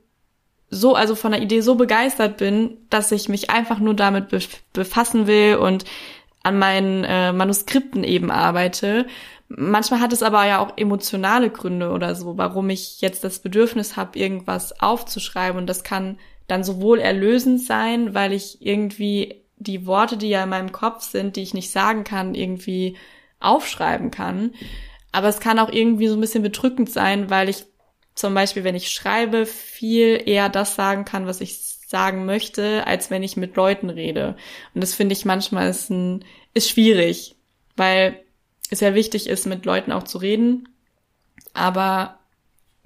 so, 0.72 0.96
also 0.96 1.14
von 1.14 1.34
der 1.34 1.44
Idee 1.44 1.62
so 1.62 1.76
begeistert 1.76 2.38
bin, 2.38 2.80
dass 2.90 3.12
ich 3.12 3.30
mich 3.30 3.52
einfach 3.52 3.78
nur 3.78 3.94
damit 3.94 4.30
befassen 4.74 5.28
will 5.28 5.58
und 5.58 5.86
an 6.42 6.58
meinen 6.58 7.04
äh, 7.04 7.32
Manuskripten 7.32 8.04
eben 8.04 8.32
arbeite. 8.32 9.06
Manchmal 9.56 10.00
hat 10.00 10.14
es 10.14 10.24
aber 10.24 10.46
ja 10.46 10.60
auch 10.60 10.78
emotionale 10.78 11.50
Gründe 11.50 11.92
oder 11.92 12.16
so, 12.16 12.38
warum 12.38 12.70
ich 12.70 13.02
jetzt 13.02 13.24
das 13.24 13.40
Bedürfnis 13.40 13.96
habe, 13.96 14.18
irgendwas 14.18 14.80
aufzuschreiben. 14.80 15.58
Und 15.58 15.68
das 15.68 15.84
kann 15.84 16.18
dann 16.48 16.64
sowohl 16.64 17.00
erlösend 17.00 17.62
sein, 17.62 18.14
weil 18.14 18.34
ich 18.34 18.66
irgendwie 18.66 19.44
die 19.58 19.86
Worte, 19.86 20.18
die 20.18 20.30
ja 20.30 20.44
in 20.44 20.50
meinem 20.50 20.72
Kopf 20.72 21.04
sind, 21.04 21.36
die 21.36 21.44
ich 21.44 21.54
nicht 21.54 21.72
sagen 21.72 22.04
kann, 22.04 22.36
irgendwie 22.36 22.98
aufschreiben 23.40 24.12
kann. 24.12 24.54
Aber 25.12 25.28
es 25.28 25.40
kann 25.40 25.60
auch 25.60 25.72
irgendwie 25.72 26.08
so 26.08 26.16
ein 26.16 26.22
bisschen 26.22 26.44
bedrückend 26.44 26.90
sein, 26.90 27.30
weil 27.30 27.50
ich 27.50 27.66
zum 28.16 28.34
Beispiel, 28.34 28.64
wenn 28.64 28.76
ich 28.76 28.90
schreibe, 28.90 29.46
viel 29.46 30.22
eher 30.26 30.50
das 30.50 30.76
sagen 30.76 31.06
kann, 31.06 31.28
was 31.28 31.42
ich 31.42 31.58
sagen 31.88 32.26
möchte, 32.26 32.88
als 32.88 33.12
wenn 33.12 33.24
ich 33.24 33.38
mit 33.38 33.56
Leuten 33.56 33.90
rede. 33.90 34.36
Und 34.74 34.82
das 34.82 34.94
finde 34.94 35.14
ich 35.14 35.26
manchmal 35.26 35.70
ist, 35.70 35.90
ein, 35.90 36.26
ist 36.54 36.70
schwierig, 36.70 37.36
weil 37.76 38.23
es 38.74 38.82
ja 38.82 38.94
wichtig 38.94 39.28
ist, 39.28 39.46
mit 39.46 39.66
Leuten 39.66 39.92
auch 39.92 40.04
zu 40.04 40.18
reden. 40.18 40.70
Aber 41.54 42.20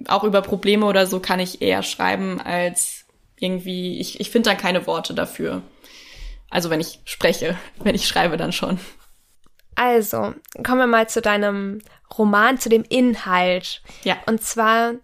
auch 0.06 0.24
über 0.24 0.42
Probleme 0.42 0.86
oder 0.86 1.06
so 1.06 1.20
kann 1.20 1.40
ich 1.40 1.60
eher 1.62 1.82
schreiben 1.82 2.40
als 2.40 3.06
irgendwie, 3.40 4.00
ich, 4.00 4.20
ich 4.20 4.30
finde 4.30 4.50
da 4.50 4.56
keine 4.56 4.86
Worte 4.86 5.14
dafür. 5.14 5.62
Also 6.50 6.70
wenn 6.70 6.80
ich 6.80 7.00
spreche, 7.04 7.56
wenn 7.82 7.94
ich 7.94 8.06
schreibe, 8.06 8.36
dann 8.36 8.52
schon. 8.52 8.78
Also, 9.74 10.34
kommen 10.64 10.80
wir 10.80 10.86
mal 10.88 11.08
zu 11.08 11.20
deinem 11.20 11.80
Roman, 12.16 12.58
zu 12.58 12.68
dem 12.68 12.84
Inhalt. 12.88 13.80
Ja. 14.02 14.16
Und 14.26 14.42
zwar, 14.42 14.94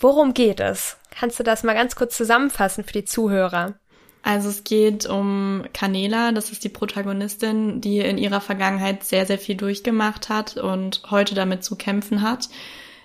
worum 0.00 0.34
geht 0.34 0.58
es? 0.58 0.96
Kannst 1.10 1.38
du 1.38 1.44
das 1.44 1.62
mal 1.62 1.74
ganz 1.74 1.94
kurz 1.94 2.16
zusammenfassen 2.16 2.82
für 2.82 2.92
die 2.92 3.04
Zuhörer? 3.04 3.78
Also 4.28 4.50
es 4.50 4.62
geht 4.62 5.06
um 5.06 5.64
Canela, 5.72 6.32
das 6.32 6.50
ist 6.50 6.62
die 6.62 6.68
Protagonistin, 6.68 7.80
die 7.80 8.00
in 8.00 8.18
ihrer 8.18 8.42
Vergangenheit 8.42 9.02
sehr, 9.02 9.24
sehr 9.24 9.38
viel 9.38 9.54
durchgemacht 9.54 10.28
hat 10.28 10.58
und 10.58 11.00
heute 11.10 11.34
damit 11.34 11.64
zu 11.64 11.76
kämpfen 11.76 12.20
hat. 12.20 12.50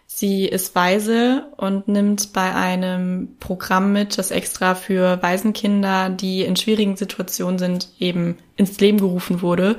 Sie 0.05 0.45
ist 0.45 0.75
Waise 0.75 1.45
und 1.55 1.88
nimmt 1.88 2.33
bei 2.33 2.53
einem 2.53 3.38
Programm 3.39 3.93
mit, 3.93 4.17
das 4.17 4.31
extra 4.31 4.75
für 4.75 5.23
Waisenkinder, 5.23 6.09
die 6.09 6.41
in 6.41 6.57
schwierigen 6.57 6.97
Situationen 6.97 7.57
sind, 7.57 7.88
eben 7.99 8.38
ins 8.57 8.77
Leben 8.81 8.97
gerufen 8.97 9.41
wurde. 9.41 9.77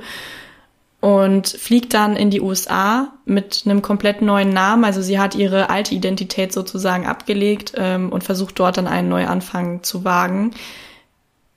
Und 0.99 1.47
fliegt 1.47 1.93
dann 1.93 2.15
in 2.15 2.31
die 2.31 2.41
USA 2.41 3.13
mit 3.25 3.61
einem 3.65 3.83
komplett 3.83 4.23
neuen 4.23 4.49
Namen. 4.49 4.83
Also 4.83 5.03
sie 5.03 5.19
hat 5.19 5.35
ihre 5.35 5.69
alte 5.69 5.93
Identität 5.93 6.53
sozusagen 6.53 7.05
abgelegt 7.05 7.73
ähm, 7.75 8.11
und 8.11 8.23
versucht 8.23 8.57
dort 8.57 8.77
dann 8.77 8.87
einen 8.87 9.09
Neuanfang 9.09 9.83
zu 9.83 10.03
wagen 10.03 10.55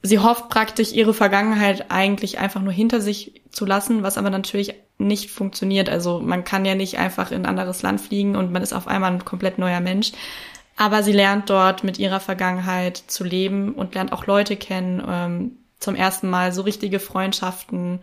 sie 0.03 0.19
hofft 0.19 0.49
praktisch 0.49 0.93
ihre 0.93 1.15
Vergangenheit 1.15 1.87
eigentlich 1.91 2.39
einfach 2.39 2.63
nur 2.63 2.73
hinter 2.73 3.01
sich 3.01 3.43
zu 3.51 3.65
lassen, 3.65 4.03
was 4.03 4.19
aber 4.19 4.31
natürlich 4.31 4.75
nicht 4.99 5.31
funktioniert. 5.31 5.89
Also 5.89 6.21
man 6.21 6.45
kann 6.45 6.65
ja 6.65 6.75
nicht 6.75 6.99
einfach 6.99 7.31
in 7.31 7.43
ein 7.43 7.47
anderes 7.47 7.83
Land 7.83 8.01
fliegen 8.01 8.37
und 8.37 8.53
man 8.53 8.63
ist 8.63 8.73
auf 8.73 8.89
einmal 8.89 9.13
ein 9.13 9.25
komplett 9.25 9.59
neuer 9.59 9.81
Mensch. 9.81 10.13
Aber 10.77 11.03
sie 11.03 11.13
lernt 11.13 11.51
dort 11.51 11.83
mit 11.83 11.99
ihrer 11.99 12.21
Vergangenheit 12.21 12.97
zu 12.97 13.25
leben 13.25 13.75
und 13.75 13.95
lernt 13.95 14.13
auch 14.13 14.27
Leute 14.27 14.57
kennen, 14.57 15.03
ähm, 15.09 15.59
zum 15.81 15.95
ersten 15.95 16.31
Mal 16.31 16.53
so 16.53 16.63
richtige 16.63 17.01
Freundschaften 17.01 18.01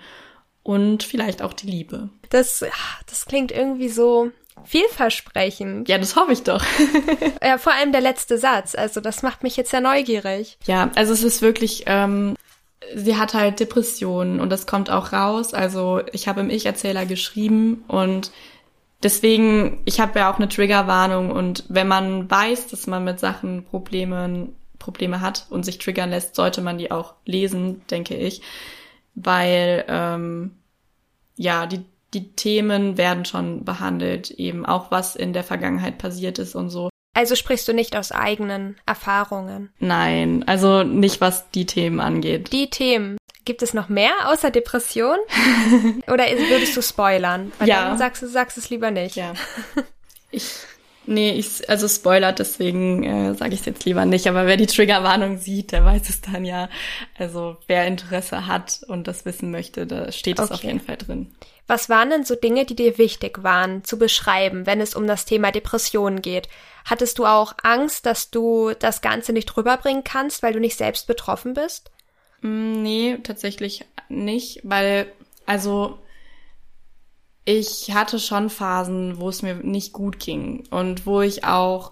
und 0.63 1.03
vielleicht 1.03 1.41
auch 1.41 1.53
die 1.53 1.67
Liebe. 1.67 2.09
Das, 2.29 2.65
das 3.07 3.25
klingt 3.25 3.51
irgendwie 3.51 3.89
so 3.89 4.31
vielversprechend. 4.63 5.89
Ja, 5.89 5.97
das 5.97 6.15
hoffe 6.15 6.33
ich 6.33 6.43
doch. 6.43 6.63
ja, 7.43 7.57
vor 7.57 7.73
allem 7.73 7.91
der 7.91 8.01
letzte 8.01 8.37
Satz. 8.37 8.75
Also 8.75 9.01
das 9.01 9.21
macht 9.21 9.43
mich 9.43 9.57
jetzt 9.57 9.73
ja 9.73 9.81
neugierig. 9.81 10.57
Ja, 10.65 10.89
also 10.95 11.13
es 11.13 11.23
ist 11.23 11.41
wirklich, 11.41 11.83
ähm, 11.87 12.35
sie 12.93 13.17
hat 13.17 13.33
halt 13.33 13.59
Depressionen 13.59 14.39
und 14.39 14.49
das 14.49 14.67
kommt 14.67 14.89
auch 14.89 15.13
raus. 15.13 15.53
Also 15.53 16.01
ich 16.11 16.27
habe 16.27 16.41
im 16.41 16.49
Ich-Erzähler 16.49 17.05
geschrieben 17.05 17.83
und 17.87 18.31
deswegen, 19.03 19.81
ich 19.85 19.99
habe 19.99 20.19
ja 20.19 20.31
auch 20.31 20.37
eine 20.37 20.49
Triggerwarnung 20.49 21.31
und 21.31 21.63
wenn 21.69 21.87
man 21.87 22.29
weiß, 22.29 22.67
dass 22.67 22.87
man 22.87 23.03
mit 23.03 23.19
Sachen 23.19 23.63
Probleme, 23.65 24.49
Probleme 24.79 25.21
hat 25.21 25.45
und 25.49 25.63
sich 25.63 25.77
triggern 25.77 26.09
lässt, 26.09 26.35
sollte 26.35 26.61
man 26.61 26.77
die 26.77 26.91
auch 26.91 27.13
lesen, 27.25 27.81
denke 27.89 28.15
ich. 28.15 28.41
Weil 29.15 29.85
ähm, 29.87 30.51
ja, 31.37 31.65
die 31.65 31.85
die 32.15 32.31
Themen 32.31 32.97
werden 32.97 33.25
schon 33.25 33.65
behandelt, 33.65 34.31
eben 34.31 34.65
auch 34.65 34.89
was 34.89 35.15
in 35.15 35.33
der 35.33 35.43
Vergangenheit 35.43 35.97
passiert 35.97 36.39
ist 36.39 36.55
und 36.55 36.69
so. 36.69 36.89
Also 37.13 37.35
sprichst 37.35 37.67
du 37.67 37.73
nicht 37.73 37.95
aus 37.95 38.11
eigenen 38.11 38.77
Erfahrungen? 38.85 39.69
Nein, 39.79 40.43
also 40.47 40.83
nicht 40.83 41.21
was 41.21 41.49
die 41.51 41.65
Themen 41.65 41.99
angeht. 41.99 42.51
Die 42.51 42.69
Themen. 42.69 43.17
Gibt 43.45 43.61
es 43.61 43.73
noch 43.73 43.89
mehr 43.89 44.11
außer 44.25 44.49
Depression? 44.49 45.17
Oder 46.07 46.25
würdest 46.49 46.75
du 46.75 46.81
spoilern? 46.81 47.51
Weil 47.59 47.67
ja. 47.67 47.89
dann 47.89 47.97
sagst 47.97 48.23
du 48.23 48.27
sagst 48.27 48.57
es 48.57 48.69
lieber 48.69 48.91
nicht. 48.91 49.15
Ja. 49.15 49.33
Ich 50.31 50.65
Nee, 51.07 51.33
ich, 51.33 51.69
also 51.69 51.87
spoilert, 51.87 52.39
deswegen 52.39 53.03
äh, 53.03 53.35
sage 53.35 53.53
ich 53.53 53.59
es 53.59 53.65
jetzt 53.65 53.85
lieber 53.85 54.05
nicht. 54.05 54.27
Aber 54.27 54.47
wer 54.47 54.57
die 54.57 54.65
Triggerwarnung 54.65 55.37
sieht, 55.37 55.71
der 55.71 55.85
weiß 55.85 56.09
es 56.09 56.21
dann 56.21 56.45
ja. 56.45 56.69
Also 57.17 57.57
wer 57.67 57.85
Interesse 57.85 58.47
hat 58.47 58.81
und 58.87 59.07
das 59.07 59.25
wissen 59.25 59.51
möchte, 59.51 59.85
da 59.85 60.11
steht 60.11 60.39
es 60.39 60.45
okay. 60.45 60.53
auf 60.53 60.63
jeden 60.63 60.79
Fall 60.79 60.97
drin. 60.97 61.31
Was 61.67 61.89
waren 61.89 62.11
denn 62.11 62.23
so 62.23 62.35
Dinge, 62.35 62.65
die 62.65 62.75
dir 62.75 62.97
wichtig 62.97 63.43
waren 63.43 63.83
zu 63.83 63.97
beschreiben, 63.97 64.65
wenn 64.65 64.81
es 64.81 64.95
um 64.95 65.07
das 65.07 65.25
Thema 65.25 65.51
Depressionen 65.51 66.21
geht? 66.21 66.47
Hattest 66.85 67.17
du 67.17 67.25
auch 67.25 67.55
Angst, 67.63 68.05
dass 68.05 68.29
du 68.29 68.73
das 68.77 69.01
Ganze 69.01 69.33
nicht 69.33 69.55
rüberbringen 69.57 70.03
kannst, 70.03 70.43
weil 70.43 70.53
du 70.53 70.59
nicht 70.59 70.77
selbst 70.77 71.07
betroffen 71.07 71.55
bist? 71.55 71.89
Mm, 72.41 72.83
nee, 72.83 73.17
tatsächlich 73.23 73.85
nicht, 74.09 74.59
weil, 74.63 75.11
also 75.47 75.97
ich 77.45 77.91
hatte 77.93 78.19
schon 78.19 78.49
Phasen, 78.49 79.19
wo 79.19 79.29
es 79.29 79.41
mir 79.41 79.55
nicht 79.55 79.93
gut 79.93 80.19
ging 80.19 80.63
und 80.69 81.05
wo 81.07 81.21
ich 81.21 81.45
auch 81.45 81.91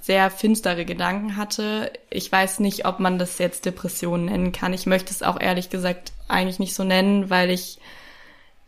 sehr 0.00 0.30
finstere 0.30 0.84
Gedanken 0.84 1.36
hatte. 1.36 1.92
Ich 2.10 2.30
weiß 2.30 2.60
nicht, 2.60 2.86
ob 2.86 3.00
man 3.00 3.18
das 3.18 3.38
jetzt 3.38 3.64
Depression 3.64 4.26
nennen 4.26 4.52
kann. 4.52 4.72
Ich 4.72 4.86
möchte 4.86 5.10
es 5.10 5.22
auch 5.22 5.40
ehrlich 5.40 5.68
gesagt 5.68 6.12
eigentlich 6.28 6.58
nicht 6.58 6.74
so 6.74 6.84
nennen, 6.84 7.28
weil 7.28 7.50
ich 7.50 7.78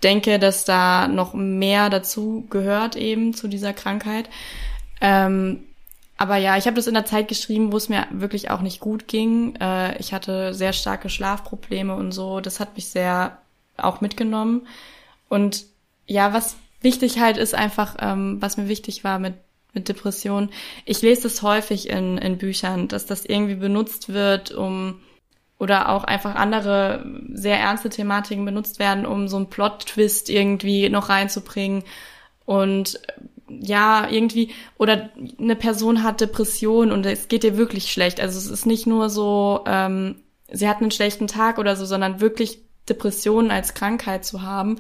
denke, 0.03 0.39
dass 0.39 0.65
da 0.65 1.09
noch 1.09 1.35
mehr 1.35 1.91
dazu 1.91 2.47
gehört 2.51 2.97
eben 2.97 3.35
zu 3.35 3.49
dieser 3.49 3.73
Krankheit. 3.73 4.29
Ähm, 5.01 5.65
aber 6.17 6.37
ja, 6.37 6.57
ich 6.57 6.67
habe 6.67 6.77
das 6.77 6.87
in 6.87 6.95
der 6.95 7.07
Zeit 7.07 7.29
geschrieben, 7.29 7.73
wo 7.73 7.77
es 7.77 7.89
mir 7.89 8.07
wirklich 8.11 8.51
auch 8.51 8.61
nicht 8.61 8.81
gut 8.81 9.07
ging. 9.07 9.55
Äh, 9.57 9.99
ich 9.99 10.13
hatte 10.13 10.55
sehr 10.55 10.73
starke 10.73 11.09
Schlafprobleme 11.09 11.95
und 11.95 12.13
so. 12.13 12.41
Das 12.41 12.59
hat 12.61 12.75
mich 12.75 12.89
sehr 12.89 13.39
auch 13.77 14.01
mitgenommen. 14.01 14.67
Und 15.29 15.65
ja, 16.07 16.33
was 16.33 16.57
wichtig 16.81 17.21
halt 17.21 17.37
ist 17.37 17.55
einfach, 17.55 17.97
ähm, 18.01 18.39
was 18.41 18.57
mir 18.57 18.69
wichtig 18.69 19.05
war 19.05 19.19
mit 19.19 19.35
mit 19.75 19.89
Depressionen. 19.89 20.51
Ich 20.85 21.03
lese 21.03 21.23
das 21.25 21.43
häufig 21.43 21.89
in, 21.89 22.19
in 22.19 22.39
Büchern, 22.39 22.89
dass 22.89 23.07
das 23.07 23.25
irgendwie 23.25 23.55
benutzt 23.55 24.09
wird, 24.13 24.51
um 24.51 25.01
oder 25.59 25.89
auch 25.89 26.05
einfach 26.05 26.35
andere 26.35 27.05
sehr 27.33 27.59
ernste 27.59 27.89
Thematiken 27.89 28.45
benutzt 28.45 28.79
werden, 28.79 29.07
um 29.07 29.29
so 29.29 29.37
einen 29.37 29.51
Plot-Twist 29.51 30.31
irgendwie 30.31 30.89
noch 30.89 31.09
reinzubringen. 31.09 31.83
Und 32.45 33.01
ja, 33.49 34.09
irgendwie, 34.09 34.53
oder 34.79 35.11
eine 35.39 35.57
Person 35.57 36.03
hat 36.03 36.21
Depression 36.21 36.93
und 36.93 37.05
es 37.07 37.29
geht 37.29 37.45
ihr 37.45 37.57
wirklich 37.57 37.91
schlecht. 37.91 38.21
Also 38.21 38.39
es 38.39 38.47
ist 38.47 38.67
nicht 38.67 38.87
nur 38.87 39.11
so, 39.11 39.65
ähm, 39.67 40.17
sie 40.51 40.69
hat 40.69 40.81
einen 40.81 40.91
schlechten 40.91 41.27
Tag 41.27 41.59
oder 41.59 41.75
so, 41.75 41.87
sondern 41.87 42.21
wirklich 42.21 42.61
Depressionen 42.89 43.51
als 43.51 43.75
Krankheit 43.75 44.25
zu 44.25 44.43
haben. 44.43 44.79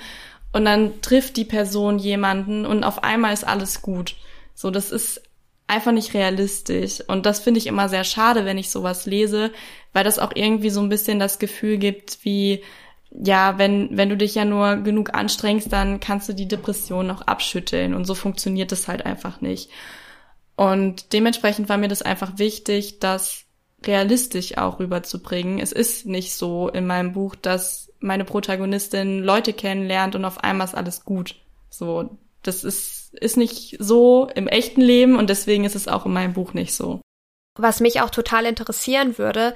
Und 0.52 0.64
dann 0.64 1.00
trifft 1.02 1.36
die 1.36 1.44
Person 1.44 1.98
jemanden 1.98 2.64
und 2.64 2.84
auf 2.84 3.02
einmal 3.04 3.34
ist 3.34 3.46
alles 3.46 3.82
gut. 3.82 4.16
So, 4.54 4.70
das 4.70 4.90
ist 4.90 5.22
einfach 5.68 5.92
nicht 5.92 6.14
realistisch. 6.14 7.00
Und 7.06 7.26
das 7.26 7.40
finde 7.40 7.58
ich 7.58 7.66
immer 7.66 7.88
sehr 7.88 8.04
schade, 8.04 8.44
wenn 8.44 8.58
ich 8.58 8.70
sowas 8.70 9.06
lese, 9.06 9.52
weil 9.92 10.04
das 10.04 10.18
auch 10.18 10.32
irgendwie 10.34 10.70
so 10.70 10.80
ein 10.80 10.88
bisschen 10.88 11.18
das 11.18 11.38
Gefühl 11.38 11.78
gibt, 11.78 12.24
wie, 12.24 12.62
ja, 13.10 13.58
wenn, 13.58 13.96
wenn 13.96 14.08
du 14.08 14.16
dich 14.16 14.34
ja 14.34 14.44
nur 14.44 14.76
genug 14.76 15.14
anstrengst, 15.14 15.72
dann 15.72 16.00
kannst 16.00 16.28
du 16.28 16.32
die 16.32 16.48
Depression 16.48 17.10
auch 17.10 17.22
abschütteln. 17.22 17.94
Und 17.94 18.06
so 18.06 18.14
funktioniert 18.14 18.72
es 18.72 18.88
halt 18.88 19.06
einfach 19.06 19.40
nicht. 19.40 19.70
Und 20.56 21.12
dementsprechend 21.12 21.68
war 21.68 21.76
mir 21.76 21.88
das 21.88 22.02
einfach 22.02 22.38
wichtig, 22.38 22.98
das 22.98 23.44
realistisch 23.86 24.58
auch 24.58 24.80
rüberzubringen. 24.80 25.60
Es 25.60 25.72
ist 25.72 26.06
nicht 26.06 26.34
so 26.34 26.68
in 26.68 26.86
meinem 26.86 27.12
Buch, 27.12 27.36
dass 27.36 27.92
meine 28.00 28.24
Protagonistin 28.24 29.22
Leute 29.22 29.52
kennenlernt 29.52 30.16
und 30.16 30.24
auf 30.24 30.42
einmal 30.42 30.66
ist 30.66 30.74
alles 30.74 31.04
gut. 31.04 31.36
So, 31.70 32.18
das 32.42 32.64
ist, 32.64 33.14
ist 33.14 33.36
nicht 33.36 33.76
so 33.78 34.28
im 34.34 34.48
echten 34.48 34.80
Leben 34.80 35.16
und 35.16 35.30
deswegen 35.30 35.64
ist 35.64 35.76
es 35.76 35.88
auch 35.88 36.06
in 36.06 36.12
meinem 36.12 36.32
Buch 36.32 36.54
nicht 36.54 36.74
so. 36.74 37.00
Was 37.56 37.80
mich 37.80 38.00
auch 38.00 38.10
total 38.10 38.46
interessieren 38.46 39.18
würde, 39.18 39.54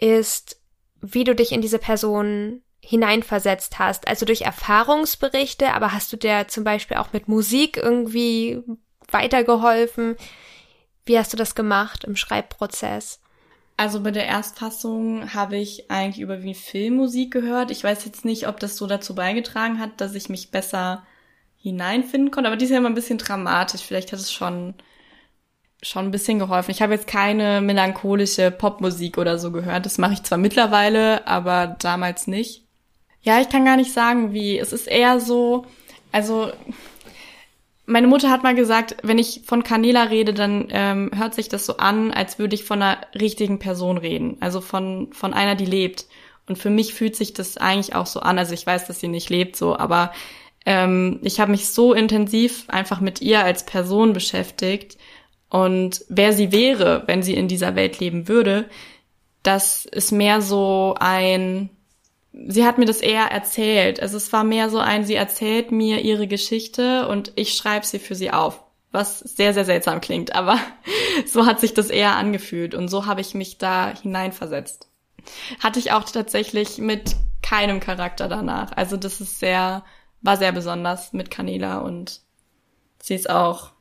ist, 0.00 0.60
wie 1.00 1.24
du 1.24 1.34
dich 1.34 1.52
in 1.52 1.60
diese 1.60 1.78
Person 1.78 2.62
hineinversetzt 2.80 3.78
hast. 3.78 4.08
Also 4.08 4.26
durch 4.26 4.42
Erfahrungsberichte, 4.42 5.72
aber 5.72 5.92
hast 5.92 6.12
du 6.12 6.16
dir 6.16 6.46
zum 6.48 6.64
Beispiel 6.64 6.96
auch 6.96 7.12
mit 7.12 7.28
Musik 7.28 7.76
irgendwie 7.76 8.62
weitergeholfen? 9.10 10.16
Wie 11.04 11.18
hast 11.18 11.32
du 11.32 11.36
das 11.36 11.54
gemacht 11.54 12.04
im 12.04 12.16
Schreibprozess? 12.16 13.20
Also 13.76 14.02
bei 14.02 14.10
der 14.10 14.26
Erstfassung 14.26 15.32
habe 15.34 15.56
ich 15.56 15.90
eigentlich 15.90 16.20
überwiegend 16.20 16.56
Filmmusik 16.56 17.32
gehört. 17.32 17.70
Ich 17.70 17.84
weiß 17.84 18.04
jetzt 18.04 18.24
nicht, 18.24 18.48
ob 18.48 18.58
das 18.58 18.76
so 18.76 18.86
dazu 18.86 19.14
beigetragen 19.14 19.78
hat, 19.78 20.00
dass 20.00 20.14
ich 20.14 20.28
mich 20.28 20.50
besser 20.50 21.06
hineinfinden 21.58 22.30
konnte, 22.30 22.48
aber 22.48 22.56
die 22.56 22.64
ist 22.64 22.70
ja 22.70 22.78
immer 22.78 22.88
ein 22.88 22.94
bisschen 22.94 23.18
dramatisch. 23.18 23.82
Vielleicht 23.82 24.12
hat 24.12 24.20
es 24.20 24.32
schon 24.32 24.74
schon 25.82 26.06
ein 26.06 26.10
bisschen 26.10 26.38
geholfen. 26.38 26.70
Ich 26.72 26.82
habe 26.82 26.94
jetzt 26.94 27.06
keine 27.06 27.60
melancholische 27.60 28.50
Popmusik 28.50 29.16
oder 29.16 29.38
so 29.38 29.52
gehört. 29.52 29.86
Das 29.86 29.98
mache 29.98 30.14
ich 30.14 30.22
zwar 30.24 30.38
mittlerweile, 30.38 31.26
aber 31.26 31.76
damals 31.78 32.26
nicht. 32.26 32.64
Ja, 33.22 33.40
ich 33.40 33.48
kann 33.48 33.64
gar 33.64 33.76
nicht 33.76 33.92
sagen, 33.92 34.32
wie. 34.32 34.58
Es 34.58 34.72
ist 34.72 34.88
eher 34.88 35.20
so, 35.20 35.66
also 36.12 36.50
meine 37.86 38.06
Mutter 38.06 38.30
hat 38.30 38.42
mal 38.42 38.54
gesagt, 38.54 38.96
wenn 39.02 39.18
ich 39.18 39.42
von 39.46 39.62
Canela 39.62 40.04
rede, 40.04 40.34
dann 40.34 40.68
ähm, 40.70 41.10
hört 41.14 41.34
sich 41.34 41.48
das 41.48 41.64
so 41.64 41.78
an, 41.78 42.12
als 42.12 42.38
würde 42.38 42.54
ich 42.54 42.64
von 42.64 42.82
einer 42.82 42.98
richtigen 43.18 43.58
Person 43.58 43.98
reden. 43.98 44.36
Also 44.40 44.60
von, 44.60 45.12
von 45.12 45.32
einer, 45.32 45.54
die 45.54 45.64
lebt. 45.64 46.06
Und 46.46 46.56
für 46.56 46.70
mich 46.70 46.94
fühlt 46.94 47.16
sich 47.16 47.34
das 47.34 47.56
eigentlich 47.56 47.94
auch 47.94 48.06
so 48.06 48.20
an. 48.20 48.38
Also 48.38 48.52
ich 48.52 48.66
weiß, 48.66 48.86
dass 48.86 49.00
sie 49.00 49.08
nicht 49.08 49.30
lebt 49.30 49.56
so, 49.56 49.76
aber 49.76 50.12
ähm, 50.68 51.18
ich 51.22 51.40
habe 51.40 51.50
mich 51.50 51.70
so 51.70 51.94
intensiv 51.94 52.64
einfach 52.68 53.00
mit 53.00 53.22
ihr 53.22 53.42
als 53.42 53.64
Person 53.64 54.12
beschäftigt 54.12 54.98
und 55.48 56.04
wer 56.10 56.34
sie 56.34 56.52
wäre, 56.52 57.04
wenn 57.06 57.22
sie 57.22 57.32
in 57.32 57.48
dieser 57.48 57.74
Welt 57.74 58.00
leben 58.00 58.28
würde, 58.28 58.66
das 59.42 59.86
ist 59.86 60.12
mehr 60.12 60.42
so 60.42 60.94
ein 61.00 61.70
sie 62.46 62.66
hat 62.66 62.76
mir 62.76 62.84
das 62.84 63.00
eher 63.00 63.32
erzählt. 63.32 64.00
Also 64.00 64.18
es 64.18 64.30
war 64.32 64.44
mehr 64.44 64.68
so 64.68 64.78
ein, 64.78 65.06
sie 65.06 65.14
erzählt 65.14 65.72
mir 65.72 66.02
ihre 66.02 66.28
Geschichte 66.28 67.08
und 67.08 67.32
ich 67.34 67.54
schreibe 67.54 67.86
sie 67.86 67.98
für 67.98 68.14
sie 68.14 68.30
auf. 68.30 68.62
Was 68.92 69.20
sehr, 69.20 69.54
sehr 69.54 69.64
seltsam 69.64 70.02
klingt, 70.02 70.34
aber 70.34 70.58
so 71.26 71.46
hat 71.46 71.60
sich 71.60 71.72
das 71.72 71.88
eher 71.88 72.16
angefühlt 72.16 72.74
und 72.74 72.88
so 72.88 73.06
habe 73.06 73.22
ich 73.22 73.32
mich 73.32 73.56
da 73.56 73.90
hineinversetzt. 74.02 74.88
Hatte 75.60 75.78
ich 75.78 75.92
auch 75.92 76.04
tatsächlich 76.04 76.76
mit 76.76 77.16
keinem 77.42 77.80
Charakter 77.80 78.28
danach. 78.28 78.72
Also 78.76 78.98
das 78.98 79.22
ist 79.22 79.40
sehr, 79.40 79.82
war 80.20 80.36
sehr 80.36 80.52
besonders 80.52 81.12
mit 81.12 81.30
Canela 81.30 81.78
und 81.78 82.20
sie 83.00 83.14
ist 83.14 83.30
auch 83.30 83.72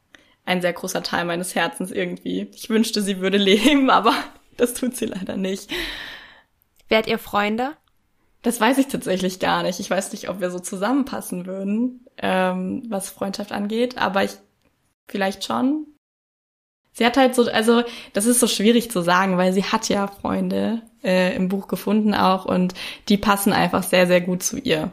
ein 0.46 0.62
sehr 0.62 0.74
großer 0.74 1.04
Teil 1.04 1.26
meines 1.26 1.56
Herzens 1.56 1.92
irgendwie. 1.92 2.50
Ich 2.54 2.70
wünschte, 2.70 3.02
sie 3.02 3.20
würde 3.20 3.38
leben, 3.38 3.90
aber 3.90 4.14
das 4.56 4.74
tut 4.74 4.96
sie 4.96 5.06
leider 5.06 5.38
nicht. 5.38 5.70
Wärt 6.90 7.08
ihr 7.08 7.20
Freunde? 7.20 7.76
Das 8.44 8.62
weiß 8.62 8.78
ich 8.78 8.88
tatsächlich 8.88 9.40
gar 9.40 9.64
nicht. 9.64 9.80
Ich 9.80 9.90
weiß 9.90 10.12
nicht, 10.12 10.30
ob 10.30 10.40
wir 10.40 10.52
so 10.52 10.60
zusammenpassen 10.60 11.46
würden, 11.46 12.06
ähm, 12.18 12.84
was 12.88 13.10
Freundschaft 13.10 13.52
angeht, 13.52 13.98
aber 13.98 14.24
ich 14.24 14.32
vielleicht 15.08 15.44
schon. 15.44 15.86
Sie 16.94 17.06
hat 17.06 17.18
halt 17.18 17.36
so, 17.36 17.44
also 17.44 17.84
das 18.14 18.26
ist 18.26 18.40
so 18.40 18.48
schwierig 18.48 18.90
zu 18.90 19.02
sagen, 19.02 19.38
weil 19.38 19.54
sie 19.54 19.64
hat 19.64 19.90
ja 19.90 20.08
Freunde 20.08 20.82
äh, 21.04 21.36
im 21.36 21.50
Buch 21.50 21.68
gefunden 21.68 22.14
auch 22.16 22.46
und 22.46 22.74
die 23.10 23.18
passen 23.18 23.54
einfach 23.54 23.84
sehr, 23.84 24.08
sehr 24.08 24.22
gut 24.22 24.44
zu 24.44 24.58
ihr. 24.58 24.92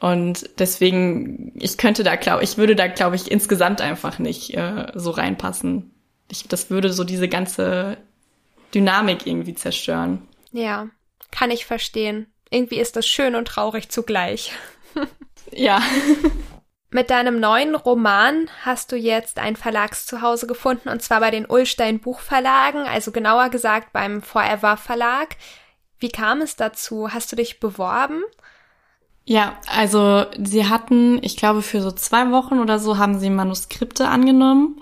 Und 0.00 0.48
deswegen, 0.58 1.52
ich 1.56 1.76
könnte 1.76 2.02
da, 2.02 2.16
glaube 2.16 2.42
ich, 2.42 2.56
würde 2.56 2.74
da, 2.74 2.86
glaube 2.86 3.16
ich, 3.16 3.30
insgesamt 3.30 3.82
einfach 3.82 4.18
nicht 4.18 4.54
äh, 4.54 4.90
so 4.94 5.10
reinpassen. 5.10 5.94
Ich, 6.30 6.48
das 6.48 6.70
würde 6.70 6.92
so 6.92 7.04
diese 7.04 7.28
ganze 7.28 7.98
Dynamik 8.74 9.26
irgendwie 9.26 9.54
zerstören. 9.54 10.26
Ja, 10.52 10.88
kann 11.30 11.50
ich 11.50 11.66
verstehen. 11.66 12.32
Irgendwie 12.50 12.80
ist 12.80 12.96
das 12.96 13.06
schön 13.06 13.34
und 13.34 13.46
traurig 13.46 13.90
zugleich. 13.90 14.52
ja. 15.52 15.82
Mit 16.90 17.10
deinem 17.10 17.38
neuen 17.38 17.74
Roman 17.74 18.48
hast 18.64 18.90
du 18.90 18.96
jetzt 18.96 19.38
ein 19.38 19.54
Verlagszuhause 19.54 20.46
gefunden 20.46 20.88
und 20.88 21.02
zwar 21.02 21.20
bei 21.20 21.30
den 21.30 21.46
Ullstein 21.46 22.00
Buchverlagen, 22.00 22.82
also 22.82 23.12
genauer 23.12 23.50
gesagt 23.50 23.92
beim 23.92 24.22
Forever 24.22 24.76
Verlag. 24.76 25.36
Wie 25.98 26.08
kam 26.08 26.40
es 26.40 26.56
dazu? 26.56 27.12
Hast 27.12 27.30
du 27.30 27.36
dich 27.36 27.60
beworben? 27.60 28.22
Ja, 29.30 29.56
also 29.68 30.26
sie 30.42 30.66
hatten, 30.68 31.22
ich 31.22 31.36
glaube, 31.36 31.62
für 31.62 31.80
so 31.82 31.92
zwei 31.92 32.32
Wochen 32.32 32.58
oder 32.58 32.80
so 32.80 32.98
haben 32.98 33.20
sie 33.20 33.30
Manuskripte 33.30 34.08
angenommen. 34.08 34.80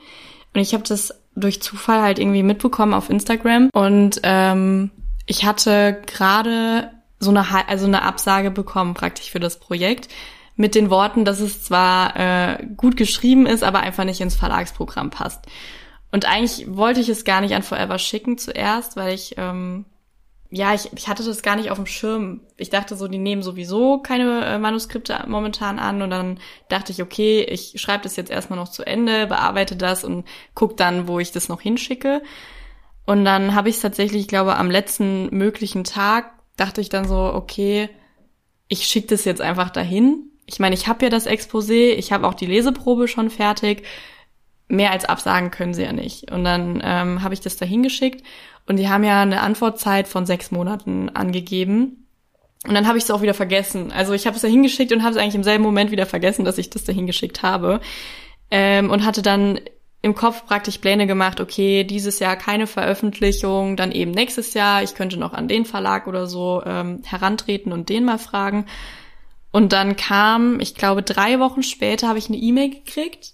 Und 0.55 0.61
ich 0.63 0.73
habe 0.73 0.85
das 0.85 1.13
durch 1.37 1.61
Zufall 1.61 2.01
halt 2.01 2.19
irgendwie 2.19 2.43
mitbekommen 2.43 2.95
auf 2.95 3.11
Instagram. 3.11 3.69
Und 3.75 4.21
ähm, 4.23 4.91
ich 5.27 5.45
hatte 5.45 6.01
gerade 6.07 6.91
so 7.21 7.29
eine, 7.29 7.45
also 7.69 7.85
eine 7.85 8.01
Absage 8.01 8.51
bekommen 8.51 8.95
praktisch 8.95 9.31
für 9.31 9.39
das 9.39 9.61
Projekt. 9.61 10.09
Mit 10.57 10.75
den 10.75 10.89
Worten, 10.89 11.27
dass 11.27 11.41
es 11.41 11.63
zwar 11.63 12.17
äh, 12.17 12.67
gut 12.75 12.97
geschrieben 12.97 13.45
ist, 13.45 13.63
aber 13.63 13.81
einfach 13.81 14.05
nicht 14.05 14.23
ins 14.23 14.35
Verlagsprogramm 14.35 15.11
passt. 15.11 15.45
Und 16.11 16.25
eigentlich 16.25 16.75
wollte 16.75 17.01
ich 17.01 17.11
es 17.11 17.27
gar 17.27 17.43
nicht 17.43 17.55
an 17.55 17.63
Forever 17.63 17.99
schicken 17.99 18.39
zuerst, 18.39 18.97
weil 18.97 19.13
ich 19.13 19.35
ähm, 19.37 19.85
ja, 20.51 20.73
ich, 20.73 20.91
ich 20.95 21.09
hatte 21.09 21.25
das 21.25 21.43
gar 21.43 21.57
nicht 21.57 21.71
auf 21.71 21.77
dem 21.77 21.87
Schirm. 21.87 22.41
Ich 22.57 22.71
dachte 22.71 22.97
so, 22.97 23.07
die 23.07 23.19
nehmen 23.19 23.43
sowieso 23.43 23.99
keine 23.99 24.45
äh, 24.47 24.59
Manuskripte 24.59 25.25
momentan 25.27 25.79
an 25.79 26.01
und 26.01 26.11
dann 26.11 26.41
dachte 26.69 26.91
ich, 26.91 27.03
okay, 27.03 27.43
ich 27.43 27.75
schreibe 27.77 28.05
das 28.05 28.17
jetzt 28.17 28.31
erstmal 28.31 28.59
noch 28.59 28.71
zu 28.71 28.87
Ende, 28.87 29.27
bearbeite 29.27 29.77
das 29.77 30.05
und 30.05 30.27
guck 30.55 30.77
dann, 30.77 31.07
wo 31.07 31.19
ich 31.19 31.33
das 31.33 31.49
noch 31.51 31.61
hinschicke. 31.61 32.23
Und 33.05 33.25
dann 33.25 33.55
habe 33.55 33.69
ich 33.69 33.77
es 33.77 33.83
tatsächlich, 33.83 34.23
ich 34.23 34.29
glaube, 34.29 34.57
am 34.57 34.71
letzten 34.71 35.35
möglichen 35.37 35.85
Tag 35.85 36.33
dachte 36.57 36.81
ich 36.81 36.89
dann 36.89 37.07
so, 37.07 37.17
okay, 37.17 37.91
ich 38.69 38.87
schicke 38.87 39.09
das 39.09 39.25
jetzt 39.25 39.41
einfach 39.41 39.71
dahin. 39.71 40.31
Ich 40.47 40.59
meine, 40.59 40.75
ich 40.75 40.89
habe 40.89 41.05
ja 41.05 41.11
das 41.11 41.27
Exposé, 41.27 41.93
ich 41.93 42.13
habe 42.13 42.27
auch 42.27 42.35
die 42.35 42.47
Leseprobe 42.47 43.07
schon 43.07 43.29
fertig. 43.29 43.85
Mehr 44.69 44.91
als 44.93 45.07
absagen 45.07 45.51
können 45.51 45.75
sie 45.75 45.83
ja 45.83 45.93
nicht. 45.93 46.31
Und 46.31 46.45
dann 46.45 46.83
ähm, 46.85 47.23
habe 47.23 47.35
ich 47.35 47.41
das 47.41 47.57
dahin 47.57 47.83
geschickt 47.83 48.23
und 48.67 48.77
die 48.77 48.89
haben 48.89 49.03
ja 49.03 49.23
eine 49.23 49.41
Antwortzeit 49.41 50.07
von 50.07 50.27
sechs 50.27 50.51
Monaten 50.51 51.09
angegeben. 51.09 52.07
Und 52.67 52.75
dann 52.75 52.87
habe 52.87 52.99
ich 52.99 53.05
es 53.05 53.11
auch 53.11 53.23
wieder 53.23 53.35
vergessen. 53.35 53.93
Also 53.93 54.13
ich 54.13 54.27
habe 54.27 54.37
es 54.37 54.43
da 54.43 54.49
hingeschickt 54.49 54.93
und 54.93 55.03
habe 55.03 55.13
es 55.13 55.17
eigentlich 55.17 55.37
im 55.37 55.45
selben 55.45 55.65
Moment 55.65 55.91
wieder 55.91 56.07
vergessen, 56.07 56.45
dass 56.45 56.59
ich 56.59 56.69
das 56.69 56.85
da 56.85 56.93
hingeschickt 56.93 57.43
habe. 57.43 57.81
Ähm, 58.51 58.91
und 58.91 59.07
hatte 59.07 59.23
dann 59.23 59.59
im 60.03 60.15
Kopf 60.15 60.47
praktisch 60.47 60.79
Pläne 60.79 61.07
gemacht, 61.07 61.41
okay, 61.41 61.83
dieses 61.85 62.19
Jahr 62.19 62.37
keine 62.37 62.67
Veröffentlichung, 62.67 63.77
dann 63.77 63.91
eben 63.91 64.11
nächstes 64.11 64.55
Jahr, 64.55 64.83
ich 64.83 64.95
könnte 64.95 65.17
noch 65.17 65.33
an 65.33 65.49
den 65.49 65.65
Verlag 65.65 66.07
oder 66.07 66.27
so 66.27 66.63
ähm, 66.65 67.03
herantreten 67.05 67.73
und 67.73 67.89
den 67.89 68.05
mal 68.05 68.19
fragen. 68.19 68.67
Und 69.51 69.73
dann 69.73 69.97
kam, 69.97 70.61
ich 70.61 70.75
glaube, 70.75 71.03
drei 71.03 71.41
Wochen 71.41 71.63
später 71.63 72.09
habe 72.09 72.19
ich 72.19 72.29
eine 72.29 72.37
E-Mail 72.37 72.71
gekriegt 72.71 73.33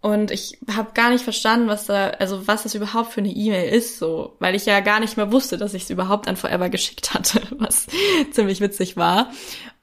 und 0.00 0.30
ich 0.30 0.58
habe 0.72 0.92
gar 0.94 1.10
nicht 1.10 1.24
verstanden, 1.24 1.66
was 1.66 1.86
da, 1.86 2.10
also 2.10 2.46
was 2.46 2.62
das 2.62 2.76
überhaupt 2.76 3.12
für 3.12 3.20
eine 3.20 3.30
E-Mail 3.30 3.72
ist, 3.72 3.98
so, 3.98 4.36
weil 4.38 4.54
ich 4.54 4.64
ja 4.64 4.78
gar 4.78 5.00
nicht 5.00 5.16
mehr 5.16 5.32
wusste, 5.32 5.58
dass 5.58 5.74
ich 5.74 5.82
es 5.84 5.90
überhaupt 5.90 6.28
an 6.28 6.36
Forever 6.36 6.68
geschickt 6.68 7.14
hatte, 7.14 7.42
was 7.58 7.88
ziemlich 8.30 8.60
witzig 8.60 8.96
war. 8.96 9.32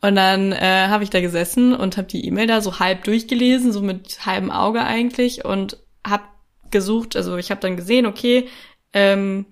Und 0.01 0.15
dann 0.15 0.53
äh, 0.53 0.87
habe 0.87 1.03
ich 1.03 1.09
da 1.09 1.19
gesessen 1.19 1.75
und 1.75 1.97
habe 1.97 2.07
die 2.07 2.25
E-Mail 2.25 2.47
da 2.47 2.61
so 2.61 2.79
halb 2.79 3.03
durchgelesen, 3.03 3.73
so 3.73 3.81
mit 3.81 4.25
halbem 4.25 4.51
Auge 4.51 4.83
eigentlich 4.83 5.43
und 5.43 5.77
habe 6.07 6.23
gesucht, 6.71 7.17
also 7.17 7.35
ich 7.35 7.51
habe 7.51 7.61
dann 7.61 7.75
gesehen, 7.75 8.05
okay, 8.05 8.47
ähm, 8.93 9.45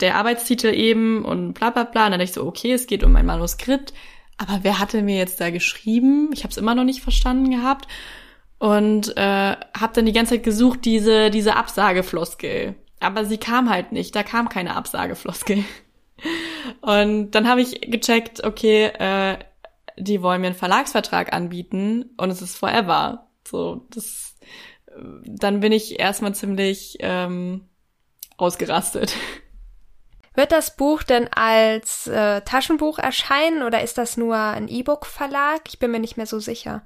der 0.00 0.16
Arbeitstitel 0.16 0.74
eben 0.74 1.24
und 1.24 1.52
bla 1.54 1.70
bla 1.70 1.84
bla. 1.84 2.06
Und 2.06 2.12
dann 2.12 2.18
dachte 2.18 2.24
ich 2.24 2.32
so, 2.32 2.44
okay, 2.44 2.72
es 2.72 2.88
geht 2.88 3.04
um 3.04 3.14
ein 3.14 3.26
Manuskript, 3.26 3.92
aber 4.36 4.60
wer 4.62 4.80
hatte 4.80 5.00
mir 5.02 5.16
jetzt 5.16 5.40
da 5.40 5.50
geschrieben? 5.50 6.30
Ich 6.32 6.42
habe 6.42 6.50
es 6.50 6.56
immer 6.56 6.74
noch 6.74 6.84
nicht 6.84 7.02
verstanden 7.02 7.50
gehabt 7.52 7.86
und 8.62 9.16
äh, 9.16 9.56
habe 9.76 9.92
dann 9.92 10.06
die 10.06 10.12
ganze 10.12 10.34
Zeit 10.34 10.44
gesucht 10.44 10.84
diese 10.84 11.30
diese 11.30 11.56
Absagefloskel, 11.56 12.76
aber 13.00 13.24
sie 13.24 13.38
kam 13.38 13.68
halt 13.68 13.90
nicht. 13.90 14.14
Da 14.14 14.22
kam 14.22 14.48
keine 14.48 14.76
Absagefloskel. 14.76 15.64
Und 16.80 17.32
dann 17.32 17.48
habe 17.48 17.60
ich 17.60 17.80
gecheckt, 17.80 18.44
okay, 18.44 18.84
äh, 18.84 19.38
die 19.96 20.22
wollen 20.22 20.40
mir 20.40 20.46
einen 20.46 20.56
Verlagsvertrag 20.56 21.32
anbieten 21.32 22.10
und 22.16 22.30
es 22.30 22.40
ist 22.40 22.56
forever. 22.56 23.26
So, 23.44 23.84
das 23.90 24.36
dann 25.24 25.58
bin 25.58 25.72
ich 25.72 25.98
erstmal 25.98 26.32
ziemlich 26.32 26.98
ähm, 27.00 27.68
ausgerastet. 28.36 29.16
Wird 30.34 30.52
das 30.52 30.76
Buch 30.76 31.02
denn 31.02 31.28
als 31.32 32.06
äh, 32.06 32.42
Taschenbuch 32.42 33.00
erscheinen 33.00 33.64
oder 33.64 33.82
ist 33.82 33.98
das 33.98 34.16
nur 34.16 34.36
ein 34.36 34.68
E-Book-Verlag? 34.68 35.62
Ich 35.66 35.80
bin 35.80 35.90
mir 35.90 35.98
nicht 35.98 36.16
mehr 36.16 36.26
so 36.26 36.38
sicher. 36.38 36.82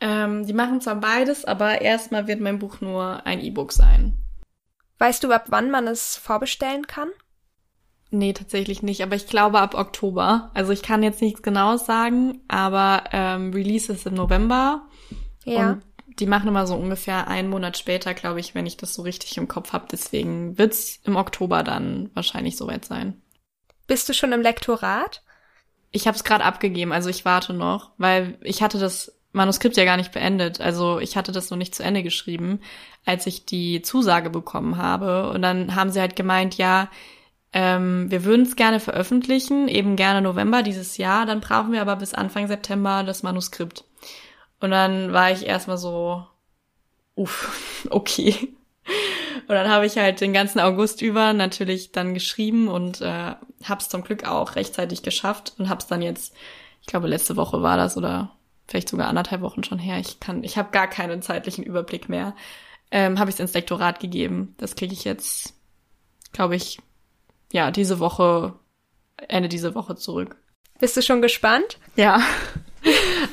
Ähm, 0.00 0.46
die 0.46 0.52
machen 0.52 0.80
zwar 0.80 0.96
beides, 0.96 1.44
aber 1.44 1.82
erstmal 1.82 2.26
wird 2.26 2.40
mein 2.40 2.58
Buch 2.58 2.80
nur 2.80 3.26
ein 3.26 3.40
E-Book 3.40 3.72
sein. 3.72 4.14
Weißt 4.98 5.24
du, 5.24 5.32
ab 5.32 5.46
wann 5.48 5.70
man 5.70 5.86
es 5.86 6.16
vorbestellen 6.16 6.86
kann? 6.86 7.08
Nee, 8.10 8.32
tatsächlich 8.32 8.82
nicht, 8.82 9.02
aber 9.02 9.14
ich 9.14 9.26
glaube 9.26 9.60
ab 9.60 9.74
Oktober. 9.74 10.50
Also 10.54 10.72
ich 10.72 10.82
kann 10.82 11.02
jetzt 11.02 11.22
nichts 11.22 11.42
Genaues 11.42 11.86
sagen, 11.86 12.40
aber 12.48 13.04
ähm, 13.12 13.52
Release 13.52 13.92
ist 13.92 14.06
im 14.06 14.14
November. 14.14 14.88
Ja. 15.44 15.70
Und 15.70 15.82
die 16.18 16.26
machen 16.26 16.48
immer 16.48 16.66
so 16.66 16.74
ungefähr 16.74 17.28
einen 17.28 17.48
Monat 17.48 17.78
später, 17.78 18.14
glaube 18.14 18.40
ich, 18.40 18.54
wenn 18.54 18.66
ich 18.66 18.76
das 18.76 18.94
so 18.94 19.02
richtig 19.02 19.36
im 19.36 19.48
Kopf 19.48 19.72
habe. 19.72 19.86
Deswegen 19.90 20.58
wird's 20.58 21.00
im 21.04 21.16
Oktober 21.16 21.62
dann 21.62 22.10
wahrscheinlich 22.14 22.56
soweit 22.56 22.84
sein. 22.84 23.22
Bist 23.86 24.08
du 24.08 24.12
schon 24.12 24.32
im 24.32 24.42
Lektorat? 24.42 25.22
Ich 25.92 26.06
habe 26.06 26.16
es 26.16 26.24
gerade 26.24 26.44
abgegeben, 26.44 26.92
also 26.92 27.08
ich 27.08 27.24
warte 27.24 27.52
noch, 27.52 27.92
weil 27.96 28.38
ich 28.42 28.62
hatte 28.62 28.78
das 28.78 29.19
Manuskript 29.32 29.76
ja 29.76 29.84
gar 29.84 29.96
nicht 29.96 30.12
beendet. 30.12 30.60
Also 30.60 30.98
ich 30.98 31.16
hatte 31.16 31.32
das 31.32 31.50
noch 31.50 31.58
nicht 31.58 31.74
zu 31.74 31.82
Ende 31.82 32.02
geschrieben, 32.02 32.60
als 33.04 33.26
ich 33.26 33.44
die 33.44 33.82
Zusage 33.82 34.30
bekommen 34.30 34.76
habe. 34.76 35.30
Und 35.30 35.42
dann 35.42 35.74
haben 35.74 35.90
sie 35.90 36.00
halt 36.00 36.16
gemeint, 36.16 36.56
ja, 36.56 36.88
ähm, 37.52 38.10
wir 38.10 38.24
würden 38.24 38.42
es 38.42 38.56
gerne 38.56 38.80
veröffentlichen, 38.80 39.68
eben 39.68 39.96
gerne 39.96 40.22
November 40.22 40.62
dieses 40.62 40.96
Jahr. 40.96 41.26
Dann 41.26 41.40
brauchen 41.40 41.72
wir 41.72 41.80
aber 41.80 41.96
bis 41.96 42.14
Anfang 42.14 42.48
September 42.48 43.02
das 43.04 43.22
Manuskript. 43.22 43.84
Und 44.60 44.70
dann 44.70 45.12
war 45.12 45.30
ich 45.30 45.46
erstmal 45.46 45.78
so, 45.78 46.24
uff, 47.14 47.86
okay. 47.90 48.54
Und 49.46 49.54
dann 49.54 49.68
habe 49.68 49.86
ich 49.86 49.96
halt 49.96 50.20
den 50.20 50.32
ganzen 50.32 50.60
August 50.60 51.02
über 51.02 51.32
natürlich 51.32 51.92
dann 51.92 52.14
geschrieben 52.14 52.68
und 52.68 53.00
äh, 53.00 53.34
hab's 53.64 53.88
zum 53.88 54.02
Glück 54.02 54.26
auch 54.26 54.56
rechtzeitig 54.56 55.02
geschafft 55.02 55.54
und 55.58 55.68
hab's 55.68 55.86
dann 55.86 56.02
jetzt, 56.02 56.34
ich 56.80 56.86
glaube 56.86 57.08
letzte 57.08 57.36
Woche 57.36 57.62
war 57.62 57.76
das 57.76 57.96
oder 57.96 58.30
vielleicht 58.70 58.88
sogar 58.88 59.08
anderthalb 59.08 59.42
Wochen 59.42 59.64
schon 59.64 59.80
her. 59.80 59.98
Ich 59.98 60.20
kann, 60.20 60.44
ich 60.44 60.56
habe 60.56 60.70
gar 60.70 60.86
keinen 60.86 61.22
zeitlichen 61.22 61.64
Überblick 61.64 62.08
mehr. 62.08 62.36
Ähm, 62.92 63.18
habe 63.18 63.28
ich 63.28 63.34
es 63.34 63.40
ins 63.40 63.52
Lektorat 63.52 64.00
gegeben. 64.00 64.54
Das 64.58 64.76
kriege 64.76 64.92
ich 64.92 65.04
jetzt, 65.04 65.54
glaube 66.32 66.56
ich, 66.56 66.78
ja, 67.52 67.72
diese 67.72 67.98
Woche, 67.98 68.54
Ende 69.28 69.48
dieser 69.48 69.74
Woche 69.74 69.96
zurück. 69.96 70.36
Bist 70.78 70.96
du 70.96 71.02
schon 71.02 71.20
gespannt? 71.20 71.78
Ja. 71.96 72.22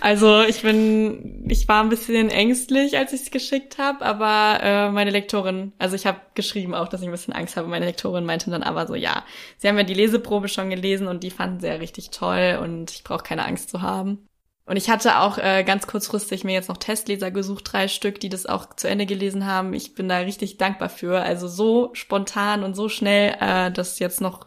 Also 0.01 0.41
ich 0.41 0.61
bin, 0.61 1.45
ich 1.49 1.69
war 1.69 1.81
ein 1.81 1.87
bisschen 1.87 2.29
ängstlich, 2.29 2.97
als 2.97 3.13
ich 3.13 3.21
es 3.21 3.31
geschickt 3.31 3.77
habe, 3.77 4.05
aber 4.05 4.59
äh, 4.61 4.91
meine 4.91 5.09
Lektorin, 5.09 5.71
also 5.79 5.95
ich 5.95 6.05
habe 6.05 6.19
geschrieben 6.35 6.75
auch, 6.75 6.89
dass 6.89 7.01
ich 7.01 7.07
ein 7.07 7.13
bisschen 7.13 7.33
Angst 7.33 7.55
habe. 7.55 7.69
Meine 7.69 7.85
Lektorin 7.85 8.25
meinte 8.25 8.51
dann 8.51 8.61
aber 8.61 8.87
so, 8.87 8.93
ja, 8.93 9.23
sie 9.57 9.69
haben 9.69 9.77
ja 9.77 9.83
die 9.83 9.93
Leseprobe 9.93 10.49
schon 10.49 10.69
gelesen 10.69 11.07
und 11.07 11.23
die 11.23 11.31
fanden 11.31 11.61
sie 11.61 11.67
ja 11.67 11.75
richtig 11.75 12.09
toll 12.09 12.59
und 12.61 12.91
ich 12.91 13.05
brauche 13.05 13.23
keine 13.23 13.45
Angst 13.45 13.69
zu 13.69 13.81
haben. 13.81 14.27
Und 14.67 14.75
ich 14.75 14.89
hatte 14.89 15.19
auch 15.19 15.37
äh, 15.37 15.63
ganz 15.63 15.87
kurzfristig 15.87 16.43
mir 16.43 16.51
jetzt 16.51 16.67
noch 16.67 16.75
Testleser 16.75 17.31
gesucht, 17.31 17.71
drei 17.71 17.87
Stück, 17.87 18.19
die 18.19 18.27
das 18.27 18.45
auch 18.45 18.75
zu 18.75 18.89
Ende 18.89 19.05
gelesen 19.05 19.45
haben. 19.45 19.73
Ich 19.73 19.95
bin 19.95 20.09
da 20.09 20.17
richtig 20.17 20.57
dankbar 20.57 20.89
für. 20.89 21.21
Also 21.21 21.47
so 21.47 21.89
spontan 21.93 22.63
und 22.63 22.75
so 22.75 22.89
schnell 22.89 23.35
äh, 23.39 23.71
das 23.71 23.97
jetzt 23.99 24.19
noch 24.19 24.45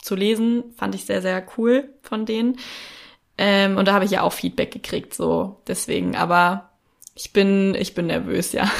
zu 0.00 0.14
lesen, 0.14 0.64
fand 0.76 0.94
ich 0.94 1.04
sehr, 1.04 1.20
sehr 1.20 1.46
cool 1.58 1.92
von 2.00 2.24
denen. 2.24 2.58
Ähm, 3.36 3.76
und 3.76 3.86
da 3.86 3.92
habe 3.92 4.06
ich 4.06 4.10
ja 4.12 4.22
auch 4.22 4.32
Feedback 4.32 4.70
gekriegt, 4.72 5.12
so 5.12 5.60
deswegen. 5.66 6.16
Aber 6.16 6.70
ich 7.14 7.34
bin, 7.34 7.74
ich 7.74 7.94
bin 7.94 8.06
nervös, 8.06 8.52
ja. 8.52 8.70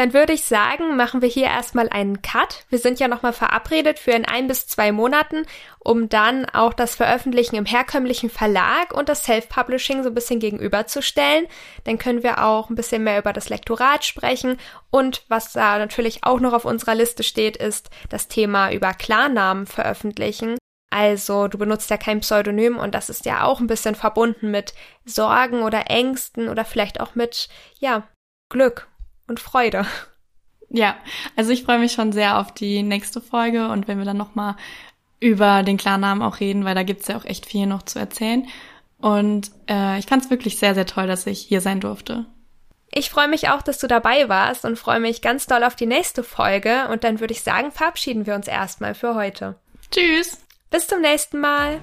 Dann 0.00 0.14
würde 0.14 0.32
ich 0.32 0.44
sagen, 0.44 0.96
machen 0.96 1.20
wir 1.20 1.28
hier 1.28 1.48
erstmal 1.48 1.90
einen 1.90 2.22
Cut. 2.22 2.64
Wir 2.70 2.78
sind 2.78 3.00
ja 3.00 3.06
nochmal 3.06 3.34
verabredet 3.34 3.98
für 3.98 4.12
in 4.12 4.24
ein 4.24 4.48
bis 4.48 4.66
zwei 4.66 4.92
Monaten, 4.92 5.44
um 5.78 6.08
dann 6.08 6.46
auch 6.46 6.72
das 6.72 6.94
Veröffentlichen 6.94 7.56
im 7.56 7.66
herkömmlichen 7.66 8.30
Verlag 8.30 8.94
und 8.94 9.10
das 9.10 9.24
Self-Publishing 9.24 10.02
so 10.02 10.08
ein 10.08 10.14
bisschen 10.14 10.40
gegenüberzustellen. 10.40 11.46
Dann 11.84 11.98
können 11.98 12.22
wir 12.22 12.42
auch 12.46 12.70
ein 12.70 12.76
bisschen 12.76 13.04
mehr 13.04 13.18
über 13.18 13.34
das 13.34 13.50
Lektorat 13.50 14.02
sprechen 14.02 14.56
und 14.88 15.22
was 15.28 15.52
da 15.52 15.76
natürlich 15.76 16.24
auch 16.24 16.40
noch 16.40 16.54
auf 16.54 16.64
unserer 16.64 16.94
Liste 16.94 17.22
steht, 17.22 17.58
ist 17.58 17.90
das 18.08 18.26
Thema 18.26 18.72
über 18.72 18.94
Klarnamen 18.94 19.66
veröffentlichen. 19.66 20.56
Also 20.88 21.46
du 21.46 21.58
benutzt 21.58 21.90
ja 21.90 21.98
kein 21.98 22.20
Pseudonym 22.20 22.78
und 22.78 22.94
das 22.94 23.10
ist 23.10 23.26
ja 23.26 23.44
auch 23.44 23.60
ein 23.60 23.66
bisschen 23.66 23.96
verbunden 23.96 24.50
mit 24.50 24.72
Sorgen 25.04 25.60
oder 25.60 25.90
Ängsten 25.90 26.48
oder 26.48 26.64
vielleicht 26.64 27.00
auch 27.00 27.14
mit, 27.14 27.50
ja, 27.80 28.08
Glück 28.48 28.89
und 29.30 29.40
Freude. 29.40 29.86
Ja, 30.68 30.96
also 31.34 31.50
ich 31.50 31.64
freue 31.64 31.78
mich 31.78 31.92
schon 31.92 32.12
sehr 32.12 32.38
auf 32.38 32.52
die 32.52 32.82
nächste 32.82 33.20
Folge 33.20 33.68
und 33.68 33.88
wenn 33.88 33.98
wir 33.98 34.04
dann 34.04 34.18
nochmal 34.18 34.56
über 35.18 35.62
den 35.62 35.76
Klarnamen 35.76 36.22
auch 36.22 36.40
reden, 36.40 36.64
weil 36.64 36.74
da 36.74 36.82
gibt's 36.82 37.08
ja 37.08 37.16
auch 37.16 37.24
echt 37.24 37.46
viel 37.46 37.66
noch 37.66 37.82
zu 37.82 37.98
erzählen. 37.98 38.46
Und 38.98 39.50
äh, 39.68 39.98
ich 39.98 40.06
fand 40.06 40.24
es 40.24 40.30
wirklich 40.30 40.58
sehr, 40.58 40.74
sehr 40.74 40.86
toll, 40.86 41.06
dass 41.06 41.26
ich 41.26 41.40
hier 41.40 41.60
sein 41.60 41.80
durfte. 41.80 42.26
Ich 42.92 43.10
freue 43.10 43.28
mich 43.28 43.48
auch, 43.48 43.62
dass 43.62 43.78
du 43.78 43.86
dabei 43.86 44.28
warst 44.28 44.64
und 44.64 44.78
freue 44.78 45.00
mich 45.00 45.22
ganz 45.22 45.46
doll 45.46 45.64
auf 45.64 45.76
die 45.76 45.86
nächste 45.86 46.22
Folge. 46.22 46.88
Und 46.88 47.04
dann 47.04 47.20
würde 47.20 47.32
ich 47.32 47.42
sagen, 47.42 47.70
verabschieden 47.70 48.26
wir 48.26 48.34
uns 48.34 48.48
erstmal 48.48 48.94
für 48.94 49.14
heute. 49.14 49.56
Tschüss! 49.90 50.38
Bis 50.70 50.86
zum 50.86 51.00
nächsten 51.00 51.40
Mal. 51.40 51.80